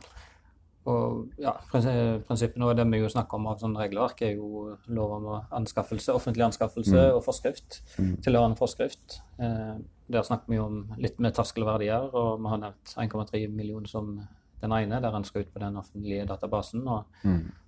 Og 0.86 1.30
ja, 1.40 1.54
prinsi- 1.70 2.20
prinsippene 2.28 2.66
og 2.68 2.76
det 2.76 2.84
vi 2.90 2.98
jo 3.00 3.08
snakker 3.08 3.38
om 3.38 3.46
av 3.48 3.58
sånn 3.62 3.76
regelverk, 3.78 4.20
er 4.26 4.34
jo 4.36 4.76
lov 4.92 5.12
om 5.16 5.28
anskaffelse, 5.56 6.12
offentlig 6.12 6.44
anskaffelse 6.44 7.06
og 7.16 7.22
forskrift. 7.24 7.78
Tilhørende 8.22 8.58
forskrift. 8.58 9.20
Eh, 9.40 9.78
der 10.12 10.22
snakker 10.22 10.48
vi 10.52 10.56
jo 10.58 10.66
om 10.66 10.94
litt 11.00 11.18
med 11.24 11.32
terskelverdier, 11.34 12.10
og 12.14 12.42
vi 12.42 12.48
har 12.52 12.58
nevnt 12.58 12.94
1,3 12.98 13.48
millioner 13.48 13.88
som 13.88 14.18
den 14.60 14.72
ene, 14.72 15.00
der 15.00 15.16
en 15.16 15.24
skal 15.24 15.42
ut 15.46 15.52
på 15.54 15.60
den 15.60 15.76
offentlige 15.76 16.26
databasen, 16.28 16.86
og 16.88 17.04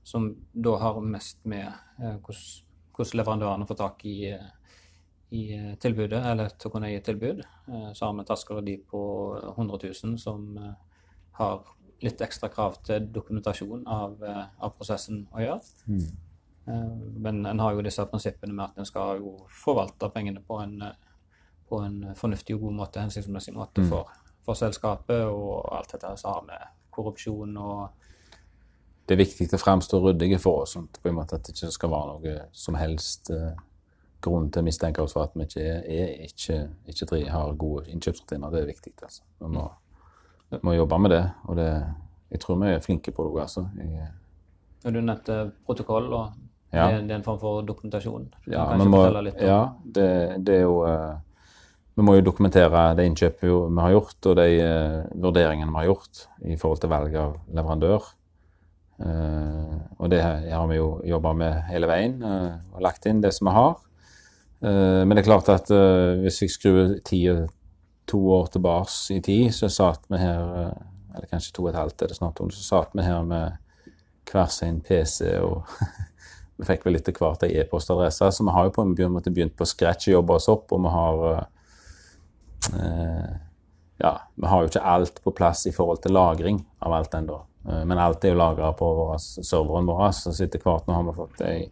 som 0.04 0.34
da 0.54 0.76
har 0.76 1.00
mest 1.00 1.38
med 1.44 1.66
eh, 2.00 2.18
hvordan 2.20 3.12
leverandørene 3.14 3.66
får 3.66 3.76
tak 3.76 4.04
i, 4.04 4.30
eh, 4.32 4.40
i 5.28 5.54
eh, 5.54 5.74
tilbudet, 5.78 6.20
eller 6.26 6.52
til 6.54 6.70
å 6.70 6.74
kunne 6.74 6.90
gi 6.90 7.00
tilbud. 7.04 7.40
Eh, 7.68 7.88
Så 7.92 8.06
har 8.06 8.60
vi 8.60 8.64
de 8.70 8.76
på 8.90 9.00
100 9.56 9.78
000 10.04 10.18
som 10.18 10.56
eh, 10.58 10.74
har 11.32 11.64
litt 12.02 12.20
ekstra 12.20 12.48
krav 12.48 12.76
til 12.84 13.08
dokumentasjon 13.12 13.86
av, 13.88 14.20
av 14.60 14.72
prosessen 14.76 15.26
å 15.32 15.40
gjøre. 15.40 15.60
Mm. 15.88 17.22
Men 17.24 17.46
en 17.46 17.60
har 17.62 17.72
jo 17.72 17.84
disse 17.86 18.04
prinsippene 18.10 18.52
med 18.52 18.64
at 18.66 18.78
en 18.78 18.88
skal 18.88 19.22
jo 19.22 19.32
forvalte 19.48 20.10
pengene 20.12 20.42
på 20.44 20.58
en, 20.60 20.74
på 21.68 21.78
en 21.80 22.10
fornuftig 22.18 22.56
og 22.58 22.66
god 22.66 22.76
måte, 22.82 23.00
hensiktsmessig 23.00 23.54
måte 23.56 23.84
for, 23.88 24.10
for 24.44 24.58
selskapet, 24.58 25.24
og 25.24 25.70
alt 25.72 25.94
dette 25.94 26.10
som 26.20 26.34
har 26.34 26.44
med 26.50 26.66
korrupsjon 26.92 27.56
og 27.56 28.04
det 29.06 29.14
er 29.14 29.22
viktig 29.22 29.48
å 29.54 29.62
fremstå 29.62 30.02
ryddige 30.02 30.40
for 30.42 30.66
oss, 30.66 30.74
sånn 30.74 30.90
på 30.90 31.08
en 31.08 31.16
måte 31.16 31.38
at 31.38 31.46
det 31.46 31.54
ikke 31.54 31.72
skal 31.72 31.94
være 31.94 32.12
noe 32.12 32.36
som 32.52 32.76
helst 32.76 33.30
grunn 34.22 34.50
til 34.50 34.62
å 34.62 34.64
mistenke 34.66 35.02
oss 35.02 35.12
for 35.12 35.22
at 35.26 35.34
vi 35.34 35.44
ikke, 35.44 35.64
er, 35.86 36.08
ikke, 36.26 36.68
ikke 36.88 37.30
har 37.30 37.52
gode 37.58 37.86
innkjøpsrutiner. 37.92 38.50
Det 38.50 38.62
er 38.62 38.66
viktig. 38.66 38.92
altså. 39.02 39.22
Vi 39.40 39.48
må, 39.52 39.66
vi 40.50 40.58
må 40.62 40.72
jobbe 40.76 40.98
med 40.98 41.10
det, 41.10 41.24
og 41.44 41.56
det, 41.56 41.68
jeg 42.30 42.40
tror 42.40 42.56
vi 42.62 42.72
er 42.72 42.80
flinke 42.80 43.12
på 43.12 43.28
det. 43.34 43.42
Altså. 43.42 43.68
Jeg- 43.76 44.92
Du 44.92 45.00
nevnte 45.00 45.52
protokoll, 45.66 46.12
og 46.12 46.32
Ja. 46.72 46.90
det, 46.90 47.02
det 47.08 47.10
er 47.10 47.16
en 47.16 47.22
form 47.24 47.38
for 47.40 47.62
dokumentasjon. 47.62 48.28
Du 48.44 48.50
Ja, 48.52 48.66
kan 48.68 48.78
må, 48.90 49.22
litt 49.22 49.34
om 49.40 49.46
ja 49.46 49.68
det, 49.84 50.44
det 50.44 50.54
er 50.54 50.62
jo 50.62 50.82
Uh, 50.86 51.16
Vi 51.96 52.02
må 52.02 52.14
jo 52.14 52.20
dokumentere 52.20 52.94
det 52.96 53.06
innkjøpet 53.06 53.40
vi 53.42 53.80
har 53.80 53.90
gjort, 53.90 54.26
og 54.26 54.36
de 54.36 54.46
uh, 54.60 55.22
vurderingene 55.22 55.70
vi 55.70 55.76
har 55.78 55.84
gjort 55.86 56.26
i 56.44 56.56
forhold 56.56 56.80
til 56.80 56.90
valg 56.90 57.14
av 57.16 57.36
leverandør. 57.48 58.02
Uh, 59.00 59.80
og 59.98 60.10
det 60.10 60.20
har 60.22 60.66
vi 60.68 60.76
jo 60.76 61.00
jobba 61.04 61.32
med 61.36 61.62
hele 61.68 61.86
veien, 61.86 62.22
uh, 62.22 62.56
og 62.74 62.80
lagt 62.82 63.06
inn 63.06 63.20
det 63.20 63.32
som 63.34 63.48
vi 63.48 63.52
har. 63.56 63.74
Eh, 64.60 65.02
men 65.04 65.12
det 65.14 65.22
er 65.22 65.28
klart 65.28 65.50
at 65.52 65.70
eh, 65.74 66.16
hvis 66.22 66.40
jeg 66.42 66.54
skrur 66.54 66.96
to 68.08 68.20
år 68.32 68.50
tilbake 68.54 69.16
i 69.16 69.20
tid, 69.20 69.52
så 69.54 69.68
satt 69.72 70.06
vi 70.08 70.20
her 70.22 70.42
eh, 70.62 70.84
Eller 71.16 71.30
kanskje 71.30 71.54
to 71.56 71.64
og 71.64 71.70
et 71.70 71.78
halvt 71.80 72.02
er 72.02 72.12
det 72.12 72.18
snart, 72.18 72.40
så 72.52 72.64
satt 72.64 72.90
vi 72.96 73.04
her 73.04 73.22
med 73.24 73.56
hver 74.26 74.50
sin 74.52 74.82
PC 74.84 75.38
og 75.40 75.64
vi 76.58 76.66
fikk 76.68 76.84
vel 76.84 76.98
etter 76.98 77.16
hvert 77.16 77.44
ei 77.46 77.54
e-postadresse, 77.60 78.28
så 78.32 78.44
vi 78.44 78.52
har 78.52 78.66
jo 78.66 78.74
på 78.76 78.84
en 78.84 79.12
måte 79.12 79.32
begynt 79.32 79.56
på 79.56 79.68
scratch 79.68 80.08
å 80.08 80.18
jobbe 80.18 80.36
oss 80.36 80.48
opp, 80.52 80.72
og 80.72 80.84
vi 80.84 80.92
har 80.92 81.24
eh, 82.76 83.34
Ja, 83.96 84.12
vi 84.36 84.48
har 84.52 84.62
jo 84.62 84.68
ikke 84.68 84.84
alt 84.84 85.22
på 85.24 85.32
plass 85.36 85.66
i 85.68 85.72
forhold 85.72 86.02
til 86.04 86.12
lagring 86.16 86.58
av 86.84 86.92
alt 86.92 87.14
ennå. 87.16 87.38
Men 87.64 87.98
alt 87.98 88.24
er 88.24 88.34
jo 88.34 88.38
lagra 88.38 88.68
på 88.76 88.88
serveren 89.24 89.88
vår. 89.88 90.10
Så 90.12 90.34
etter 90.44 90.60
hvert 90.60 90.84
nå 90.86 90.94
har 90.94 91.06
vi 91.06 91.14
fått 91.16 91.40
ei, 91.48 91.62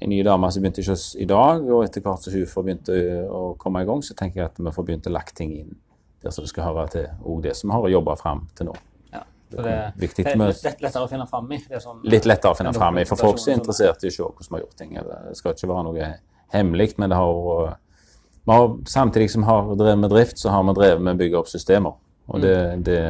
ei 0.00 0.06
ny 0.08 0.22
dame 0.22 0.50
som 0.52 0.62
begynte 0.62 0.80
ikke 0.82 0.92
oss 0.94 1.06
i 1.18 1.24
dag, 1.26 1.64
og 1.70 1.84
etter 1.84 2.00
hvert 2.04 2.22
som 2.22 2.32
hun 2.32 2.46
får 2.46 2.64
begynt 2.68 2.90
å, 2.94 3.54
komme 3.58 3.82
i 3.82 3.88
gang, 3.88 4.02
så 4.06 4.14
tenker 4.14 4.40
jeg 4.42 4.50
at 4.52 4.58
vi 4.62 4.70
får 4.76 4.84
begynt 4.86 5.08
å 5.10 5.14
lagt 5.14 5.34
ting 5.36 5.52
inn 5.56 5.76
der 6.22 6.30
som 6.34 6.44
det 6.44 6.50
skal 6.52 6.64
høre 6.68 6.86
til, 6.92 7.08
og 7.24 7.42
det 7.42 7.56
som 7.56 7.70
vi 7.70 7.76
har 7.78 7.88
jobba 7.96 8.14
fram 8.18 8.46
til 8.58 8.66
nå. 8.70 8.74
ja, 9.12 9.22
for 9.54 9.62
det, 9.62 9.74
Viktig 9.96 10.24
det 10.24 10.32
er 10.32 10.38
med- 10.38 10.54
litt 10.64 10.80
lettere 10.82 11.02
å 11.04 11.08
finne 11.10 11.26
fram 11.26 11.52
i. 11.52 11.58
Det 11.68 11.82
som, 11.82 12.00
litt 12.04 12.26
lettere 12.26 12.50
å 12.52 12.56
finne 12.58 12.72
frem 12.72 12.80
fram 12.80 12.98
i. 12.98 13.04
For 13.04 13.16
folk 13.16 13.38
som 13.38 13.52
er 13.52 13.58
interessert 13.60 14.02
i 14.04 14.08
å 14.08 14.10
se 14.16 14.22
hvordan 14.22 14.48
vi 14.50 14.56
har 14.56 14.64
gjort 14.64 14.76
ting. 14.76 14.94
Det 14.94 15.36
skal 15.36 15.54
ikke 15.54 15.68
være 15.68 15.84
noe 15.84 16.08
hemmelig, 16.52 16.94
men 16.98 17.10
det 17.10 17.16
har 17.18 17.76
har, 18.48 18.68
samtidig 18.86 19.30
som 19.30 19.42
vi 19.42 19.46
har 19.46 19.74
drevet 19.76 19.98
med 19.98 20.10
drift, 20.10 20.38
så 20.38 20.50
har 20.50 20.62
vi 20.64 20.72
drevet 20.78 21.02
med 21.02 21.14
å 21.14 21.18
bygge 21.18 21.38
opp 21.38 21.48
systemer. 21.48 21.92
Og 22.28 22.40
det, 22.40 22.54
det, 22.84 23.00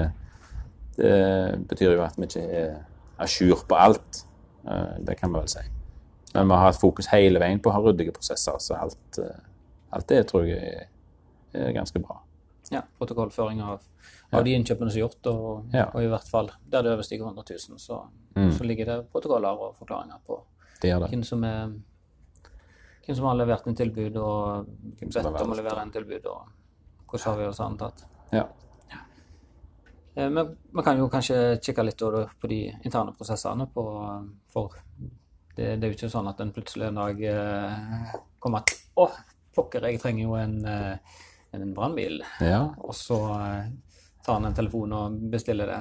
det 0.96 1.58
betyr 1.68 1.94
jo 1.94 2.02
at 2.02 2.16
vi 2.18 2.26
ikke 2.26 2.42
er 2.42 2.72
a 3.18 3.26
jour 3.26 3.62
på 3.68 3.76
alt. 3.78 4.24
Eh, 4.66 4.98
Det 5.06 5.16
kan 5.20 5.32
vi 5.32 5.38
vel 5.38 5.48
si. 5.48 5.62
Men 6.34 6.48
vi 6.48 6.54
har 6.54 6.66
hatt 6.68 6.80
fokus 6.80 7.06
hele 7.12 7.40
veien 7.40 7.60
på 7.60 7.70
å 7.70 7.72
ha 7.72 7.80
ryddige 7.80 8.12
prosesser, 8.12 8.58
så 8.60 8.76
alt, 8.76 9.18
eh, 9.18 9.38
alt 9.96 10.06
det 10.08 10.26
tror 10.28 10.44
jeg 10.46 10.88
er, 11.54 11.72
ganske 11.72 11.98
bra. 12.04 12.18
Ja, 12.70 12.82
protokollføring 13.00 13.62
av, 13.64 13.80
av 14.36 14.44
de 14.44 14.52
innkjøpene 14.58 14.90
som 14.92 14.98
er 14.98 15.06
gjort, 15.06 15.26
og, 15.32 15.70
Ja. 15.72 15.86
og 15.94 16.02
i 16.04 16.10
hvert 16.12 16.28
fall 16.28 16.50
der 16.68 16.82
det 16.84 16.92
overstiger 16.92 17.24
100 17.24 17.44
000, 17.70 17.78
så, 17.80 18.02
så 18.58 18.64
ligger 18.68 18.84
det 18.90 18.98
protokoller 19.12 19.56
og 19.56 19.76
forklaringer 19.80 20.20
på 20.26 20.36
Det 20.82 20.92
det. 21.00 21.08
hvem 21.10 21.24
som, 21.24 21.42
er, 21.44 21.72
hvem 23.06 23.16
som 23.16 23.24
har 23.24 23.34
levert 23.40 23.66
en 23.66 23.74
tilbud, 23.74 24.16
og 24.20 24.66
bedt 25.00 25.42
om 25.42 25.52
å 25.52 25.56
levere 25.56 25.80
en 25.82 25.90
tilbud, 25.96 26.26
og 26.26 27.08
hvordan 27.08 27.32
avgjørelsene 27.32 27.64
er 27.64 27.72
antatt. 27.72 28.04
Ja. 28.32 28.44
Eh, 30.14 30.28
Men 30.28 30.56
man 30.72 30.84
kan 30.84 30.98
jo 30.98 31.08
kanskje 31.08 31.58
kikke 31.62 31.84
litt 31.84 31.98
på 32.40 32.48
de 32.48 32.60
interne 32.84 33.14
prosessene, 33.16 33.66
på, 33.72 33.84
for 34.52 34.76
det, 35.58 35.74
det 35.76 35.88
er 35.88 35.90
jo 35.90 35.96
ikke 35.98 36.12
sånn 36.12 36.30
at 36.30 36.40
en 36.44 36.54
plutselig 36.54 36.88
en 36.88 37.00
dag 37.00 37.22
eh, 37.26 38.12
kommer 38.38 38.62
at 38.62 38.74
å, 38.98 39.08
pokker, 39.58 39.88
jeg 39.90 40.00
trenger 40.02 40.22
jo 40.28 40.36
en, 40.38 40.58
eh, 40.70 41.22
en 41.58 41.72
brannbil. 41.74 42.20
ja. 42.44 42.60
Og 42.78 42.94
så 42.94 43.18
eh, 43.34 43.64
tar 44.24 44.38
han 44.38 44.46
en 44.50 44.54
telefon 44.54 44.92
og 44.94 45.16
bestiller 45.32 45.70
det. 45.70 45.80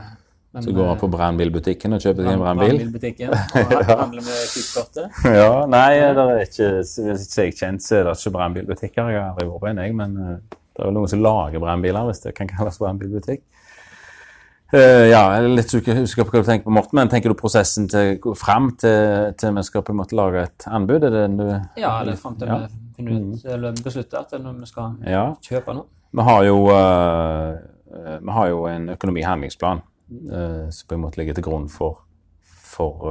Men, 0.55 0.63
Så 0.63 0.71
går 0.73 0.87
han 0.87 0.99
på 1.01 1.09
brannbilbutikken 1.11 1.93
og 1.93 2.01
kjøper 2.01 2.23
seg 2.23 2.37
en 2.37 2.41
brannbil. 2.41 2.77
Brannbilbutikken. 2.77 3.33
Og 3.35 3.89
handler 3.91 4.23
med 4.25 4.45
Kvikkortet. 4.53 5.17
Ja, 5.37 5.49
nei, 5.69 5.89
det 5.99 6.23
er 6.23 6.39
ikke, 6.45 6.69
hvis 6.79 7.25
ikke 7.27 7.43
jeg 7.45 7.57
kjent, 7.59 7.83
så 7.83 7.99
er 7.99 8.07
det 8.07 8.15
ikke 8.15 8.33
brannbilbutikker. 8.37 9.11
Jeg 9.11 9.19
har 9.21 9.33
aldri 9.33 9.49
vært 9.51 9.63
på 9.65 9.69
en, 9.73 9.81
jeg, 9.83 9.97
men 9.99 10.15
eh, 10.23 10.37
Det 10.47 10.81
er 10.81 10.89
vel 10.89 10.95
noen 10.97 11.11
som 11.11 11.21
lager 11.25 11.61
brannbiler, 11.61 12.07
hvis 12.09 12.23
det 12.23 12.33
kan 12.39 12.49
kalles 12.49 12.79
brannbilbutikk. 12.81 13.43
Uh, 14.73 15.07
ja, 15.07 15.21
jeg 15.31 15.45
er 15.45 15.53
litt 15.55 15.71
usikker 15.71 16.25
på 16.27 16.33
hva 16.33 16.41
du 16.43 16.47
tenker 16.49 16.67
på, 16.67 16.71
Morten, 16.75 16.97
men 16.99 17.07
tenker 17.07 17.31
du 17.31 17.37
prosessen 17.39 17.85
til, 17.87 18.17
fram 18.35 18.73
til, 18.75 19.29
til 19.39 19.53
vi 19.55 19.61
skal 19.63 19.83
på 19.87 19.93
en 19.93 19.99
måte 20.01 20.17
lage 20.19 20.41
et 20.43 20.65
anbud? 20.67 21.05
Er 21.07 21.13
det 21.13 21.21
du 21.37 21.45
Ja, 21.79 21.93
det 22.03 22.17
er 22.17 22.19
fram 22.19 22.35
til 22.35 22.51
ja. 22.51 22.57
vi 22.65 22.97
finner 22.97 23.15
ut, 23.15 23.29
mm. 23.29 23.53
eller 23.53 23.79
beslutter 23.85 24.25
at 24.25 24.35
vi 24.35 24.67
skal 24.67 24.97
ja. 25.07 25.23
kjøpe 25.47 25.77
noe. 25.77 25.87
Vi 26.11 26.27
har 26.27 26.43
jo, 26.49 26.57
uh, 26.67 27.55
vi 28.25 28.35
har 28.39 28.51
jo 28.51 28.59
en 28.67 28.91
økonomihandlingsplan 28.97 29.85
uh, 29.85 30.67
som 30.67 30.91
på 30.91 30.99
en 30.99 31.05
måte 31.05 31.23
ligger 31.23 31.39
til 31.39 31.47
grunn 31.47 31.71
for, 31.71 32.03
for 32.43 33.07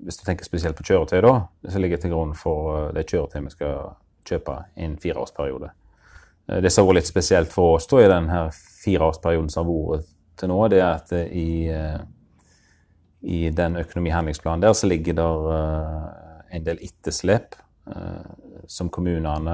Hvis 0.00 0.16
du 0.16 0.24
tenker 0.24 0.48
spesielt 0.48 0.80
på 0.80 0.88
kjøretøy, 0.88 1.20
da, 1.28 1.36
så 1.68 1.82
ligger 1.82 2.00
til 2.00 2.16
grunn 2.16 2.32
for 2.34 2.88
det 2.96 3.04
kjøretøyet 3.04 3.50
vi 3.50 3.56
skal 3.58 3.92
kjøpe 4.26 4.58
i 4.80 4.88
en 4.88 4.96
fireårsperiode. 4.96 5.74
Det 6.62 6.72
som 6.72 6.86
har 6.86 6.94
vært 6.94 7.02
litt 7.02 7.12
spesielt 7.12 7.52
for 7.52 7.76
oss 7.76 7.86
da, 7.90 8.00
i 8.00 8.10
denne 8.10 8.46
fireårsperioden 8.54 9.52
som 9.52 9.68
har 9.68 9.98
vært 9.98 10.12
til 10.38 10.50
nå, 10.52 10.58
det 10.72 10.80
er 10.80 10.90
at 10.90 11.12
i, 11.26 11.68
eh, 11.72 12.00
i 13.22 13.40
den 13.50 13.78
økonomihandlingsplanen 13.82 14.64
der 14.66 14.74
så 14.76 14.88
ligger 14.90 15.16
det 15.18 15.30
uh, 15.46 16.02
en 16.56 16.66
del 16.66 16.82
etterslep 16.84 17.56
som 18.66 18.88
kommunene 18.90 19.44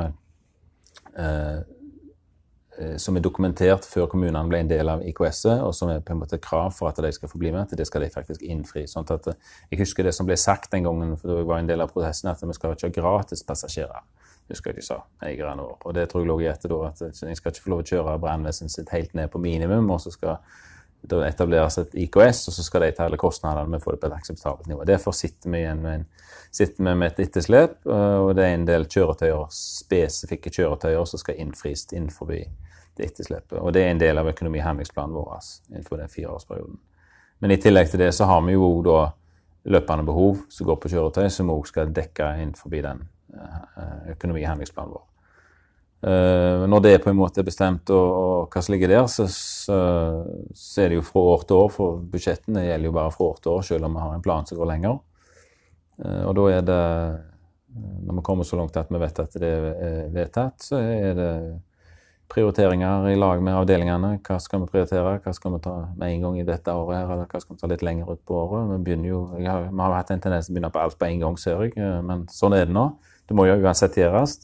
som 2.97 3.17
er 3.19 3.25
dokumentert 3.25 3.85
før 3.85 4.07
kommunene 4.09 4.41
ble 4.49 4.63
en 4.63 4.71
del 4.71 4.89
av 4.89 5.03
IKS-et, 5.05 5.61
og 5.61 5.75
som 5.77 5.91
er 5.93 6.01
på 6.01 6.15
en 6.15 6.23
måte 6.23 6.39
krav 6.41 6.71
for 6.73 6.89
at 6.89 7.01
de 7.05 7.11
skal 7.13 7.29
få 7.29 7.41
bli 7.43 7.51
med, 7.53 7.67
at 7.67 7.77
det 7.77 7.85
skal 7.85 8.01
de 8.01 8.09
faktisk 8.15 8.41
innfri. 8.41 8.87
Sånn 8.89 9.05
at, 9.13 9.29
jeg 9.69 9.83
husker 9.83 10.09
det 10.09 10.15
som 10.17 10.29
ble 10.29 10.39
sagt 10.41 10.73
den 10.73 10.89
gangen, 10.89 11.13
for 11.21 11.35
det 11.35 11.45
var 11.51 11.61
en 11.61 11.69
del 11.69 11.85
av 11.85 11.93
prosessen, 11.93 12.31
at 12.33 12.41
vi 12.41 12.57
skal 12.57 12.73
ikke 12.73 12.89
ha 12.89 12.95
gratis 12.97 13.45
passasjerer. 13.45 14.09
Husker 14.51 14.73
jeg 14.73 14.81
de 14.81 14.87
sa, 14.87 14.99
eierne 15.25 15.63
våre. 15.63 15.79
Og 15.87 15.95
det 15.97 16.09
tror 16.11 16.25
jeg 16.25 16.29
lå 16.29 16.39
i 16.43 16.49
etter 16.51 16.73
da, 16.73 16.91
at 16.91 17.23
jeg 17.23 17.39
skal 17.39 17.53
ikke 17.53 17.65
få 17.65 17.73
lov 17.73 17.85
å 17.85 17.89
kjøre 17.93 18.19
brannvesenet 18.23 18.75
sitt 18.75 18.91
helt 18.93 19.15
ned 19.17 19.31
på 19.33 19.41
minimum, 19.43 19.91
og 19.95 20.01
så 20.03 20.13
skal 20.15 20.41
det 21.03 21.19
etableres 21.27 21.79
et 21.83 21.95
IKS, 22.05 22.47
og 22.49 22.55
så 22.57 22.65
skal 22.65 22.85
de 22.87 22.93
ta 22.97 23.07
alle 23.09 23.19
kostnadene 23.21 23.71
med 23.71 23.83
å 23.83 23.85
få 23.85 23.95
det 23.95 24.03
på 24.03 24.11
et 24.11 24.17
akseptabelt 24.17 24.69
nivå. 24.71 24.85
Derfor 24.89 25.15
sitter 25.17 25.51
vi 25.51 25.63
igjen 25.65 25.83
med, 25.83 26.05
en, 26.05 26.77
med 26.87 27.09
et 27.09 27.23
etterslep, 27.27 27.81
og 27.91 28.35
det 28.39 28.47
er 28.47 28.55
en 28.55 28.69
del 28.69 28.87
kjøretøyer, 28.87 29.49
spesifikke 29.57 30.53
kjøretøyer 30.55 31.09
som 31.11 31.23
skal 31.23 31.41
innfris 31.43 31.89
innenfor 31.91 32.31
det 32.31 32.45
etterslepet. 33.03 33.59
Og 33.59 33.73
det 33.75 33.83
er 33.83 33.93
en 33.93 34.01
del 34.01 34.21
av 34.21 34.31
økonomihandlingsplanen 34.31 35.17
vår 35.17 35.35
innenfor 35.73 36.01
den 36.01 36.13
fireårsperioden. 36.13 36.79
Men 37.43 37.55
i 37.55 37.59
tillegg 37.59 37.91
til 37.91 38.05
det 38.05 38.13
så 38.15 38.29
har 38.31 38.43
vi 38.47 38.55
jo 38.55 38.69
da 38.87 38.99
løpende 39.73 40.07
behov 40.07 40.45
som 40.51 40.67
går 40.69 40.79
på 40.83 40.91
kjøretøy, 40.93 41.27
som 41.31 41.51
òg 41.55 41.67
skal 41.71 41.95
dekke 41.95 42.29
innenfor 42.43 42.75
den 42.75 43.03
eh, 43.35 44.13
økonomihandlingsplanen 44.15 44.95
vår. 44.95 45.07
Uh, 46.03 46.65
når 46.67 46.81
det 46.83 46.97
på 47.05 47.13
en 47.13 47.19
måte 47.19 47.39
er 47.39 47.47
bestemt 47.47 47.91
og, 47.95 48.07
og 48.11 48.51
hva 48.51 48.63
som 48.65 48.75
ligger 48.75 48.91
der, 48.91 49.05
så, 49.07 49.29
så, 49.31 49.77
så, 50.51 50.81
er 50.83 50.91
det 50.91 50.97
jo 50.99 51.05
fra 51.07 51.23
år 51.37 51.45
til 51.47 51.61
år, 51.63 51.69
for 51.71 52.01
budsjettene 52.11 52.65
gjelder 52.65 52.91
jo 52.91 52.95
bare 52.97 53.13
fra 53.15 53.29
år 53.29 53.37
til 53.39 53.53
år, 53.53 53.67
selv 53.69 53.87
om 53.87 53.95
vi 53.95 54.03
har 54.03 54.17
en 54.17 54.25
plan 54.25 54.49
som 54.49 54.59
går 54.59 54.71
lenger. 54.73 54.97
Uh, 56.03 56.25
og 56.27 56.33
da 56.41 56.49
er 56.57 56.65
det, 56.67 56.81
når 58.09 58.19
vi 58.19 58.25
kommer 58.27 58.49
så 58.49 58.59
langt 58.59 58.81
at 58.83 58.91
vi 58.91 59.03
vet 59.03 59.23
at 59.23 59.39
det 59.39 59.53
er 59.53 60.11
vedtatt, 60.17 60.67
så 60.67 60.83
er 60.83 61.15
det 61.21 61.31
prioriteringer 62.33 63.09
i 63.13 63.17
lag 63.17 63.43
med 63.45 63.57
avdelingene. 63.57 64.13
Hva 64.25 64.39
skal 64.41 64.63
vi 64.63 64.71
prioritere, 64.73 65.19
hva 65.23 65.33
skal 65.37 65.55
vi 65.55 65.61
ta 65.65 65.75
med 65.99 66.09
en 66.09 66.27
gang 66.27 66.39
i 66.41 66.47
dette 66.49 66.75
året, 66.75 66.97
her, 66.97 67.11
eller 67.15 67.29
hva 67.29 67.41
skal 67.43 67.57
vi 67.57 67.61
ta 67.61 67.71
litt 67.71 67.85
lenger 67.85 68.13
ut 68.13 68.23
på 68.29 68.39
året. 68.39 68.71
Vi, 68.71 68.79
begynner 68.87 69.11
jo, 69.11 69.21
har, 69.37 69.69
vi 69.69 69.83
har 69.85 69.99
hatt 69.99 70.15
en 70.15 70.23
tendens 70.25 70.49
til 70.49 70.55
å 70.55 70.57
begynne 70.57 70.73
på 70.73 70.83
alt 70.83 70.99
på 71.01 71.09
en 71.09 71.27
gang, 71.27 71.37
ser 71.41 71.61
jeg, 71.67 71.77
eh, 71.77 71.99
men 72.07 72.25
sånn 72.33 72.57
er 72.57 72.67
det 72.71 72.77
nå. 72.77 72.87
Det 73.29 73.37
må 73.37 73.47
jo 73.49 73.59
uansett 73.61 73.99
gjøres. 74.01 74.41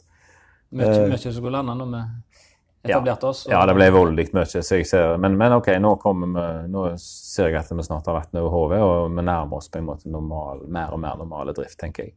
Mye 0.69 1.17
som 1.17 1.33
skulle 1.33 1.57
lande 1.57 1.75
når 1.75 1.91
vi 1.93 2.89
etablerte 2.89 3.27
oss. 3.27 3.47
Ja, 3.49 3.65
det 3.65 3.75
ble 3.75 3.89
voldelig 3.91 4.29
mye. 4.35 5.03
Men, 5.17 5.37
men, 5.37 5.55
OK, 5.57 5.71
nå, 5.81 5.93
vi, 6.05 6.31
nå, 6.71 6.85
ser 7.01 7.49
jeg 7.49 7.59
at 7.59 7.71
vi 7.73 7.85
snart 7.85 8.07
har 8.09 8.19
vært 8.19 8.39
over 8.39 8.53
hodet, 8.53 8.81
og 8.85 9.13
vi 9.15 9.25
nærmer 9.25 9.59
oss 9.59 9.69
på 9.71 9.81
en 9.81 9.89
måte 9.89 10.11
normal, 10.11 10.65
mer 10.71 10.95
og 10.95 11.01
mer 11.03 11.19
normale 11.19 11.55
drift, 11.57 11.79
tenker 11.81 12.09
jeg. 12.09 12.15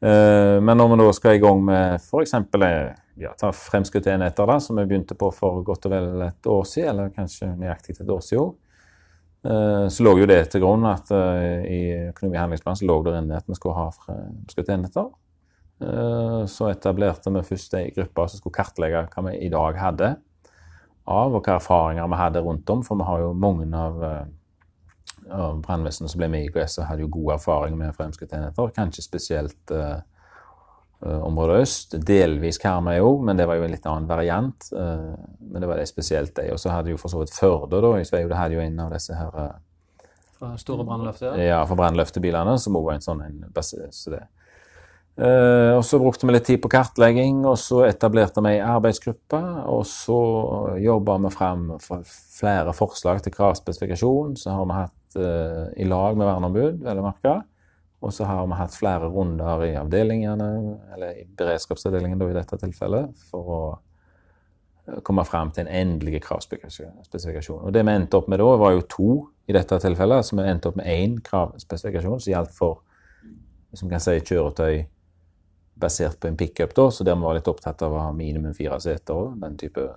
Uh, 0.00 0.56
men 0.64 0.78
når 0.80 0.94
vi 0.94 0.96
da 1.02 1.12
skal 1.12 1.36
i 1.36 1.42
gang 1.42 1.58
med 1.64 1.98
f.eks. 1.98 2.32
Eh, 2.34 2.76
ja, 3.20 3.34
ta 3.36 3.50
fremskutte 3.52 4.14
enheter, 4.14 4.48
da, 4.48 4.56
som 4.64 4.78
vi 4.80 4.86
begynte 4.88 5.16
på 5.18 5.28
for 5.34 5.60
godt 5.66 5.88
og 5.90 5.92
vel 5.92 6.22
et 6.24 6.48
år 6.48 6.62
siden, 6.68 6.92
eller 6.94 7.16
kanskje 7.16 7.50
nøyaktig 7.52 7.98
et 7.98 8.12
år 8.12 8.22
siden, 8.24 8.58
så 9.40 10.04
lå 10.04 10.10
jo 10.20 10.26
det 10.28 10.50
til 10.52 10.60
grunn 10.60 10.82
at 10.84 11.08
i 11.64 12.10
økonomihandlingsplanen 12.10 12.76
så 12.76 12.84
lå 12.84 12.96
det 13.06 13.14
inne 13.22 13.38
at 13.40 13.46
vi 13.48 13.54
skulle 13.56 13.72
ha 13.78 13.86
fremskutte 13.94 14.74
enheter. 14.74 15.06
Eh, 15.80 16.46
så 16.46 16.68
etablerte 16.68 17.32
vi 17.32 17.42
først 17.46 17.76
ei 17.78 17.86
gruppe 17.96 18.26
som 18.28 18.40
skulle 18.40 18.56
kartlegge 18.58 19.06
hva 19.14 19.24
vi 19.30 19.38
i 19.46 19.52
dag 19.52 19.78
hadde 19.80 20.10
av, 21.10 21.32
og 21.32 21.40
hva 21.40 21.56
erfaringer 21.56 22.10
vi 22.10 22.20
hadde 22.20 22.44
rundt 22.44 22.74
om. 22.74 22.84
For 22.84 23.00
vi 23.00 23.08
har 23.08 23.24
jo 23.24 23.32
mange 23.32 23.68
av, 23.76 24.04
eh, 24.04 25.32
av 25.32 25.62
brannvesenene 25.64 26.12
som 26.12 26.20
ble 26.20 26.28
med 26.28 26.44
i 26.44 26.50
IKS, 26.50 26.78
og 26.78 26.88
hadde 26.90 27.06
jo 27.06 27.14
god 27.16 27.34
erfaring 27.38 27.78
med 27.78 27.96
fremskutte 27.96 28.36
enheter. 28.36 28.72
Kanskje 28.76 29.04
spesielt 29.04 29.70
uh, 29.70 30.00
området 31.00 31.60
øst. 31.62 31.94
Delvis 32.06 32.58
Karmøy 32.58 32.98
òg, 32.98 33.22
men 33.24 33.36
det 33.36 33.46
var 33.46 33.56
jo 33.56 33.64
en 33.64 33.70
litt 33.70 33.86
annen 33.86 34.08
variant. 34.08 34.68
Uh, 34.72 35.14
men 35.40 35.62
det 35.62 35.68
var 35.68 35.78
det 35.78 35.86
spesielt 35.88 36.34
de. 36.36 36.48
Og 36.52 36.58
så 36.58 36.72
hadde 36.74 36.90
jo 36.90 36.98
for 36.98 37.12
så 37.12 37.22
vidt 37.22 37.36
Førde, 37.36 37.80
da. 37.80 37.94
I 37.96 38.08
Sveio 38.08 38.32
hadde 38.34 38.58
jo 38.58 38.64
en 38.64 38.80
av 38.80 38.90
disse 38.92 39.14
her 39.14 39.38
uh, 39.38 40.56
Store 40.56 40.84
brannløfter? 40.88 41.36
Ja, 41.36 41.62
for 41.68 41.76
brannløftebilene, 41.76 42.58
som 42.58 42.76
òg 42.80 42.86
var 42.88 42.98
en 42.98 43.04
sånn 43.04 43.22
en 43.22 43.42
base, 43.54 43.90
så 43.92 44.16
det. 44.16 44.24
Uh, 45.18 45.76
og 45.76 45.84
Så 45.84 45.98
brukte 46.00 46.26
vi 46.26 46.32
litt 46.32 46.46
tid 46.48 46.60
på 46.62 46.70
kartlegging, 46.72 47.42
og 47.48 47.58
så 47.60 47.82
etablerte 47.88 48.40
vi 48.44 48.54
ei 48.54 48.62
arbeidsgruppe. 48.64 49.40
Og 49.68 49.82
så 49.88 50.20
jobba 50.80 51.18
vi 51.26 51.32
fram 51.34 51.66
flere 51.80 52.72
forslag 52.76 53.20
til 53.24 53.34
kravspesifikasjon. 53.34 54.38
Så 54.40 54.54
har 54.54 54.68
vi 54.68 54.78
hatt 54.78 55.18
uh, 55.20 55.66
i 55.76 55.88
lag 55.88 56.16
med 56.16 56.28
verneombud, 56.28 56.80
vel 56.86 57.02
å 57.02 57.06
merke. 57.10 57.36
Og 58.00 58.14
så 58.16 58.24
har 58.24 58.46
vi 58.48 58.56
hatt 58.56 58.72
flere 58.72 59.10
runder 59.12 59.66
i 59.66 59.74
avdelingene, 59.76 60.50
eller 60.94 61.18
i 61.20 61.26
beredskapsavdelingen 61.36 62.20
da, 62.20 62.30
i 62.30 62.36
dette 62.38 62.56
tilfellet, 62.62 63.10
for 63.28 63.50
å 63.52 63.58
eh, 63.74 65.02
komme 65.04 65.20
fram 65.28 65.50
til 65.52 65.66
en 65.66 65.74
endelig 65.82 66.22
kravspesifikasjon. 66.24 67.58
Og 67.60 67.74
Det 67.76 67.82
vi 67.84 67.92
endte 67.92 68.16
opp 68.16 68.30
med 68.32 68.40
da, 68.40 68.46
var 68.62 68.72
jo 68.72 68.86
to 68.88 69.10
i 69.44 69.52
dette 69.52 69.76
tilfellet. 69.84 70.24
Så 70.24 70.38
vi 70.38 70.46
endte 70.48 70.72
opp 70.72 70.80
med 70.80 70.88
én 70.88 71.18
kravspesifikasjon 71.26 72.24
som 72.24 72.32
gjaldt 72.32 72.56
for 72.56 72.80
som 73.76 73.92
kan 73.92 74.00
si, 74.02 74.16
kjøretøy 74.16 74.80
basert 75.80 76.20
på 76.20 76.28
en 76.28 76.38
pickup, 76.38 76.74
da, 76.76 76.86
så 76.90 77.04
der 77.06 77.18
vi 77.18 77.26
var 77.26 77.36
litt 77.38 77.48
opptatt 77.50 77.82
av 77.86 77.96
å 77.96 78.04
ha 78.06 78.12
minimum 78.16 78.54
fire 78.56 78.78
seter. 78.82 79.34
Den 79.40 79.58
type 79.60 79.88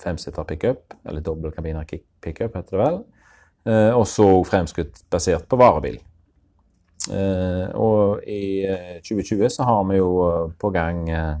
femseter 0.00 0.44
pickup, 0.48 0.94
eller 1.04 1.24
dobbeltkabiner 1.24 1.88
pickup, 2.20 2.56
heter 2.56 2.76
det 2.76 2.82
vel. 2.82 3.02
Eh, 3.68 3.90
og 3.94 4.06
så 4.10 4.26
fremskutt 4.46 5.04
basert 5.12 5.46
på 5.48 5.58
varebil. 5.60 6.00
Eh, 7.10 7.66
og 7.78 8.22
i 8.30 8.62
2020 9.02 9.42
eh, 9.42 9.50
så 9.50 9.66
har 9.66 9.82
vi 9.90 9.98
jo 9.98 10.10
eh, 10.26 10.52
på 10.58 10.70
gang 10.74 11.02
eh, 11.10 11.36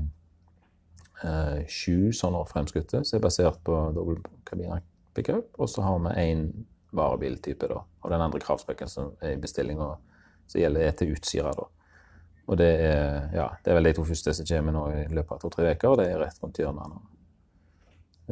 eh, 1.22 1.58
sju 1.70 2.12
sånne 2.14 2.42
fremskutte 2.50 3.04
som 3.06 3.18
er 3.18 3.24
basert 3.24 3.62
på 3.66 3.78
dobbeltkabiner 3.96 4.82
pickup. 5.16 5.50
Og 5.58 5.70
så 5.70 5.84
har 5.86 6.00
vi 6.06 6.14
én 6.28 6.46
varebiltype, 6.92 7.70
da. 7.70 7.82
Og 8.02 8.10
den 8.12 8.22
andre 8.22 8.42
kravspekken 8.42 8.90
som 8.90 9.14
er 9.22 9.36
i 9.36 9.40
bestilling, 9.40 9.80
som 10.46 10.60
gjelder 10.60 10.86
er 10.86 10.98
til 10.98 11.14
Utsira, 11.16 11.54
da. 11.56 11.68
Og 12.50 12.58
det 12.58 12.68
er, 12.82 13.30
ja, 13.36 13.46
det 13.62 13.70
er 13.70 13.78
vel 13.78 13.88
de 13.88 13.94
to 13.96 14.04
første 14.06 14.34
som 14.34 14.46
kommer 14.48 14.74
nå 14.74 14.84
i 14.96 15.02
løpet 15.14 15.36
av 15.36 15.42
to-tre 15.44 15.74
uker, 15.76 15.92
og 15.92 16.00
det 16.00 16.08
er 16.10 16.22
rett 16.24 16.40
rundt 16.42 16.58
hjørnet 16.58 16.90
nå. 16.90 17.02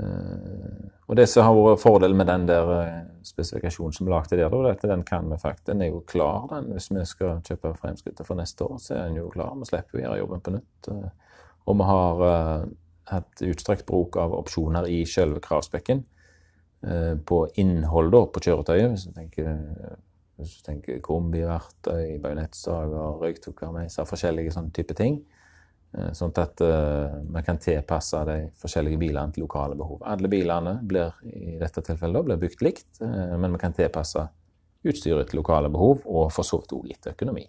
Uh, 0.00 0.90
og 1.10 1.16
det 1.18 1.26
som 1.28 1.44
har 1.44 1.56
vært 1.56 1.80
fordelen 1.82 2.16
med 2.16 2.28
den 2.30 2.44
der 2.46 2.68
uh, 2.70 3.00
spesifikasjonen 3.26 3.94
som 3.96 4.06
vi 4.06 4.12
lagde 4.12 4.38
der, 4.38 4.46
da, 4.52 4.60
er 4.62 4.76
at 4.76 4.84
den 4.86 5.02
kan 5.06 5.26
vi 5.30 5.38
faktisk, 5.40 5.66
den 5.66 5.82
er 5.82 5.90
jo 5.90 6.04
klar 6.08 6.46
den, 6.52 6.70
hvis 6.76 6.88
vi 6.94 7.02
skal 7.10 7.42
kjøpe 7.46 7.74
fremskrittet 7.78 8.26
for 8.26 8.38
neste 8.38 8.66
år. 8.66 8.78
så 8.78 8.94
er 8.96 9.08
den 9.08 9.18
jo 9.18 9.32
klar, 9.34 9.56
Vi 9.58 9.68
slipper 9.68 9.98
å 9.98 10.04
gjøre 10.04 10.20
jobben 10.22 10.44
på 10.46 10.54
nytt. 10.56 10.90
Uh, 10.90 11.34
og 11.68 11.76
vi 11.76 11.88
har 11.90 12.22
hatt 13.10 13.42
utstrakt 13.44 13.84
bruk 13.86 14.16
av 14.18 14.32
opsjoner 14.34 14.86
i 14.88 15.02
selve 15.06 15.42
kravspekken 15.44 16.00
på 17.28 17.38
innhold 17.60 18.08
da, 18.14 18.22
på 18.32 18.40
kjøretøyet. 18.46 18.94
hvis 18.94 19.04
du 19.04 19.12
tenker 19.12 19.50
hvis 20.40 20.56
du 20.58 20.64
tenker 20.66 21.02
kombiverktøy, 21.04 22.16
bajonettsager, 22.22 23.20
røyktukker, 23.20 23.70
meiser, 23.74 24.08
forskjellige 24.08 24.56
sånne 24.56 24.74
type 24.76 24.96
ting. 24.98 25.20
Eh, 25.90 26.10
sånn 26.14 26.30
at 26.38 26.60
uh, 26.62 27.40
kan 27.42 27.58
tilpasse 27.58 28.20
de 28.28 28.36
forskjellige 28.62 28.98
bilene 29.00 29.34
til 29.34 29.42
lokale 29.42 29.74
behov. 29.78 29.98
Alle 30.06 30.30
bilene 30.30 30.76
blir 30.86 31.16
i 31.26 31.56
dette 31.58 31.82
tilfellet 31.82 32.28
blir 32.28 32.38
bygd 32.38 32.62
likt, 32.62 32.90
uh, 33.02 33.34
men 33.34 33.56
vi 33.56 33.62
kan 33.62 33.74
tilpasse 33.74 34.22
utstyret 34.86 35.32
til 35.32 35.40
lokale 35.42 35.70
behov, 35.72 36.04
og 36.06 36.30
for 36.32 36.46
så 36.46 36.60
vidt 36.60 36.76
òg 36.76 36.86
litt 36.92 37.10
økonomi. 37.10 37.44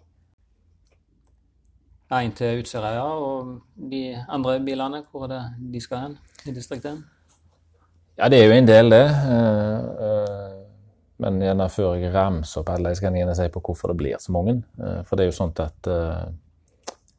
En 2.12 2.34
til 2.36 2.60
Utsirøya, 2.60 3.06
og 3.24 3.54
de 3.92 4.04
andre 4.28 4.58
bilene, 4.60 5.06
hvor 5.12 5.30
er 5.30 5.32
det 5.32 5.44
de 5.78 5.80
skal 5.80 6.08
hen 6.08 6.18
i 6.44 6.52
distriktet? 6.52 6.98
Ja, 8.18 8.28
det 8.28 8.42
er 8.42 8.50
jo 8.50 8.58
en 8.58 8.68
del, 8.68 8.92
det. 8.92 9.06
Men 11.22 11.42
gjerne 11.44 11.68
før 11.70 12.00
jeg 12.02 12.14
ramser 12.16 12.64
opp 12.64 12.72
alle, 12.74 12.96
jeg 12.96 13.14
gjerne 13.14 13.36
si 13.38 13.50
på 13.54 13.62
hvorfor 13.62 13.92
det 13.92 14.00
blir 14.00 14.22
så 14.22 14.34
mange. 14.34 14.58
Eh, 14.82 15.02
for 15.06 15.18
det 15.18 15.28
er 15.28 15.30
jo 15.30 15.38
sånn 15.38 15.54
at 15.62 15.90
uh, 15.92 16.32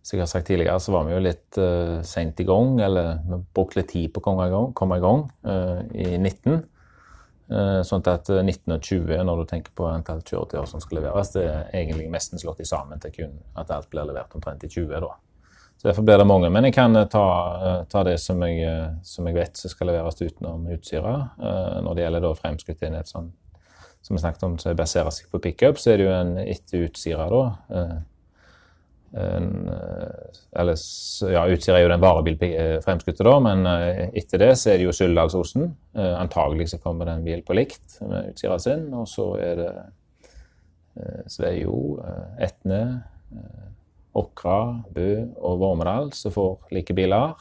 som 0.02 0.16
jeg 0.18 0.22
har 0.24 0.30
sagt 0.30 0.46
tidligere, 0.50 0.80
så 0.82 0.92
var 0.92 1.06
vi 1.06 1.14
jo 1.14 1.22
litt 1.22 1.58
uh, 1.62 2.02
seint 2.06 2.40
i 2.42 2.46
gang, 2.46 2.74
eller 2.82 3.20
vi 3.22 3.38
brukte 3.54 3.78
litt 3.78 3.92
tid 3.92 4.10
på 4.10 4.18
å 4.18 4.24
komme 4.26 4.48
i 4.48 4.52
gang, 4.52 4.72
i, 4.74 5.02
gang 5.04 5.24
uh, 5.46 5.82
i 5.94 6.08
19. 6.18 6.62
Uh, 7.52 7.80
sånn 7.86 8.02
at 8.10 8.30
19 8.32 8.74
og 8.74 8.80
20, 8.82 9.20
når 9.28 9.42
du 9.42 9.50
tenker 9.52 9.74
på 9.78 9.86
antall 9.86 10.24
kjøretøyer 10.26 10.66
som 10.66 10.82
skal 10.82 10.98
leveres, 10.98 11.30
det 11.36 11.44
er 11.46 11.68
egentlig 11.70 12.08
nesten 12.10 12.42
slått 12.42 12.64
i 12.64 12.66
sammen 12.66 13.02
til 13.02 13.14
kun 13.14 13.36
at 13.60 13.70
alt 13.70 13.90
blir 13.92 14.08
levert 14.08 14.34
omtrent 14.34 14.64
i 14.66 14.72
20. 14.72 14.90
da. 15.04 15.12
Så 15.78 15.88
Derfor 15.88 16.06
blir 16.06 16.18
det 16.18 16.26
mange. 16.26 16.50
Men 16.50 16.66
jeg 16.66 16.74
kan 16.74 16.98
ta, 17.10 17.26
ta 17.90 18.02
det 18.06 18.16
som 18.22 18.42
jeg, 18.46 18.66
som 19.06 19.26
jeg, 19.26 19.38
vet 19.38 19.58
som 19.58 19.70
skal 19.70 19.90
leveres 19.90 20.18
utenom 20.22 20.66
Utsira. 20.70 21.14
Når 21.82 21.96
det 21.98 22.04
gjelder 22.04 22.22
da 22.22 22.30
fremskutt 22.38 22.84
enhet, 22.86 23.10
sånn, 23.10 23.32
som 24.02 24.16
vi 24.16 24.22
snakket 24.22 24.46
om, 24.48 24.56
som 24.58 24.78
baserer 24.78 25.14
seg 25.14 25.30
på 25.30 25.40
pickup, 25.42 25.78
så 25.78 25.92
er 25.92 26.00
det 26.00 26.08
jo 26.08 26.14
en 26.14 26.32
etter 26.42 26.88
Utsira, 26.88 27.28
da 27.30 28.02
en, 29.12 29.68
eh, 29.68 30.60
eller, 30.60 30.76
ja, 31.32 31.46
Utsira 31.46 31.76
er 31.78 31.84
jo 31.84 31.90
den 31.92 32.02
varebilfremskutte, 32.02 33.24
da, 33.26 33.34
men 33.44 33.66
eh, 33.68 34.06
etter 34.22 34.40
det 34.40 34.52
så 34.60 34.72
er 34.72 34.80
det 34.80 34.86
jo 34.86 34.94
Suldalsosen. 34.96 35.66
Eh, 35.96 36.14
antagelig 36.16 36.70
så 36.72 36.80
kommer 36.80 37.10
den 37.10 37.24
bil 37.26 37.42
på 37.44 37.56
likt 37.56 37.98
med 38.00 38.32
Utsira 38.32 38.58
sin. 38.62 38.88
Og 38.96 39.08
så 39.10 39.28
er 39.42 39.60
det 39.60 39.72
Sveio, 41.32 42.02
Etne, 42.40 42.80
Åkra, 44.12 44.58
Bø 44.92 45.08
og 45.40 45.60
Vormedal 45.62 46.10
som 46.16 46.34
får 46.34 46.74
like 46.76 46.92
biler. 46.96 47.32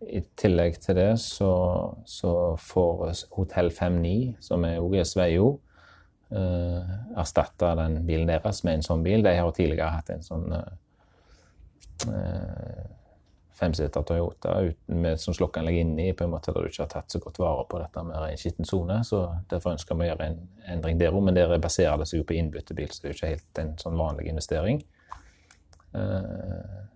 I 0.00 0.22
tillegg 0.40 0.78
til 0.80 0.96
det 0.96 1.10
så, 1.20 1.50
så 2.08 2.56
får 2.56 3.10
Hotell 3.36 3.68
59, 3.72 4.36
som 4.40 4.64
er 4.64 4.80
òg 4.80 4.96
er 5.02 5.08
Sveio, 5.08 5.50
eh, 6.32 6.94
erstatte 7.20 7.74
den 7.82 8.00
bilen 8.08 8.30
deres 8.30 8.62
med 8.64 8.78
en 8.78 8.86
sånn 8.86 9.04
bil. 9.04 9.20
De 9.26 9.34
har 9.36 9.52
tidligere 9.56 9.92
hatt 9.98 10.10
en 10.14 10.24
sånn 10.24 10.46
eh, 10.56 10.70
femseter 13.60 14.06
Toyota 14.08 14.54
uten, 14.64 15.00
med 15.02 15.20
sånn 15.20 15.36
slokkanlegg 15.36 15.82
inni, 15.82 16.06
på 16.16 16.24
en 16.24 16.32
måte 16.32 16.54
der 16.54 16.64
du 16.64 16.70
ikke 16.70 16.86
har 16.86 16.94
tatt 16.94 17.12
så 17.12 17.20
godt 17.20 17.42
vare 17.42 17.66
på 17.68 17.80
dette 17.82 18.04
med 18.06 18.22
ren 18.22 18.40
skitten 18.40 18.68
sone. 18.68 19.02
Derfor 19.50 19.74
ønsker 19.74 19.98
vi 19.98 20.06
å 20.06 20.12
gjøre 20.14 20.30
en 20.30 20.40
endring 20.76 21.00
der 21.00 21.12
òg, 21.12 21.26
men 21.26 21.36
der 21.36 21.52
baserer 21.60 22.00
det 22.00 22.08
seg 22.08 22.22
jo 22.22 22.28
på 22.30 22.38
innbyttebil, 22.38 22.88
så 22.88 23.02
det 23.02 23.10
er 23.10 23.12
jo 23.12 23.18
ikke 23.18 23.34
helt 23.34 23.62
en 23.64 23.74
sånn 23.82 24.00
vanlig 24.00 24.30
investering. 24.32 24.80
Uh, 25.90 26.86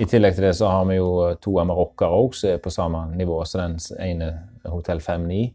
I 0.00 0.06
tillegg 0.10 0.34
til 0.34 0.48
det 0.48 0.56
så 0.58 0.70
har 0.72 0.88
vi 0.88 0.96
jo 0.96 1.10
to 1.42 1.52
marokkere 1.62 2.16
òg, 2.16 2.34
som 2.34 2.50
er 2.50 2.62
på 2.62 2.72
samme 2.74 3.04
nivå 3.14 3.36
Så 3.46 3.60
den 3.60 3.76
ene 4.02 4.32
Hotell 4.66 5.00
59. 5.00 5.52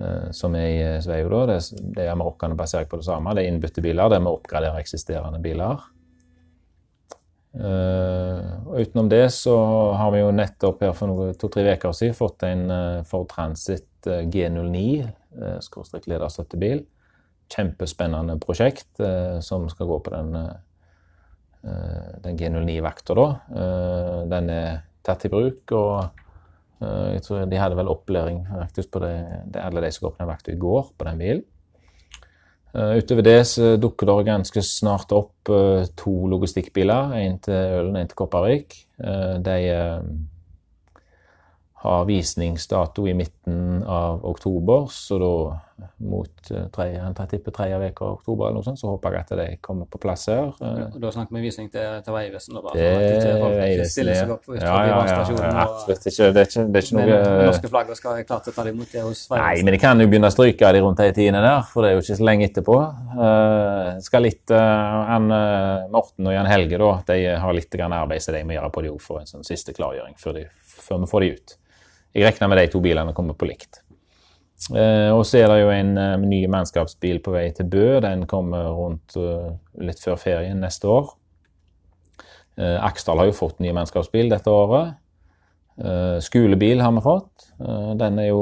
Eh, 0.00 0.30
som 0.30 0.54
er 0.54 0.66
i 0.70 0.80
eh, 0.82 1.00
Sveio. 1.02 1.28
da, 1.32 1.44
det, 1.50 1.60
det 1.96 2.06
er 2.06 2.18
Marokkene 2.18 2.56
basert 2.58 2.90
på 2.90 3.00
det 3.00 3.06
samme. 3.08 3.34
Det 3.34 3.44
er 3.44 3.52
innbytte 3.52 3.82
biler 3.82 4.10
der 4.12 4.22
vi 4.22 4.30
oppgraderer 4.30 4.78
eksisterende 4.82 5.40
biler. 5.42 5.86
Uh, 7.58 8.68
Utenom 8.76 9.08
det 9.10 9.32
så 9.34 9.54
har 9.96 10.12
vi 10.12 10.20
jo 10.20 10.28
nettopp 10.30 10.82
her 10.84 10.92
for 10.94 11.32
to-tre 11.40 11.64
uker 11.72 11.96
siden 11.96 12.14
fått 12.14 12.44
en 12.46 12.66
uh, 12.70 13.00
Ford 13.08 13.24
Transit 13.32 14.06
uh, 14.06 14.20
G09 14.28 15.08
uh, 15.40 16.04
lederstøttebil. 16.12 16.84
Kjempespennende 17.48 18.36
prosjekt 18.38 19.00
som 19.40 19.62
skal 19.72 19.88
gå 19.88 19.96
på 20.04 20.10
den, 20.12 20.34
den 22.24 22.38
G09-vakta, 22.38 23.14
da. 23.18 23.26
den 24.30 24.50
er 24.50 24.80
tatt 25.06 25.26
i 25.26 25.30
bruk. 25.32 25.72
og 25.76 26.26
Eh, 26.78 27.14
jeg 27.16 27.24
tror 27.26 27.46
De 27.50 27.58
hadde 27.58 27.78
vel 27.78 27.90
opplæring 27.90 28.42
faktisk 28.46 28.92
på 28.94 29.02
det, 29.02 29.14
det 29.54 29.62
alle 29.62 29.82
de 29.82 29.92
som 29.94 30.06
går 30.06 30.18
på 30.18 30.52
i 30.52 30.58
går, 30.58 30.92
på 30.98 31.08
den 31.08 31.18
bilen. 31.18 31.46
Utover 32.78 33.24
det 33.24 33.46
så 33.48 33.76
dukker 33.80 34.06
det 34.06 34.26
ganske 34.28 34.62
snart 34.62 35.10
opp 35.16 35.48
to 35.96 36.12
logistikkbiler. 36.28 37.14
En 37.16 37.38
til 37.40 37.54
Ølen, 37.54 37.96
en 37.96 38.10
til 38.10 38.14
Kopervik. 38.14 38.76
De 38.98 39.54
har 41.78 42.04
visningsdato 42.08 43.06
i 43.08 43.14
midten 43.14 43.82
av 43.86 44.24
oktober, 44.26 44.86
så 44.90 45.18
da 45.22 45.34
mot 46.02 46.50
eh, 46.50 46.88
jeg 46.88 47.28
tipper 47.30 47.54
tredje 47.54 47.78
uke 47.78 48.04
av 48.04 48.16
oktober, 48.16 48.48
eller 48.48 48.58
noe 48.58 48.66
sånt, 48.66 48.80
så 48.80 48.90
håper 48.90 49.14
jeg 49.14 49.26
at 49.26 49.32
de 49.38 49.46
kommer 49.62 49.86
på 49.90 50.00
plass 50.02 50.26
her. 50.30 50.50
Ja, 50.58 50.88
da 50.90 51.12
snakker 51.14 51.36
vi 51.36 51.42
visning 51.44 51.68
til, 51.70 52.00
til 52.02 52.14
Vegvesenet? 52.14 52.66
Det 52.74 52.86
er 52.86 53.44
Vegvesenet. 53.54 54.48
Ja, 54.58 54.74
ja, 54.88 54.96
ja, 55.06 55.20
ja, 55.28 55.52
absolutt 55.62 56.08
ikke. 56.10 56.30
Det 56.34 56.42
er 56.42 56.50
ikke, 56.50 56.64
det 56.66 56.82
er 56.82 56.88
ikke 56.88 56.98
noe 56.98 57.20
Norske 57.48 57.70
flagger 57.70 57.98
skal 57.98 58.22
å 58.22 58.26
ta 58.26 58.40
det 58.66 58.74
imot 58.74 58.94
det 58.94 59.04
hos 59.04 59.24
Vegvesenet? 59.30 59.44
Nei, 59.44 59.66
men 59.66 59.76
de 59.76 59.82
kan 59.82 60.02
jo 60.02 60.08
begynne 60.10 60.32
å 60.32 60.34
stryke 60.34 60.72
de 60.74 60.82
rundt 60.82 61.02
de 61.02 61.14
tidene 61.14 61.44
der, 61.44 61.62
for 61.70 61.86
det 61.86 61.92
er 61.92 61.98
jo 61.98 62.04
ikke 62.04 62.18
så 62.18 62.28
lenge 62.30 62.50
etterpå. 62.50 62.80
Uh, 63.14 63.94
skal 64.02 64.26
litt 64.26 64.54
uh, 64.54 65.14
uh, 65.14 65.86
Morten 65.94 66.30
og 66.30 66.34
Jan 66.34 66.50
Helge 66.50 66.82
da, 66.82 66.92
de 67.12 67.22
har 67.38 67.54
litt 67.54 67.78
arbeid 67.78 68.24
som 68.24 68.34
de 68.34 68.42
må 68.46 68.58
gjøre 68.58 68.74
på 68.74 68.86
det 68.86 68.96
for 69.02 69.22
en 69.22 69.30
sånn 69.30 69.46
siste 69.46 69.74
klargjøring 69.76 70.18
før, 70.18 70.40
de, 70.40 70.46
før 70.82 71.04
vi 71.04 71.10
får 71.14 71.26
de 71.26 71.32
ut. 71.38 71.58
Jeg 72.18 72.26
regner 72.26 72.50
med 72.50 72.58
de 72.58 72.70
to 72.72 72.80
bilene 72.82 73.14
kommer 73.14 73.38
på 73.38 73.46
likt. 73.46 73.78
Eh, 74.74 75.10
og 75.14 75.22
så 75.26 75.38
er 75.38 75.52
det 75.52 75.58
jo 75.60 75.70
en 75.70 75.92
eh, 76.02 76.24
ny 76.26 76.40
mannskapsbil 76.50 77.20
på 77.22 77.34
vei 77.34 77.46
til 77.54 77.68
Bø. 77.70 77.86
Den 78.02 78.26
kommer 78.28 78.72
rundt 78.74 79.14
uh, 79.16 79.54
litt 79.78 80.02
før 80.02 80.18
ferien 80.18 80.58
neste 80.62 80.90
år. 80.90 81.12
Eh, 82.58 82.74
Aksdal 82.88 83.22
har 83.22 83.30
jo 83.30 83.36
fått 83.38 83.62
ny 83.62 83.70
mannskapsbil 83.76 84.32
dette 84.32 84.50
året. 84.50 84.96
skolebil 86.26 86.80
har 86.82 86.90
vi 86.90 87.00
fått. 87.04 87.44
den 88.00 88.16
er 88.18 88.26
jo 88.32 88.40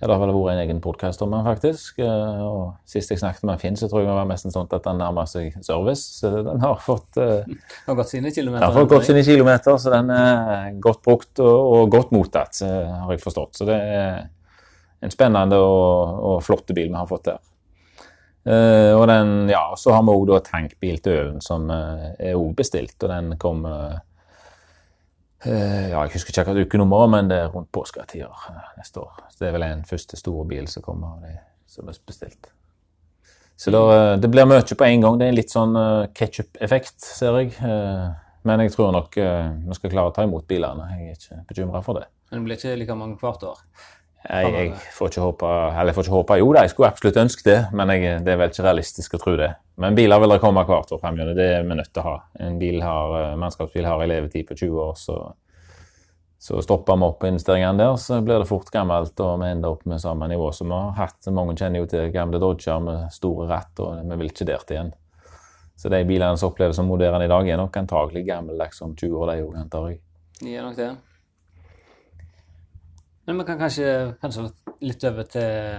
ja, 0.00 0.06
Det 0.06 0.14
har 0.14 0.20
vel 0.22 0.32
vært 0.32 0.54
en 0.54 0.62
egen 0.62 0.78
podkast 0.80 1.20
om 1.20 1.34
den, 1.34 1.44
faktisk. 1.44 1.98
Eh, 2.00 2.38
og 2.40 2.72
Sist 2.88 3.12
jeg 3.12 3.20
snakket 3.20 3.44
med 3.44 3.60
Finn, 3.60 3.76
så 3.76 3.88
tror 3.90 4.00
jeg 4.00 4.08
det 4.08 4.16
var 4.16 4.30
nesten 4.30 4.54
sånn 4.54 4.70
at 4.72 4.86
den 4.86 5.00
nærmer 5.02 5.28
seg 5.28 5.58
service. 5.60 6.22
Så 6.22 6.30
den 6.46 6.64
har 6.64 6.80
fått 6.80 7.18
uh, 7.20 7.44
Har 7.84 7.98
gått 7.98 8.14
sine 8.14 8.32
kilometer? 8.32 8.64
Den 8.64 8.72
har 8.72 8.78
fått 8.78 8.94
gått 8.94 9.10
sine 9.10 9.24
kilometer, 9.26 9.76
så 9.76 9.92
den 9.92 10.08
er 10.16 10.72
godt 10.80 11.04
brukt 11.04 11.44
og, 11.44 11.60
og 11.76 11.92
godt 11.92 12.16
mottatt, 12.16 12.62
har 12.64 13.12
jeg 13.12 13.20
forstått. 13.20 13.60
Så 13.60 13.68
det 13.68 13.76
er 13.76 14.26
en 15.04 15.12
spennende 15.12 15.60
og, 15.60 16.18
og 16.32 16.42
flotte 16.44 16.76
bil 16.76 16.88
vi 16.88 16.96
har 16.96 17.08
fått 17.10 17.28
der. 17.28 17.40
Uh, 18.40 18.96
og 18.96 19.04
den, 19.10 19.50
ja, 19.52 19.66
Så 19.76 19.92
har 19.92 20.00
vi 20.06 20.16
òg 20.16 20.38
tankbil 20.46 21.02
til 21.04 21.18
Ølen, 21.18 21.42
som 21.44 21.68
uh, 21.68 22.14
er 22.16 22.40
òg 22.40 22.54
bestilt. 22.56 22.96
og 23.04 23.12
Den 23.12 23.34
kommer 23.36 23.76
Eh, 23.90 23.98
ja, 25.48 26.00
jeg 26.04 26.12
husker 26.14 26.34
ikke 26.34 26.42
akkurat 26.44 26.66
ukenummeret, 26.68 27.10
men 27.14 27.28
det 27.30 27.38
er 27.40 27.52
rundt 27.52 27.70
påsketider 27.72 28.48
eh, 28.50 28.72
neste 28.76 29.00
år. 29.00 29.22
Så 29.30 29.40
Det 29.40 29.48
er 29.48 29.54
vel 29.56 29.66
en 29.66 29.84
første 29.88 30.18
store 30.20 30.46
bil 30.48 30.66
som 30.68 30.84
kommer, 30.84 31.14
av 31.16 31.22
de 31.24 31.36
som 31.70 31.88
er 31.88 32.00
bestilt. 32.06 32.50
Så 33.60 33.72
da, 33.72 33.80
eh, 33.94 34.16
det 34.20 34.30
blir 34.32 34.48
mye 34.48 34.60
på 34.60 34.88
en 34.88 35.06
gang. 35.06 35.18
Det 35.18 35.26
er 35.26 35.32
en 35.32 35.38
litt 35.38 35.54
sånn 35.54 35.78
ketsjup-effekt, 36.16 36.98
ser 37.00 37.40
jeg. 37.40 37.56
Men 38.42 38.60
jeg 38.64 38.72
tror 38.72 38.92
nok 38.92 39.16
vi 39.16 39.76
skal 39.76 39.90
klare 39.92 40.12
å 40.12 40.14
ta 40.16 40.24
imot 40.24 40.46
bilene. 40.48 40.86
Jeg 40.96 41.08
er 41.08 41.16
ikke 41.18 41.40
bekymra 41.48 41.82
for 41.84 42.00
det. 42.00 42.06
Men 42.30 42.40
det 42.40 42.46
blir 42.46 42.60
ikke 42.60 42.78
like 42.80 42.96
mange 42.96 43.18
hvert 43.20 43.42
år? 43.44 43.58
Jeg, 44.20 44.52
jeg, 44.52 44.72
får 44.92 45.08
ikke 45.08 45.22
håpe 45.24 45.48
Eller 45.48 45.88
jeg 45.88 45.96
får 45.96 46.04
ikke 46.04 46.12
håpe 46.18 46.36
Jo 46.36 46.48
da, 46.52 46.64
jeg 46.66 46.72
skulle 46.74 46.88
absolutt 46.92 47.18
ønske 47.22 47.44
det, 47.46 47.58
men 47.72 47.92
jeg, 47.94 48.18
det 48.26 48.34
er 48.34 48.40
vel 48.42 48.50
ikke 48.52 48.66
realistisk 48.66 49.14
å 49.16 49.20
tro 49.22 49.32
det. 49.40 49.48
Men 49.80 49.96
biler 49.96 50.20
vil 50.20 50.34
det 50.34 50.42
komme 50.42 50.64
hvert 50.68 50.92
år 50.92 51.00
fremover. 51.00 51.32
Det 51.38 51.46
er 51.54 51.62
vi 51.64 51.76
nødt 51.78 51.88
til 51.88 52.02
å 52.02 52.04
ha. 52.04 52.16
En 52.44 52.58
bil 52.60 52.82
har, 52.84 53.14
eh, 53.16 53.38
mannskapsbil 53.40 53.88
har 53.88 54.02
en 54.04 54.10
levetid 54.10 54.44
på 54.50 54.58
20 54.60 54.82
år, 54.84 54.98
så, 55.00 55.16
så 56.36 56.60
stopper 56.60 57.00
vi 57.00 57.08
opp 57.08 57.24
investeringene 57.24 57.80
der, 57.80 57.96
så 57.96 58.20
blir 58.20 58.42
det 58.42 58.50
fort 58.50 58.68
gammelt, 58.74 59.16
og 59.24 59.40
vi 59.40 59.48
ender 59.54 59.72
opp 59.72 59.88
med 59.88 60.04
samme 60.04 60.28
nivå 60.28 60.52
som 60.52 60.68
vi 60.68 60.76
har 60.76 60.92
hatt. 61.00 61.32
Mange 61.32 61.56
kjenner 61.56 61.80
jo 61.80 61.88
til 61.88 62.12
gamle 62.12 62.42
Dodger 62.42 62.84
med 62.84 63.08
store 63.16 63.48
ratt, 63.48 63.72
og 63.80 64.04
vi 64.04 64.20
vil 64.20 64.34
ikke 64.34 64.50
dit 64.52 64.74
igjen. 64.76 64.92
Så 65.80 65.88
de 65.88 66.04
bilene 66.04 66.36
som 66.36 66.52
oppleves 66.52 66.76
som 66.76 66.90
moderne 66.92 67.24
i 67.24 67.32
dag, 67.32 67.48
er 67.48 67.56
nok 67.56 67.80
antagelig 67.80 68.26
gammeldags 68.28 68.84
om 68.84 68.92
20 68.92 69.16
år, 69.16 69.32
de 69.32 69.46
òg, 69.46 69.54
antar 69.62 69.88
jeg. 69.88 70.02
De 70.42 70.52
er 70.52 70.66
nok 70.66 70.76
det. 70.76 70.90
Men 73.30 73.44
vi 73.44 73.46
kan 73.46 73.60
kanskje, 73.60 73.90
kanskje 74.18 74.48
litt 74.82 75.04
over 75.06 75.26
til, 75.30 75.76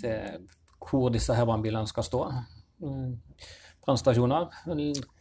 til 0.00 0.40
hvor 0.82 1.12
disse 1.14 1.34
her 1.36 1.46
brannbilene 1.46 1.86
skal 1.86 2.02
stå. 2.02 2.22
Brannstasjoner. 3.86 4.48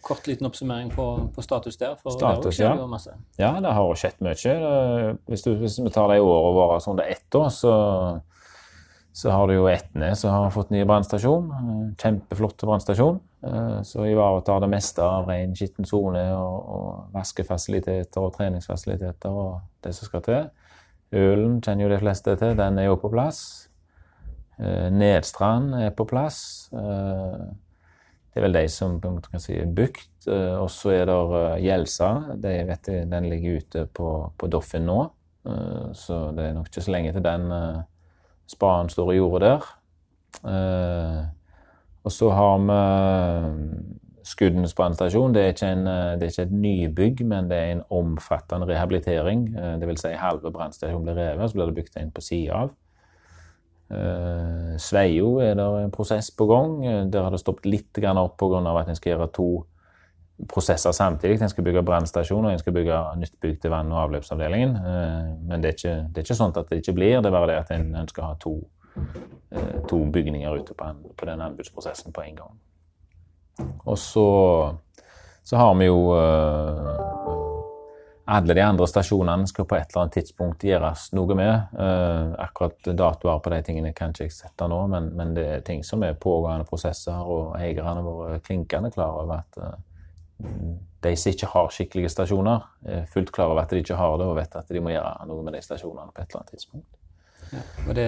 Kort 0.01 0.25
liten 0.25 0.49
oppsummering 0.49 0.89
på, 0.95 1.05
på 1.35 1.43
status 1.45 1.77
der. 1.77 1.93
status, 2.01 2.57
det 2.57 2.65
ja. 2.65 2.73
Ja, 3.37 3.51
det 3.61 3.75
har 3.77 4.01
skjedd 4.01 4.17
mye. 4.25 4.55
Hvis, 5.29 5.45
du, 5.45 5.53
hvis 5.61 5.77
vi 5.77 5.93
tar 5.93 6.09
de 6.09 6.17
årene 6.23 6.57
våre 6.57 6.79
som 6.81 6.97
det 6.97 7.05
er 7.05 7.19
ett 7.19 7.37
år, 7.37 7.51
så, 7.53 7.73
så 9.13 9.35
har 9.35 9.45
du 9.45 9.59
jo 9.59 9.69
Etne 9.69 10.15
som 10.17 10.33
har 10.33 10.49
fått 10.55 10.73
ny 10.73 10.81
brannstasjon. 10.89 11.51
Kjempeflott 12.01 12.65
brannstasjon. 12.65 13.21
Så 13.85 14.09
ivaretar 14.09 14.65
det 14.65 14.71
meste 14.73 15.05
av 15.05 15.29
ren 15.29 15.53
skitten 15.55 15.85
sone 15.85 16.25
og, 16.33 16.73
og 16.79 17.13
vaskefasiliteter 17.13 18.25
og 18.25 18.33
treningsfasiliteter 18.39 19.37
og 19.45 19.85
det 19.85 19.93
som 19.99 20.09
skal 20.09 20.25
til. 20.25 20.49
Ølen 21.15 21.57
kjenner 21.61 21.87
jo 21.87 21.93
de 21.93 22.01
fleste 22.03 22.35
til, 22.37 22.53
den 22.57 22.77
er 22.77 22.89
jo 22.89 22.99
på 23.01 23.09
plass. 23.09 23.41
Eh, 24.59 24.89
Nedstrand 24.93 25.73
er 25.79 25.93
på 25.95 26.05
plass. 26.09 26.69
Eh, 26.73 27.47
det 28.29 28.37
er 28.37 28.45
vel 28.45 28.57
de 28.59 28.65
som 28.69 28.99
kan 29.01 29.41
si 29.41 29.55
er 29.57 29.71
bygd. 29.73 30.27
og 30.29 30.69
så 30.69 30.91
er 30.93 31.05
det 31.09 31.63
Gjelsa. 31.63 32.35
Den 32.37 33.29
ligger 33.29 33.57
ute 33.57 33.85
på, 33.87 34.33
på 34.37 34.47
Doffin 34.47 34.85
nå. 34.85 34.99
Så 35.97 36.31
det 36.37 36.45
er 36.45 36.53
nok 36.53 36.67
ikke 36.69 36.83
så 36.85 36.91
lenge 36.93 37.13
til 37.15 37.23
den 37.25 37.49
spaden 38.45 38.89
står 38.93 39.13
i 39.13 39.17
jordet 39.17 39.41
der. 39.49 39.65
Og 42.05 42.11
så 42.11 42.29
har 42.29 42.61
vi 42.67 42.79
Skudenes 44.23 44.75
brannstasjon 44.75 45.35
eh, 45.35 45.53
det 46.19 46.27
er 46.27 46.33
ikke 46.33 46.45
et 46.47 46.51
nybygg, 46.51 47.25
men 47.25 47.49
det 47.49 47.57
er 47.57 47.71
en 47.71 47.83
omfattende 47.89 48.67
rehabilitering. 48.67 49.47
Dvs. 49.53 49.79
det 49.79 49.87
vil 49.87 49.97
si 50.01 50.13
halve 50.19 50.51
brannstasjonen 50.51 51.07
blir 51.07 51.19
revet, 51.19 51.49
så 51.49 51.57
blir 51.57 51.71
det 51.71 51.75
bygd 51.81 51.99
en 52.01 52.11
på 52.11 52.21
sida 52.21 52.63
av. 52.65 52.75
Eh, 53.89 54.77
Sveio 54.77 55.39
er 55.41 55.55
det 55.57 55.65
en 55.83 55.91
prosess 55.91 56.29
på 56.31 56.45
gang. 56.45 56.85
Eh, 56.85 57.05
Der 57.05 57.23
har 57.23 57.31
det 57.31 57.39
stoppet 57.39 57.65
litt 57.65 57.97
opp 57.97 58.37
pga. 58.37 58.79
at 58.79 58.87
en 58.87 58.95
skal 58.95 59.13
gjøre 59.13 59.31
to 59.33 59.65
prosesser 60.47 60.91
samtidig. 60.91 61.41
En 61.41 61.49
skal 61.49 61.63
bygge 61.63 61.83
brannstasjon 61.83 62.45
og 62.45 62.51
en 62.51 62.59
skal 62.59 62.73
bygge 62.73 63.17
nytt 63.17 63.39
bygg 63.41 63.61
til 63.61 63.71
vann- 63.71 63.91
og 63.91 64.09
avløpsavdelingen. 64.09 64.75
Eh, 64.75 65.35
Men 65.47 65.61
det 65.61 65.69
er, 65.69 65.73
ikke, 65.73 66.07
det 66.13 66.17
er 66.17 66.23
ikke 66.23 66.43
sånn 66.43 66.57
at 66.57 66.69
det 66.69 66.77
ikke 66.77 66.93
blir, 66.93 67.21
det 67.21 67.25
er 67.25 67.31
bare 67.31 67.47
det 67.47 67.55
at 67.55 67.71
en 67.71 67.95
ønsker 67.95 68.21
å 68.21 68.27
ha 68.27 68.35
to, 68.35 68.67
eh, 69.51 69.79
to 69.87 70.05
bygninger 70.05 70.53
ute 70.61 70.73
på, 70.73 70.85
på 71.17 71.25
den 71.25 71.41
anbudsprosessen 71.41 72.13
på 72.13 72.21
en 72.21 72.35
gang. 72.35 72.59
Og 73.85 73.97
så, 73.99 74.27
så 75.43 75.57
har 75.57 75.75
vi 75.79 75.87
jo 75.89 76.01
eh, 76.15 76.99
alle 78.29 78.53
de 78.53 78.61
andre 78.61 78.85
stasjonene 78.87 79.47
skal 79.49 79.65
på 79.65 79.77
et 79.77 79.89
eller 79.89 80.03
annet 80.03 80.17
tidspunkt 80.19 80.63
gjøres 80.67 81.07
noe 81.17 81.37
med. 81.37 81.79
Eh, 81.81 82.33
akkurat 82.43 82.91
datoer 82.93 83.39
på 83.41 83.53
de 83.53 83.61
tingene 83.65 83.93
kan 83.97 84.13
ikke 84.13 84.27
jeg 84.27 84.35
sette 84.35 84.67
nå, 84.69 84.83
men, 84.91 85.09
men 85.17 85.33
det 85.37 85.45
er 85.49 85.63
ting 85.65 85.81
som 85.87 86.05
er 86.05 86.19
pågående 86.19 86.67
prosesser, 86.69 87.17
og 87.17 87.55
eierne 87.57 88.05
våre 88.05 88.35
er 88.37 88.45
klinkende 88.45 88.91
klar 88.93 89.17
over 89.23 89.39
at 89.39 89.57
eh, 89.63 89.79
de 91.01 91.15
som 91.17 91.33
ikke 91.33 91.49
har 91.55 91.73
skikkelige 91.73 92.11
stasjoner, 92.13 92.67
er 92.85 93.09
fullt 93.09 93.31
klar 93.33 93.49
over 93.49 93.63
at 93.63 93.73
de 93.73 93.81
ikke 93.81 93.97
har 93.97 94.17
det, 94.19 94.27
og 94.29 94.37
vet 94.37 94.59
at 94.61 94.69
de 94.69 94.83
må 94.83 94.93
gjøre 94.93 95.29
noe 95.31 95.45
med 95.47 95.57
de 95.57 95.63
stasjonene 95.65 96.13
på 96.13 96.21
et 96.21 96.29
eller 96.29 96.43
annet 96.43 96.53
tidspunkt. 96.53 96.87
Ja. 97.49 97.63
Og, 97.87 97.95
det, 97.97 98.07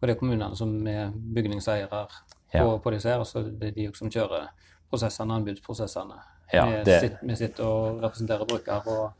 og 0.00 0.04
det 0.04 0.12
er 0.12 0.20
kommunene 0.20 0.58
som 0.58 0.74
er 0.90 1.14
bygningseiere 1.14 2.04
Ja. 2.52 2.64
på, 2.64 2.78
på 2.82 2.90
disse 2.94 3.08
her, 3.12 3.22
og 3.22 3.26
så 3.26 3.42
det 3.46 3.68
er 3.70 3.76
de 3.76 3.88
som 3.94 4.10
kjører 4.10 4.48
prosessene, 4.90 5.34
anbudsprosessene. 5.38 6.16
Ja, 6.52 6.64
vi, 6.66 6.82
det- 6.84 7.00
sitter, 7.00 7.26
vi 7.26 7.36
sitter 7.38 7.66
og 7.66 8.00
representerer 8.02 8.48
bruker 8.50 8.88
og, 8.90 9.12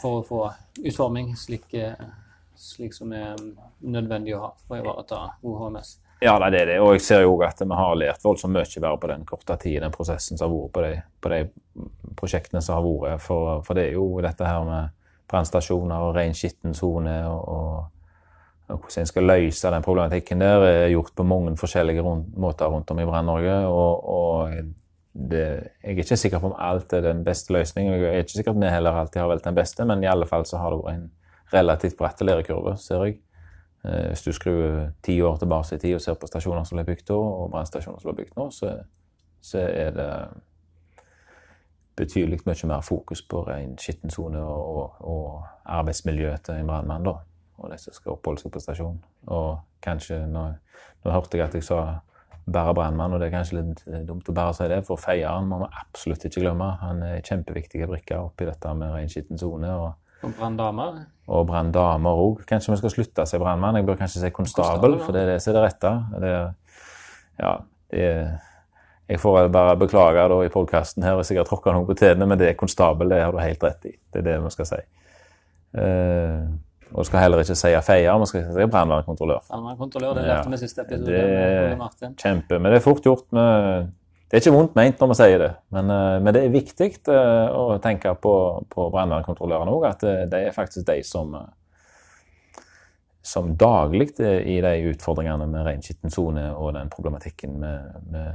for 0.00 0.20
å 0.20 0.26
få 0.26 0.42
utforming 0.86 1.32
slik, 1.36 1.72
eh, 1.74 1.94
slik 2.54 2.94
som 2.94 3.12
er 3.12 3.34
nødvendig 3.82 4.36
å 4.36 4.44
ha 4.44 4.52
for 4.66 4.76
å 4.76 4.82
ivareta 4.84 5.24
god 5.42 5.58
HMS. 5.64 5.96
Ja, 6.20 6.36
nei, 6.42 6.50
det 6.50 6.60
er 6.64 6.66
det. 6.72 6.78
Og 6.82 6.92
jeg 6.96 7.02
ser 7.06 7.20
jo 7.22 7.36
at 7.46 7.60
vi 7.62 7.74
har 7.78 7.94
lært 7.98 8.24
voldsomt 8.26 8.54
mye 8.54 8.80
bare 8.82 8.98
på 8.98 9.10
den 9.10 9.24
korte 9.26 9.56
tiden, 9.62 9.84
den 9.86 9.94
prosessen 9.94 10.38
som 10.38 10.50
har 10.50 10.56
vært 10.56 10.72
på 10.74 10.82
de, 10.82 10.94
på 11.22 11.30
de 11.34 11.42
prosjektene 12.18 12.62
som 12.62 12.78
har 12.78 12.86
vært. 12.86 13.22
For, 13.22 13.60
for 13.66 13.78
det 13.78 13.84
er 13.88 13.98
jo 13.98 14.06
dette 14.24 14.46
her 14.46 14.64
med 14.66 14.88
brannstasjoner 15.30 16.08
og 16.08 16.16
ren 16.16 16.34
skitten 16.34 16.74
sone 16.74 17.14
og, 17.28 17.42
og, 17.48 17.94
og 18.68 18.78
hvordan 18.78 19.02
en 19.02 19.08
skal 19.08 19.24
løse 19.24 19.70
den 19.72 19.82
problematikken 19.82 20.40
der, 20.40 20.64
er 20.66 20.90
gjort 20.92 21.14
på 21.16 21.24
mange 21.24 21.56
forskjellige 21.56 22.02
rundt, 22.04 22.36
måter 22.36 22.66
rundt 22.66 22.90
om 22.90 22.98
i 23.00 23.06
Brann-Norge. 23.08 23.54
Og, 23.66 24.08
og 24.08 24.50
det, 25.30 25.44
jeg 25.82 25.94
er 25.94 26.02
ikke 26.02 26.16
sikker 26.16 26.38
på 26.42 26.50
om 26.50 26.58
alt 26.58 26.92
er 26.92 27.00
den 27.00 27.24
beste 27.24 27.52
løsningen. 27.52 27.94
Jeg 27.94 28.10
er 28.10 28.26
ikke 28.26 28.36
sikker 28.36 28.52
på 28.52 28.58
at 28.60 28.66
vi 28.66 28.74
heller 28.74 28.98
alltid 29.00 29.20
har 29.20 29.28
valgt 29.28 29.44
den 29.44 29.54
beste, 29.54 29.84
men 29.84 30.04
i 30.04 30.10
alle 30.10 30.26
fall 30.26 30.44
så 30.46 30.60
har 30.60 30.74
det 30.74 30.82
vært 30.82 30.98
en 30.98 31.08
relativt 31.52 31.96
bratt 31.96 32.20
lærekurve, 32.20 32.76
ser 32.76 33.04
jeg. 33.04 33.16
Eh, 33.84 34.08
Hvis 34.08 34.22
du 34.22 34.32
skrur 34.32 34.90
ti 35.02 35.20
år 35.20 35.36
tilbake 35.36 35.74
i 35.74 35.78
tid 35.78 35.94
og 35.94 36.04
ser 36.04 36.20
på 36.20 36.28
stasjoner 36.28 36.64
som 36.64 36.76
ble 36.76 36.84
bygd 36.84 37.06
da, 37.08 37.16
og 37.16 37.50
brannstasjoner 37.50 38.02
som 38.02 38.10
ble 38.10 38.24
bygd 38.24 38.36
nå, 38.36 38.50
så, 38.50 38.74
så 39.40 39.64
er 39.64 39.96
det 39.96 40.10
betydelig 41.96 42.40
mye 42.46 42.68
mer 42.70 42.84
fokus 42.86 43.22
på 43.22 43.42
ren 43.48 43.78
skitten 43.78 44.10
sone 44.10 44.38
og, 44.38 45.00
og, 45.00 45.40
arbeidsmiljøet 45.64 45.72
arbeidsmiljø 45.78 46.36
til 46.44 46.60
en 46.60 46.70
brannmann, 46.70 47.08
da. 47.08 47.16
Og 47.58 47.72
de 47.72 47.78
som 47.82 47.94
skal 47.94 48.14
oppholde 48.14 48.42
seg 48.42 48.52
på 48.54 48.62
stasjon. 48.62 48.98
Og 49.34 49.58
kanskje 49.82 50.20
Nå, 50.30 50.44
nå 51.04 51.14
hørte 51.14 51.38
jeg 51.38 51.48
at 51.48 51.56
jeg 51.58 51.66
sa 51.66 51.80
bære 52.48 52.74
brannmann, 52.74 53.12
og 53.12 53.20
det 53.20 53.28
er 53.28 53.34
kanskje 53.34 53.58
litt 53.60 53.82
eh, 53.90 54.02
dumt 54.08 54.28
å 54.30 54.34
bære 54.34 54.56
seg 54.56 54.70
det, 54.72 54.80
for 54.88 55.00
feieren 55.00 55.48
må 55.50 55.60
vi 55.62 55.70
absolutt 55.82 56.24
ikke 56.24 56.42
glemme. 56.44 56.68
Han 56.82 57.02
er 57.04 57.24
kjempeviktige 57.24 57.88
brikker 57.90 58.22
oppi 58.22 58.48
dette 58.48 58.74
med 58.78 58.94
reinskitten 58.94 59.40
sone. 59.40 59.68
og 59.68 60.26
Og 60.26 60.34
branndamer. 60.38 61.04
og 61.28 61.46
branndamer 61.46 62.22
òg. 62.24 62.44
Kanskje 62.48 62.72
vi 62.72 62.80
skal 62.80 62.94
slutte 62.94 63.24
å 63.26 63.28
si 63.28 63.40
brannmann. 63.42 63.76
Jeg 63.76 63.86
bør 63.86 64.00
kanskje 64.00 64.22
si 64.22 64.30
konstabel, 64.30 64.96
Konstabel, 64.96 64.98
ja. 64.98 65.04
for 65.04 65.12
det 65.16 65.22
er 65.22 65.32
det 65.34 65.40
som 65.42 65.52
er 65.52 65.58
det 65.58 65.64
rette. 65.66 65.92
Det 66.14 66.30
er, 66.36 66.86
ja, 67.38 67.56
det 67.92 68.06
er, 68.06 68.30
jeg 69.08 69.20
får 69.20 69.48
bare 69.52 69.76
beklage 69.80 70.24
da 70.28 70.38
i 70.44 70.52
podkasten 70.52 71.04
her 71.06 71.16
hvis 71.16 71.30
jeg 71.32 71.40
har 71.40 71.48
tråkka 71.48 71.72
noen 71.72 71.86
på 71.88 71.96
tærne, 71.96 72.26
men 72.28 72.40
det 72.40 72.50
er 72.50 72.56
konstabel, 72.60 73.08
det 73.12 73.22
har 73.22 73.32
du 73.32 73.38
helt 73.40 73.62
rett 73.64 73.86
i. 73.88 73.94
Det 74.12 74.20
er 74.20 74.26
det 74.26 74.38
vi 74.44 74.50
skal 74.56 74.68
si. 74.68 74.80
Eh, 75.80 76.42
og 76.92 77.02
du 77.02 77.08
skal 77.08 77.22
heller 77.22 77.42
ikke 77.42 77.56
si 77.58 77.70
feier, 77.84 78.16
man 78.18 78.28
skal 78.30 78.46
si 78.46 78.66
brannvernkontrollør. 78.72 79.44
Brannmannkontrollør, 79.50 80.18
det 80.18 80.24
lærte 80.28 80.52
vi 80.52 80.60
siste 80.60 80.84
episode. 80.84 81.06
Det- 81.06 81.20
er 81.20 81.76
Martin. 81.76 82.14
Kjempe. 82.16 82.58
Men 82.58 82.72
det 82.72 82.78
er 82.80 82.84
fort 82.84 83.02
gjort. 83.02 83.26
Med, 83.32 83.90
det 84.28 84.36
er 84.36 84.42
ikke 84.42 84.56
vondt 84.56 84.74
ment 84.76 85.00
når 85.00 85.08
vi 85.08 85.14
sier 85.14 85.38
det, 85.38 85.52
men, 85.70 85.90
eh, 85.90 86.18
men 86.20 86.34
det 86.34 86.44
er 86.44 86.52
viktig 86.52 86.90
eh, 87.08 87.48
å 87.56 87.78
tenke 87.80 88.14
på, 88.14 88.34
på 88.68 88.90
brannvernkontrollørene 88.92 89.72
òg, 89.72 89.86
at 89.88 90.02
eh, 90.04 90.26
det 90.28 90.46
er 90.46 90.56
faktisk 90.56 90.86
de 90.86 91.02
som 91.02 91.36
som 93.28 93.50
daglig 93.60 94.14
i 94.20 94.60
de 94.64 94.70
utfordringene 94.88 95.46
med 95.46 95.66
ren 95.66 95.82
skitten 95.84 96.10
sone 96.10 96.46
og 96.56 96.72
den 96.72 96.88
problematikken 96.88 97.58
med, 97.60 97.98
med 98.08 98.30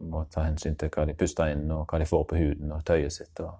må 0.00 0.24
ta 0.32 0.42
hensyn 0.48 0.74
til 0.78 0.90
hva 0.90 1.04
de 1.06 1.14
puster 1.14 1.52
inn, 1.52 1.70
og 1.70 1.86
hva 1.86 2.00
de 2.00 2.08
får 2.08 2.24
på 2.28 2.38
huden 2.40 2.72
og 2.74 2.84
tøyet 2.84 3.14
sitt. 3.14 3.40
Og, 3.40 3.54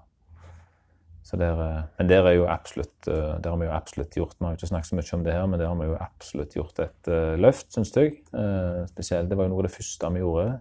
der, 1.37 1.59
men 1.99 2.09
der, 2.09 2.25
er 2.25 2.47
absolutt, 2.49 3.09
eh, 3.09 3.35
der 3.43 3.51
har 3.51 3.59
vi 3.61 3.67
jo 3.67 3.73
absolutt 3.73 4.15
gjort 4.17 4.37
Vi 4.39 4.45
har 4.47 4.55
jo 4.55 4.57
ikke 4.57 4.71
snakket 4.71 4.89
så 4.89 4.97
mye 4.97 5.19
om 5.19 5.25
det 5.25 5.35
her, 5.35 5.47
men 5.47 5.61
der 5.61 5.69
har 5.69 5.77
vi 5.77 5.89
jo 5.91 5.99
absolutt 6.01 6.55
gjort 6.57 6.79
et 6.81 7.11
eh, 7.13 7.35
løft, 7.37 7.69
syns 7.75 7.93
jeg. 7.97 8.15
Eh, 8.33 8.87
spesielt, 8.89 9.29
Det 9.29 9.37
var 9.37 9.45
jo 9.45 9.53
noe 9.53 9.61
av 9.65 9.69
det 9.69 9.75
første 9.75 10.13
vi 10.15 10.23
gjorde 10.25 10.61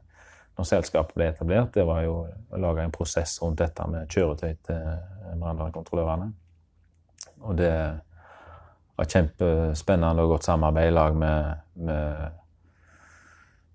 når 0.58 0.66
selskapet 0.66 1.14
ble 1.16 1.30
etablert. 1.30 1.74
Det 1.76 1.86
var 1.86 2.02
jo 2.02 2.18
å 2.26 2.60
lage 2.60 2.84
en 2.84 2.92
prosess 2.92 3.38
rundt 3.44 3.60
dette 3.62 3.86
med 3.88 4.10
kjøretøy 4.10 4.56
til 4.66 5.38
brannvernkontrollørene. 5.38 6.32
Og 7.46 7.60
det 7.60 7.74
var 8.98 9.12
kjempespennende 9.12 10.26
og 10.26 10.34
godt 10.34 10.48
samarbeid 10.50 10.90
i 10.90 10.96
lag 10.96 11.16
med, 11.16 11.62
med 11.78 12.40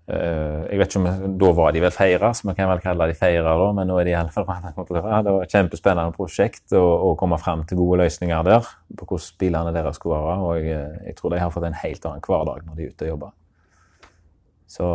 Jeg 0.03 0.81
vet 0.81 0.91
ikke 0.91 0.99
om 0.99 1.35
Da 1.39 1.49
var 1.55 1.71
de 1.73 1.81
vel 1.85 1.93
feira, 1.95 2.33
så 2.35 2.49
vi 2.49 2.57
kan 2.59 2.67
vel 2.69 2.81
kalle 2.83 3.07
de 3.07 3.15
feira, 3.15 3.53
da, 3.57 3.69
men 3.77 3.87
nå 3.87 4.01
er 4.01 4.09
de 4.09 4.15
iallfall 4.17 4.45
brannvernkontrollører. 4.49 5.23
Det 5.23 5.35
var 5.37 5.47
et 5.47 5.55
kjempespennende 5.55 6.17
prosjekt 6.17 6.75
å, 6.75 6.83
å 6.83 7.13
komme 7.21 7.39
fram 7.39 7.63
til 7.69 7.79
gode 7.79 8.01
løsninger 8.03 8.43
der 8.49 8.67
på 8.99 9.07
hvordan 9.07 9.39
bilene 9.39 9.75
deres 9.77 10.01
skulle 10.01 10.19
være. 10.19 10.35
Og 10.43 10.67
jeg, 10.67 10.91
jeg 11.07 11.17
tror 11.21 11.33
de 11.33 11.41
har 11.45 11.55
fått 11.55 11.69
en 11.71 11.79
helt 11.85 12.11
annen 12.11 12.27
hverdag 12.27 12.67
når 12.67 12.81
de 12.81 12.85
er 12.89 12.93
ute 12.97 13.07
og 13.07 13.13
jobber. 13.13 13.33
Så 14.73 14.89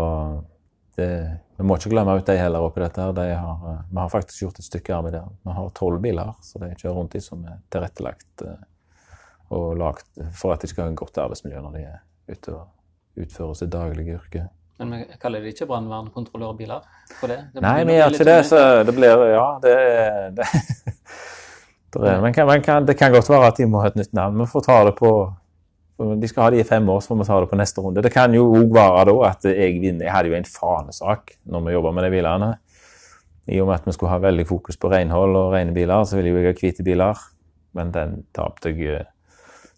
det, 0.98 1.10
vi 1.58 1.66
må 1.66 1.78
ikke 1.78 1.92
glemme 1.94 2.16
ut 2.18 2.26
de 2.26 2.38
heller 2.38 2.66
oppi 2.66 2.82
dette. 2.82 3.06
De 3.18 3.28
har, 3.30 3.66
eh, 3.72 3.84
vi 3.92 4.00
har 4.02 4.10
faktisk 4.14 4.44
gjort 4.44 4.60
et 4.60 4.68
stykke 4.68 4.96
arbeid 4.98 5.14
der. 5.20 5.30
Vi 5.46 5.56
har 5.60 5.70
tolv 5.78 6.02
biler 6.02 6.34
så 6.46 6.62
de 6.62 6.74
kjører 6.74 6.98
rundt 6.98 7.18
i 7.18 7.22
som 7.24 7.46
er 7.46 7.60
tilrettelagt 7.74 8.46
eh, 8.46 8.66
og 9.56 9.78
lagt 9.80 10.10
for 10.36 10.54
at 10.54 10.64
de 10.64 10.70
skal 10.70 10.88
ha 10.88 10.92
et 10.92 11.00
godt 11.00 11.22
arbeidsmiljø 11.24 11.62
når 11.64 11.78
de 11.78 11.84
er 11.88 12.02
ute 12.28 12.56
og 12.56 13.22
utfører 13.24 13.56
sitt 13.56 13.72
daglige 13.74 14.18
yrke. 14.18 14.48
Men 14.78 14.92
vi 14.94 15.18
kaller 15.22 15.42
det 15.42 15.56
ikke 15.56 15.66
brannvernkontrollørbiler 15.72 16.84
for 17.18 17.32
det? 17.32 17.40
det 17.54 17.64
Nei, 17.66 17.80
vi 17.88 17.96
gjør 17.98 18.14
ikke 18.14 18.28
det, 18.28 18.38
så 18.46 18.60
det 18.86 18.94
blir 18.94 19.24
Ja, 19.32 19.48
det, 19.64 19.74
det, 20.38 20.46
det 21.98 22.14
men 22.22 22.36
kan, 22.36 22.46
men 22.50 22.62
kan, 22.62 22.86
det 22.86 22.98
kan 23.00 23.16
godt 23.16 23.30
være 23.32 23.50
at 23.50 23.58
de 23.58 23.66
må 23.70 23.82
ha 23.82 23.90
et 23.90 23.98
nytt 23.98 24.14
navn. 24.14 24.38
Vi 24.44 24.50
får 24.52 24.68
ta 24.68 24.78
det 24.86 24.94
på 25.00 25.12
De 25.98 26.30
skal 26.30 26.44
ha 26.44 26.52
det 26.54 26.62
i 26.62 26.68
fem 26.68 26.90
år, 26.94 27.00
så 27.02 27.14
får 27.14 27.20
vi 27.24 27.26
ta 27.32 27.40
det 27.42 27.50
på 27.50 27.58
neste 27.58 27.82
runde. 27.82 28.04
Det 28.06 28.14
kan 28.14 28.34
jo 28.38 28.46
òg 28.60 28.70
være 28.76 29.08
da 29.10 29.16
at 29.32 29.50
jeg 29.50 29.80
vinner. 29.82 30.06
Jeg 30.06 30.14
hadde 30.14 30.30
jo 30.30 30.38
en 30.38 30.52
fanesak 30.52 31.34
når 31.50 31.66
vi 31.66 31.74
jobba 31.74 31.96
med 31.98 32.06
de 32.06 32.14
bilene. 32.14 32.52
I 33.48 33.62
og 33.64 33.72
med 33.72 33.80
at 33.80 33.88
vi 33.88 33.96
skulle 33.96 34.12
ha 34.12 34.22
veldig 34.22 34.46
fokus 34.46 34.78
på 34.78 34.92
renhold 34.92 35.40
og 35.40 35.56
rene 35.56 35.74
biler, 35.74 36.04
så 36.06 36.20
ville 36.20 36.36
jeg 36.36 36.52
ha 36.52 36.60
hvite 36.60 36.86
biler. 36.86 37.26
Men 37.74 37.90
den 37.96 38.16
tapte 38.36 38.76
jeg 38.76 38.94
eh, 38.94 39.10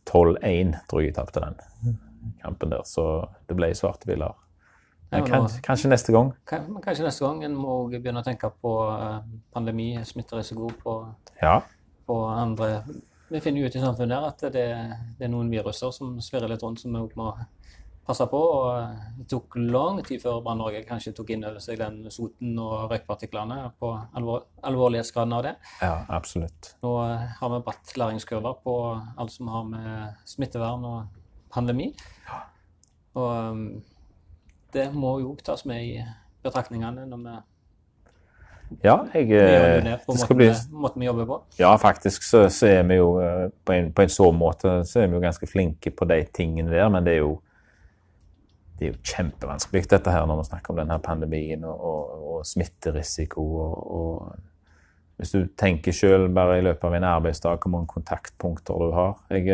12-1, 0.10 0.76
tror 0.90 1.04
jeg 1.04 1.14
jeg 1.14 1.20
tapte 1.22 1.44
den 1.46 1.60
kampen 2.44 2.74
der. 2.74 2.84
Så 2.84 3.06
det 3.48 3.56
ble 3.56 3.72
svarte 3.78 4.10
biler. 4.10 4.36
Ja, 5.10 5.24
kanskje, 5.26 5.62
kanskje 5.66 5.90
neste 5.90 6.14
gang. 6.14 6.34
Kanskje 6.46 7.06
neste 7.08 7.26
gang 7.26 7.44
en 7.48 7.56
må 7.58 7.80
også 7.84 7.98
begynne 7.98 8.22
å 8.22 8.26
tenke 8.26 8.52
på 8.62 8.74
eh, 8.94 9.22
pandemi, 9.56 9.92
smitterisiko, 10.06 10.70
på, 10.84 10.98
Ja. 11.42 11.62
på 12.06 12.24
andre 12.30 12.84
Vi 13.30 13.40
finner 13.40 13.62
jo 13.62 13.70
ut 13.70 13.76
i 13.76 13.82
samfunnet 13.82 14.18
her 14.18 14.28
at 14.28 14.42
det, 14.54 14.66
det 15.20 15.26
er 15.26 15.30
noen 15.30 15.50
viruser 15.54 15.92
som 15.94 16.16
svirrer 16.22 16.50
litt 16.50 16.64
rundt, 16.66 16.82
som 16.82 16.94
vi 16.94 17.04
må 17.18 17.34
passe 18.10 18.26
på. 18.30 18.40
og 18.40 18.70
eh, 18.74 19.04
Det 19.20 19.28
tok 19.34 19.58
lang 19.62 20.02
tid 20.06 20.22
før 20.24 20.42
Brann-Norge 20.46 20.82
kanskje 20.88 21.14
tok 21.18 21.34
inn 21.36 21.46
over 21.46 21.62
seg 21.64 21.80
den 21.82 22.02
soten 22.14 22.58
og 22.62 22.90
røykpartiklene 22.94 23.60
på 23.82 23.92
alvor, 24.18 24.48
alvorlighetsgraden 24.66 25.38
av 25.38 25.46
det. 25.46 25.56
ja, 25.82 25.94
absolutt. 26.20 26.74
Nå 26.86 26.96
eh, 27.06 27.30
har 27.40 27.54
vi 27.54 27.62
bratt 27.66 27.94
læringskurver 28.02 28.62
på 28.66 28.76
alt 29.18 29.36
som 29.36 29.54
har 29.54 29.70
med 29.70 30.26
smittevern 30.30 30.86
og 30.90 31.22
pandemi. 31.54 31.92
Og 33.18 33.30
um, 33.30 33.64
det 34.74 34.90
må 34.94 35.20
jo 35.24 35.36
tas 35.44 35.66
med 35.70 35.86
i 35.86 36.04
betraktningene 36.46 37.08
når 37.10 37.24
vi 37.24 37.38
Ja, 38.86 39.00
jeg, 39.16 39.32
eh, 39.34 39.80
det 39.82 39.96
på 40.06 40.14
det 40.14 40.22
skal 40.22 40.38
bli 40.38 40.48
måten 40.72 41.02
vi 41.02 41.08
jobber 41.08 41.26
på. 41.26 41.38
Ja, 41.58 41.72
faktisk 41.82 42.24
så, 42.24 42.44
så 42.54 42.68
er 42.70 42.84
vi 42.86 43.00
jo 43.00 43.16
eh, 43.22 43.48
på 43.66 43.74
en, 43.74 43.94
på 43.94 44.06
en 44.06 44.12
så 44.14 44.32
måte 44.32 44.84
så 44.86 45.02
er 45.02 45.08
vi 45.08 45.18
jo 45.18 45.24
ganske 45.24 45.48
flinke 45.50 45.90
på 45.92 46.06
de 46.06 46.20
tingene 46.34 46.70
der, 46.70 46.90
men 46.94 47.06
det 47.06 47.18
er 47.18 47.24
jo 47.24 47.40
det 48.80 48.88
er 48.88 48.94
jo 48.94 49.00
kjempevanskelig 49.04 49.90
dette 49.92 50.12
her 50.14 50.28
når 50.30 50.38
vi 50.40 50.46
snakker 50.48 50.72
om 50.72 50.78
denne 50.80 51.00
pandemien 51.04 51.66
og, 51.68 51.82
og, 51.84 52.28
og 52.30 52.46
smitterisiko. 52.48 53.44
Og, 53.98 54.30
hvis 55.20 55.34
du 55.36 55.50
tenker 55.60 55.92
selv 55.92 56.30
bare 56.32 56.62
i 56.62 56.64
løpet 56.64 56.86
av 56.88 56.96
en 56.96 57.08
arbeidsdag 57.10 57.58
hvor 57.60 57.74
mange 57.74 57.92
kontaktpunkter 57.92 58.80
du 58.80 58.94
har. 58.96 59.18
Jeg, 59.36 59.50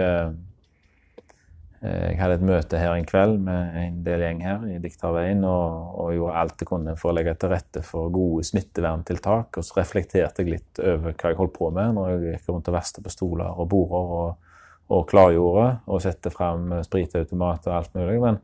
jeg 1.82 2.18
hadde 2.18 2.38
et 2.40 2.46
møte 2.48 2.80
her 2.80 2.96
en 2.96 3.06
kveld 3.06 3.36
med 3.46 3.76
en 3.78 3.98
del 4.06 4.24
gjeng 4.24 4.40
her 4.46 4.64
i 4.72 4.78
Diktarveien 4.82 5.44
og, 5.46 5.92
og 6.02 6.14
gjorde 6.16 6.40
alt 6.42 6.64
jeg 6.64 6.70
kunne 6.70 6.96
for 6.98 7.12
å 7.12 7.16
legge 7.18 7.36
til 7.38 7.52
rette 7.52 7.84
for 7.86 8.10
gode 8.14 8.46
smitteverntiltak. 8.48 9.60
Og 9.60 9.68
så 9.68 9.80
reflekterte 9.82 10.42
jeg 10.42 10.54
litt 10.56 10.82
over 10.82 11.14
hva 11.14 11.34
jeg 11.34 11.40
holdt 11.42 11.56
på 11.58 11.70
med 11.76 11.98
når 11.98 12.10
jeg 12.14 12.36
gikk 12.38 12.50
rundt 12.54 12.72
og 12.72 12.78
vasste 12.78 13.04
på 13.06 13.14
stoler 13.14 13.62
og 13.62 13.70
border 13.74 14.18
og, 14.20 14.52
og 14.96 15.06
klargjorde 15.12 15.68
og 15.86 16.04
sette 16.06 16.34
fram 16.34 16.74
spritautomat 16.88 17.70
og 17.70 17.78
alt 17.78 17.98
mulig. 18.00 18.18
Men 18.24 18.42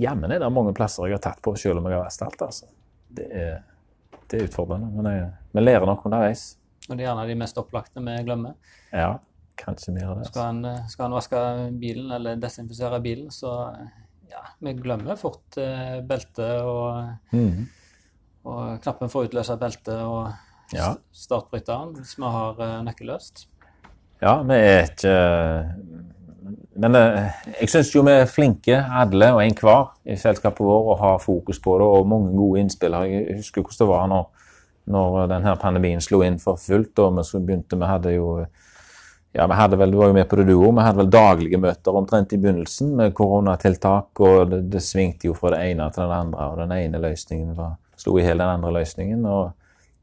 jammen 0.00 0.34
er 0.34 0.42
det 0.42 0.52
mange 0.54 0.74
plasser 0.76 1.06
jeg 1.06 1.20
har 1.20 1.24
tatt 1.30 1.42
på 1.44 1.54
selv 1.60 1.82
om 1.82 1.90
jeg 1.90 1.98
har 1.98 2.06
vasket 2.08 2.28
alt. 2.30 2.46
altså. 2.48 2.70
Det 3.20 3.30
er, 3.30 3.56
det 4.26 4.38
er 4.38 4.48
utfordrende, 4.48 4.90
men 4.96 5.32
vi 5.52 5.66
lærer 5.66 5.86
nok 5.86 6.08
underveis. 6.08 6.54
Og 6.88 6.96
det 6.96 7.04
er 7.04 7.10
gjerne 7.10 7.28
de 7.28 7.38
mest 7.38 7.58
opplagte 7.60 8.02
vi 8.02 8.22
glemmer. 8.26 8.56
Ja, 8.90 9.18
kanskje 9.60 9.92
mer 9.94 10.08
av 10.12 10.18
det. 10.20 10.28
Skal 10.30 10.46
han, 10.48 10.88
skal 10.90 11.06
han 11.08 11.16
vaske 11.18 11.42
bilen 11.80 12.10
eller 12.16 12.40
desinfisere 12.40 13.00
bilen, 13.04 13.30
så 13.34 13.54
ja, 14.30 14.44
vi 14.62 14.72
glemmer 14.78 15.16
fort 15.18 15.56
eh, 15.58 15.98
beltet 16.06 16.60
og, 16.62 17.10
mm. 17.34 17.64
og 18.46 18.80
knappen 18.84 19.10
for 19.12 19.24
å 19.24 19.30
utløse 19.30 19.56
beltet 19.60 19.98
og 20.04 20.30
Ja. 20.70 20.92
st- 20.92 21.24
startbryteren 21.26 21.96
hvis 21.96 22.12
vi 22.18 22.28
har 22.30 22.60
eh, 22.62 22.76
nøkkelløst. 22.86 23.46
Ja, 24.22 24.36
vi 24.46 24.54
er 24.54 24.84
ikke 24.86 25.14
Men 26.80 26.94
eh, 26.94 27.32
jeg 27.60 27.68
syns 27.72 27.90
jo 27.94 28.02
vi 28.06 28.12
er 28.14 28.28
flinke, 28.30 28.76
alle 29.02 29.32
og 29.34 29.42
enhver, 29.42 29.90
i 30.06 30.14
selskapet 30.16 30.62
vår, 30.64 30.86
og 30.92 31.00
har 31.02 31.18
fokus 31.22 31.58
på 31.60 31.74
det, 31.78 31.86
og 31.86 32.06
mange 32.08 32.30
gode 32.36 32.62
innspill. 32.62 32.94
Jeg 33.04 33.36
husker 33.40 33.62
hvordan 33.66 33.82
det 33.82 33.88
var 33.90 34.06
når, 34.12 34.24
når 34.94 35.18
denne 35.34 35.56
pandemien 35.60 36.00
slo 36.00 36.22
inn 36.24 36.38
for 36.40 36.56
fullt, 36.60 36.98
og 37.02 37.18
vi 37.18 37.42
begynte 37.50 37.76
Vi 37.76 37.90
hadde 37.90 38.14
jo 38.14 38.30
ja, 39.32 39.46
vi 39.46 39.54
hadde 39.54 39.78
vel, 39.78 39.92
Du 39.92 39.98
var 40.00 40.10
jo 40.10 40.16
med 40.16 40.28
på 40.28 40.36
det 40.40 40.48
du 40.48 40.56
òg. 40.56 40.72
Vi 40.74 40.82
hadde 40.82 40.98
vel 40.98 41.12
daglige 41.12 41.60
møter 41.62 41.96
omtrent 41.96 42.32
i 42.34 42.40
begynnelsen 42.40 42.96
med 42.98 43.14
koronatiltak, 43.14 44.10
og 44.18 44.50
det, 44.50 44.64
det 44.72 44.82
svingte 44.82 45.30
jo 45.30 45.36
fra 45.38 45.54
det 45.54 45.62
ene 45.70 45.86
til 45.94 46.02
det 46.10 46.18
andre, 46.18 46.50
og 46.50 46.58
den 46.64 46.74
ene 46.74 47.02
løsningen 47.02 47.54
var, 47.58 47.76
slo 48.00 48.16
i 48.18 48.24
hjel 48.24 48.42
den 48.42 48.54
andre 48.58 48.74
løsningen. 48.80 49.24
og 49.26 49.52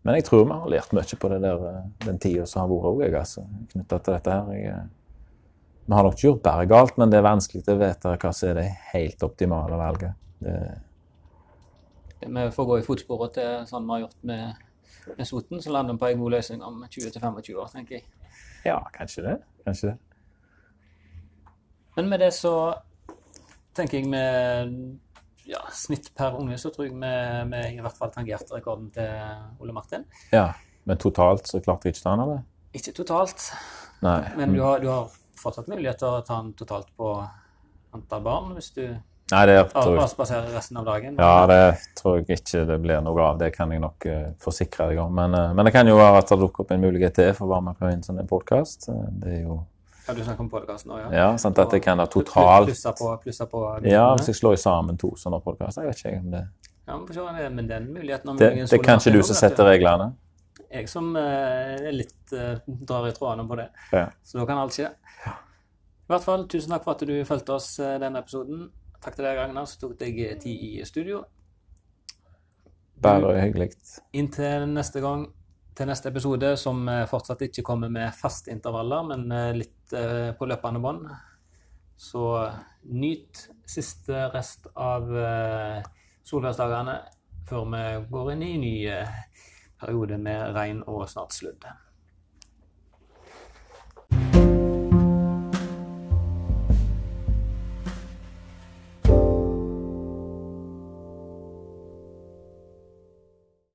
men 0.08 0.16
jeg 0.16 0.24
tror 0.24 0.46
vi 0.46 0.56
har 0.56 0.70
lært 0.72 0.94
mye 0.96 1.18
på 1.20 1.30
det 1.34 1.38
der, 1.44 1.64
eh, 1.68 1.88
den 2.06 2.20
tida 2.24 2.46
som 2.48 2.62
har 2.62 2.70
vært 2.72 2.86
òg, 2.94 3.16
altså, 3.20 3.42
knytta 3.74 3.98
til 4.00 4.14
dette 4.14 4.32
her. 4.32 4.52
Jeg, 4.56 4.68
eh, 4.72 4.86
vi 5.88 5.96
har 5.96 6.04
nok 6.04 6.14
ikke 6.16 6.28
gjort 6.28 6.44
bare 6.44 6.68
galt, 6.68 6.98
men 6.98 7.12
det 7.12 7.18
er 7.18 7.26
vanskelig 7.26 7.64
å 7.68 7.76
vite 7.82 8.14
hva 8.22 8.32
som 8.32 8.50
er 8.50 8.54
det 8.62 8.68
helt 8.94 9.26
optimale 9.28 9.80
valget. 9.80 10.14
Det, 10.40 10.56
Vi 12.22 12.50
får 12.56 12.66
gå 12.66 12.78
i 12.80 12.86
fotsporet 12.88 13.34
til 13.34 13.66
sånn 13.68 13.84
vi 13.84 13.92
har 13.94 14.00
gjort 14.06 14.24
med, 14.24 14.56
med 15.18 15.28
Soten, 15.28 15.62
så 15.62 15.72
lander 15.72 15.94
vi 15.94 16.00
på 16.00 16.08
en 16.08 16.24
god 16.24 16.32
løsning 16.32 16.64
om 16.64 16.86
20-25 16.88 17.60
år, 17.60 17.68
tenker 17.76 18.00
jeg. 18.00 18.04
Ja, 18.68 18.82
kanskje 18.94 19.24
det. 19.26 19.38
Kanskje 19.66 19.94
det. 19.94 19.98
Men 21.98 22.12
med 22.12 22.22
det 22.22 22.32
så 22.36 22.54
tenker 23.78 24.02
jeg 24.02 24.10
med 24.12 24.74
ja, 25.48 25.64
snitt 25.74 26.12
per 26.18 26.36
unge, 26.38 26.58
så 26.60 26.70
tror 26.74 26.90
jeg 26.90 26.96
vi, 26.98 27.12
vi 27.54 27.62
i 27.78 27.82
hvert 27.84 27.98
fall 27.98 28.12
tangerte 28.14 28.58
rekorden 28.58 28.90
til 28.94 29.64
Ole 29.64 29.76
Martin. 29.76 30.06
Ja, 30.34 30.52
Men 30.88 31.00
totalt 31.02 31.50
så 31.50 31.60
klarte 31.60 31.88
vi 31.88 31.92
ikke 31.92 32.04
ta 32.04 32.14
den, 32.16 32.24
eller? 32.24 32.44
Ikke 32.78 32.94
totalt, 32.96 33.50
Nei. 34.06 34.22
men 34.38 34.54
du 34.56 34.62
har, 34.62 34.80
du 34.80 34.88
har 34.88 35.10
fortsatt 35.36 35.68
mulighet 35.68 36.00
til 36.00 36.08
å 36.08 36.22
ta 36.24 36.38
den 36.40 36.54
totalt 36.56 36.94
på 36.96 37.10
antall 37.96 38.24
barn 38.24 38.54
hvis 38.56 38.70
du 38.76 38.84
Nei, 39.28 39.42
det 39.50 39.56
tror 39.74 39.98
jeg 39.98 40.08
spaserer 40.14 40.54
resten 40.56 40.78
av 40.80 40.86
dagen. 40.88 41.18
Ja, 41.20 41.48
det 41.50 41.64
tror 42.00 42.22
jeg 42.22 42.38
ikke 42.38 42.62
det 42.70 42.78
blir 42.80 43.02
noe 43.04 43.24
av. 43.26 43.40
Det 43.42 43.50
kan 43.56 43.72
jeg 43.76 43.82
nok 43.84 44.06
uh, 44.08 44.30
forsikre 44.40 44.88
deg 44.92 45.02
om. 45.04 45.12
Men, 45.18 45.36
uh, 45.36 45.50
men 45.58 45.68
det 45.68 45.74
kan 45.76 45.90
jo 45.90 45.98
være 46.00 46.22
at 46.22 46.32
det 46.32 46.38
dukker 46.44 46.64
opp 46.64 46.72
en 46.72 46.86
mulighet 46.86 47.18
til 47.18 47.34
for 47.36 47.52
hva 47.52 47.60
man 47.66 47.76
kan 47.76 47.90
med 47.90 47.98
på 47.98 47.98
en 47.98 48.06
sånn 48.08 48.30
podkast. 48.30 48.88
Det 49.20 49.34
er 49.34 49.42
jo 49.42 49.58
Ja, 50.08 50.16
du 50.16 50.22
snakker 50.24 50.46
om 50.46 50.52
podkasten 50.54 50.94
òg, 50.96 51.02
ja? 51.02 51.10
Ja, 51.18 51.26
sant 51.44 51.60
at 51.60 51.76
jeg 51.76 51.84
kan 51.84 52.00
ha 52.00 52.06
totalt 52.08 52.70
Plussa 52.70 52.94
på, 52.96 53.10
plusser 53.26 53.50
på 53.52 53.66
Ja, 53.84 54.06
hvis 54.16 54.32
jeg 54.32 54.40
slår 54.40 54.56
sammen 54.62 55.00
to 55.02 55.12
sånne 55.20 55.42
podkaster. 55.44 55.84
Jeg 55.84 55.92
vet 55.92 56.06
ikke 56.06 56.22
om 56.22 56.32
det 56.38 56.46
Ja, 56.88 56.94
men 56.94 57.04
få 57.10 57.18
se, 57.18 57.50
men 57.60 57.68
den 57.68 57.92
muligheten 57.92 58.32
har 58.32 58.40
Det, 58.40 58.54
det 58.56 58.80
Ole 58.80 58.84
kanskje 58.86 59.18
du 59.18 59.20
som 59.28 59.36
setter 59.36 59.68
reglene? 59.68 60.14
Jeg 60.72 60.88
som 60.92 61.12
uh, 61.16 61.22
er 61.76 61.94
litt 61.96 62.34
eh, 62.36 62.64
drar 62.66 63.06
i 63.08 63.14
trådene 63.16 63.46
på 63.48 63.56
det. 63.56 63.68
Ja. 63.96 64.08
Så 64.24 64.40
da 64.40 64.48
kan 64.48 64.60
alt 64.60 64.76
skje. 64.76 64.90
I 66.08 66.12
hvert 66.12 66.24
fall, 66.24 66.44
tusen 66.52 66.72
takk 66.72 66.84
for 66.84 66.96
at 66.96 67.04
du 67.08 67.16
fulgte 67.28 67.56
oss 67.56 67.74
eh, 67.84 67.96
denne 68.00 68.20
episoden. 68.24 68.68
Takk 69.04 69.18
til 69.18 69.28
deg, 69.28 69.38
Ragnar, 69.38 69.68
som 69.70 69.82
tok 69.82 69.98
deg 70.00 70.18
eh, 70.26 70.38
tid 70.42 70.64
i 70.68 70.86
studio. 70.88 71.22
Bare 73.02 73.36
hyggelig. 73.38 73.70
Inntil 74.18 74.66
neste 74.72 75.04
gang, 75.04 75.28
til 75.78 75.90
neste 75.90 76.10
episode, 76.10 76.56
som 76.58 76.82
eh, 76.90 77.06
fortsatt 77.10 77.46
ikke 77.46 77.66
kommer 77.68 77.94
med 77.94 78.16
faste 78.18 78.52
intervaller, 78.54 79.06
men 79.12 79.28
eh, 79.32 79.54
litt 79.62 79.76
på 79.88 80.44
løpende 80.50 80.82
bånd. 80.84 81.06
Så 81.96 82.22
nyt 82.92 83.46
siste 83.64 84.26
rest 84.34 84.68
av 84.76 85.08
solværsdagene 86.28 86.98
før 87.48 87.64
vi 87.72 87.84
går 88.12 88.34
inn 88.34 88.44
i 88.44 88.52
en 88.58 88.66
ny 88.66 88.74
periode 89.80 90.20
med 90.20 90.52
regn 90.60 90.84
og 90.92 91.06
snart 91.08 91.32
sludd. 91.38 91.64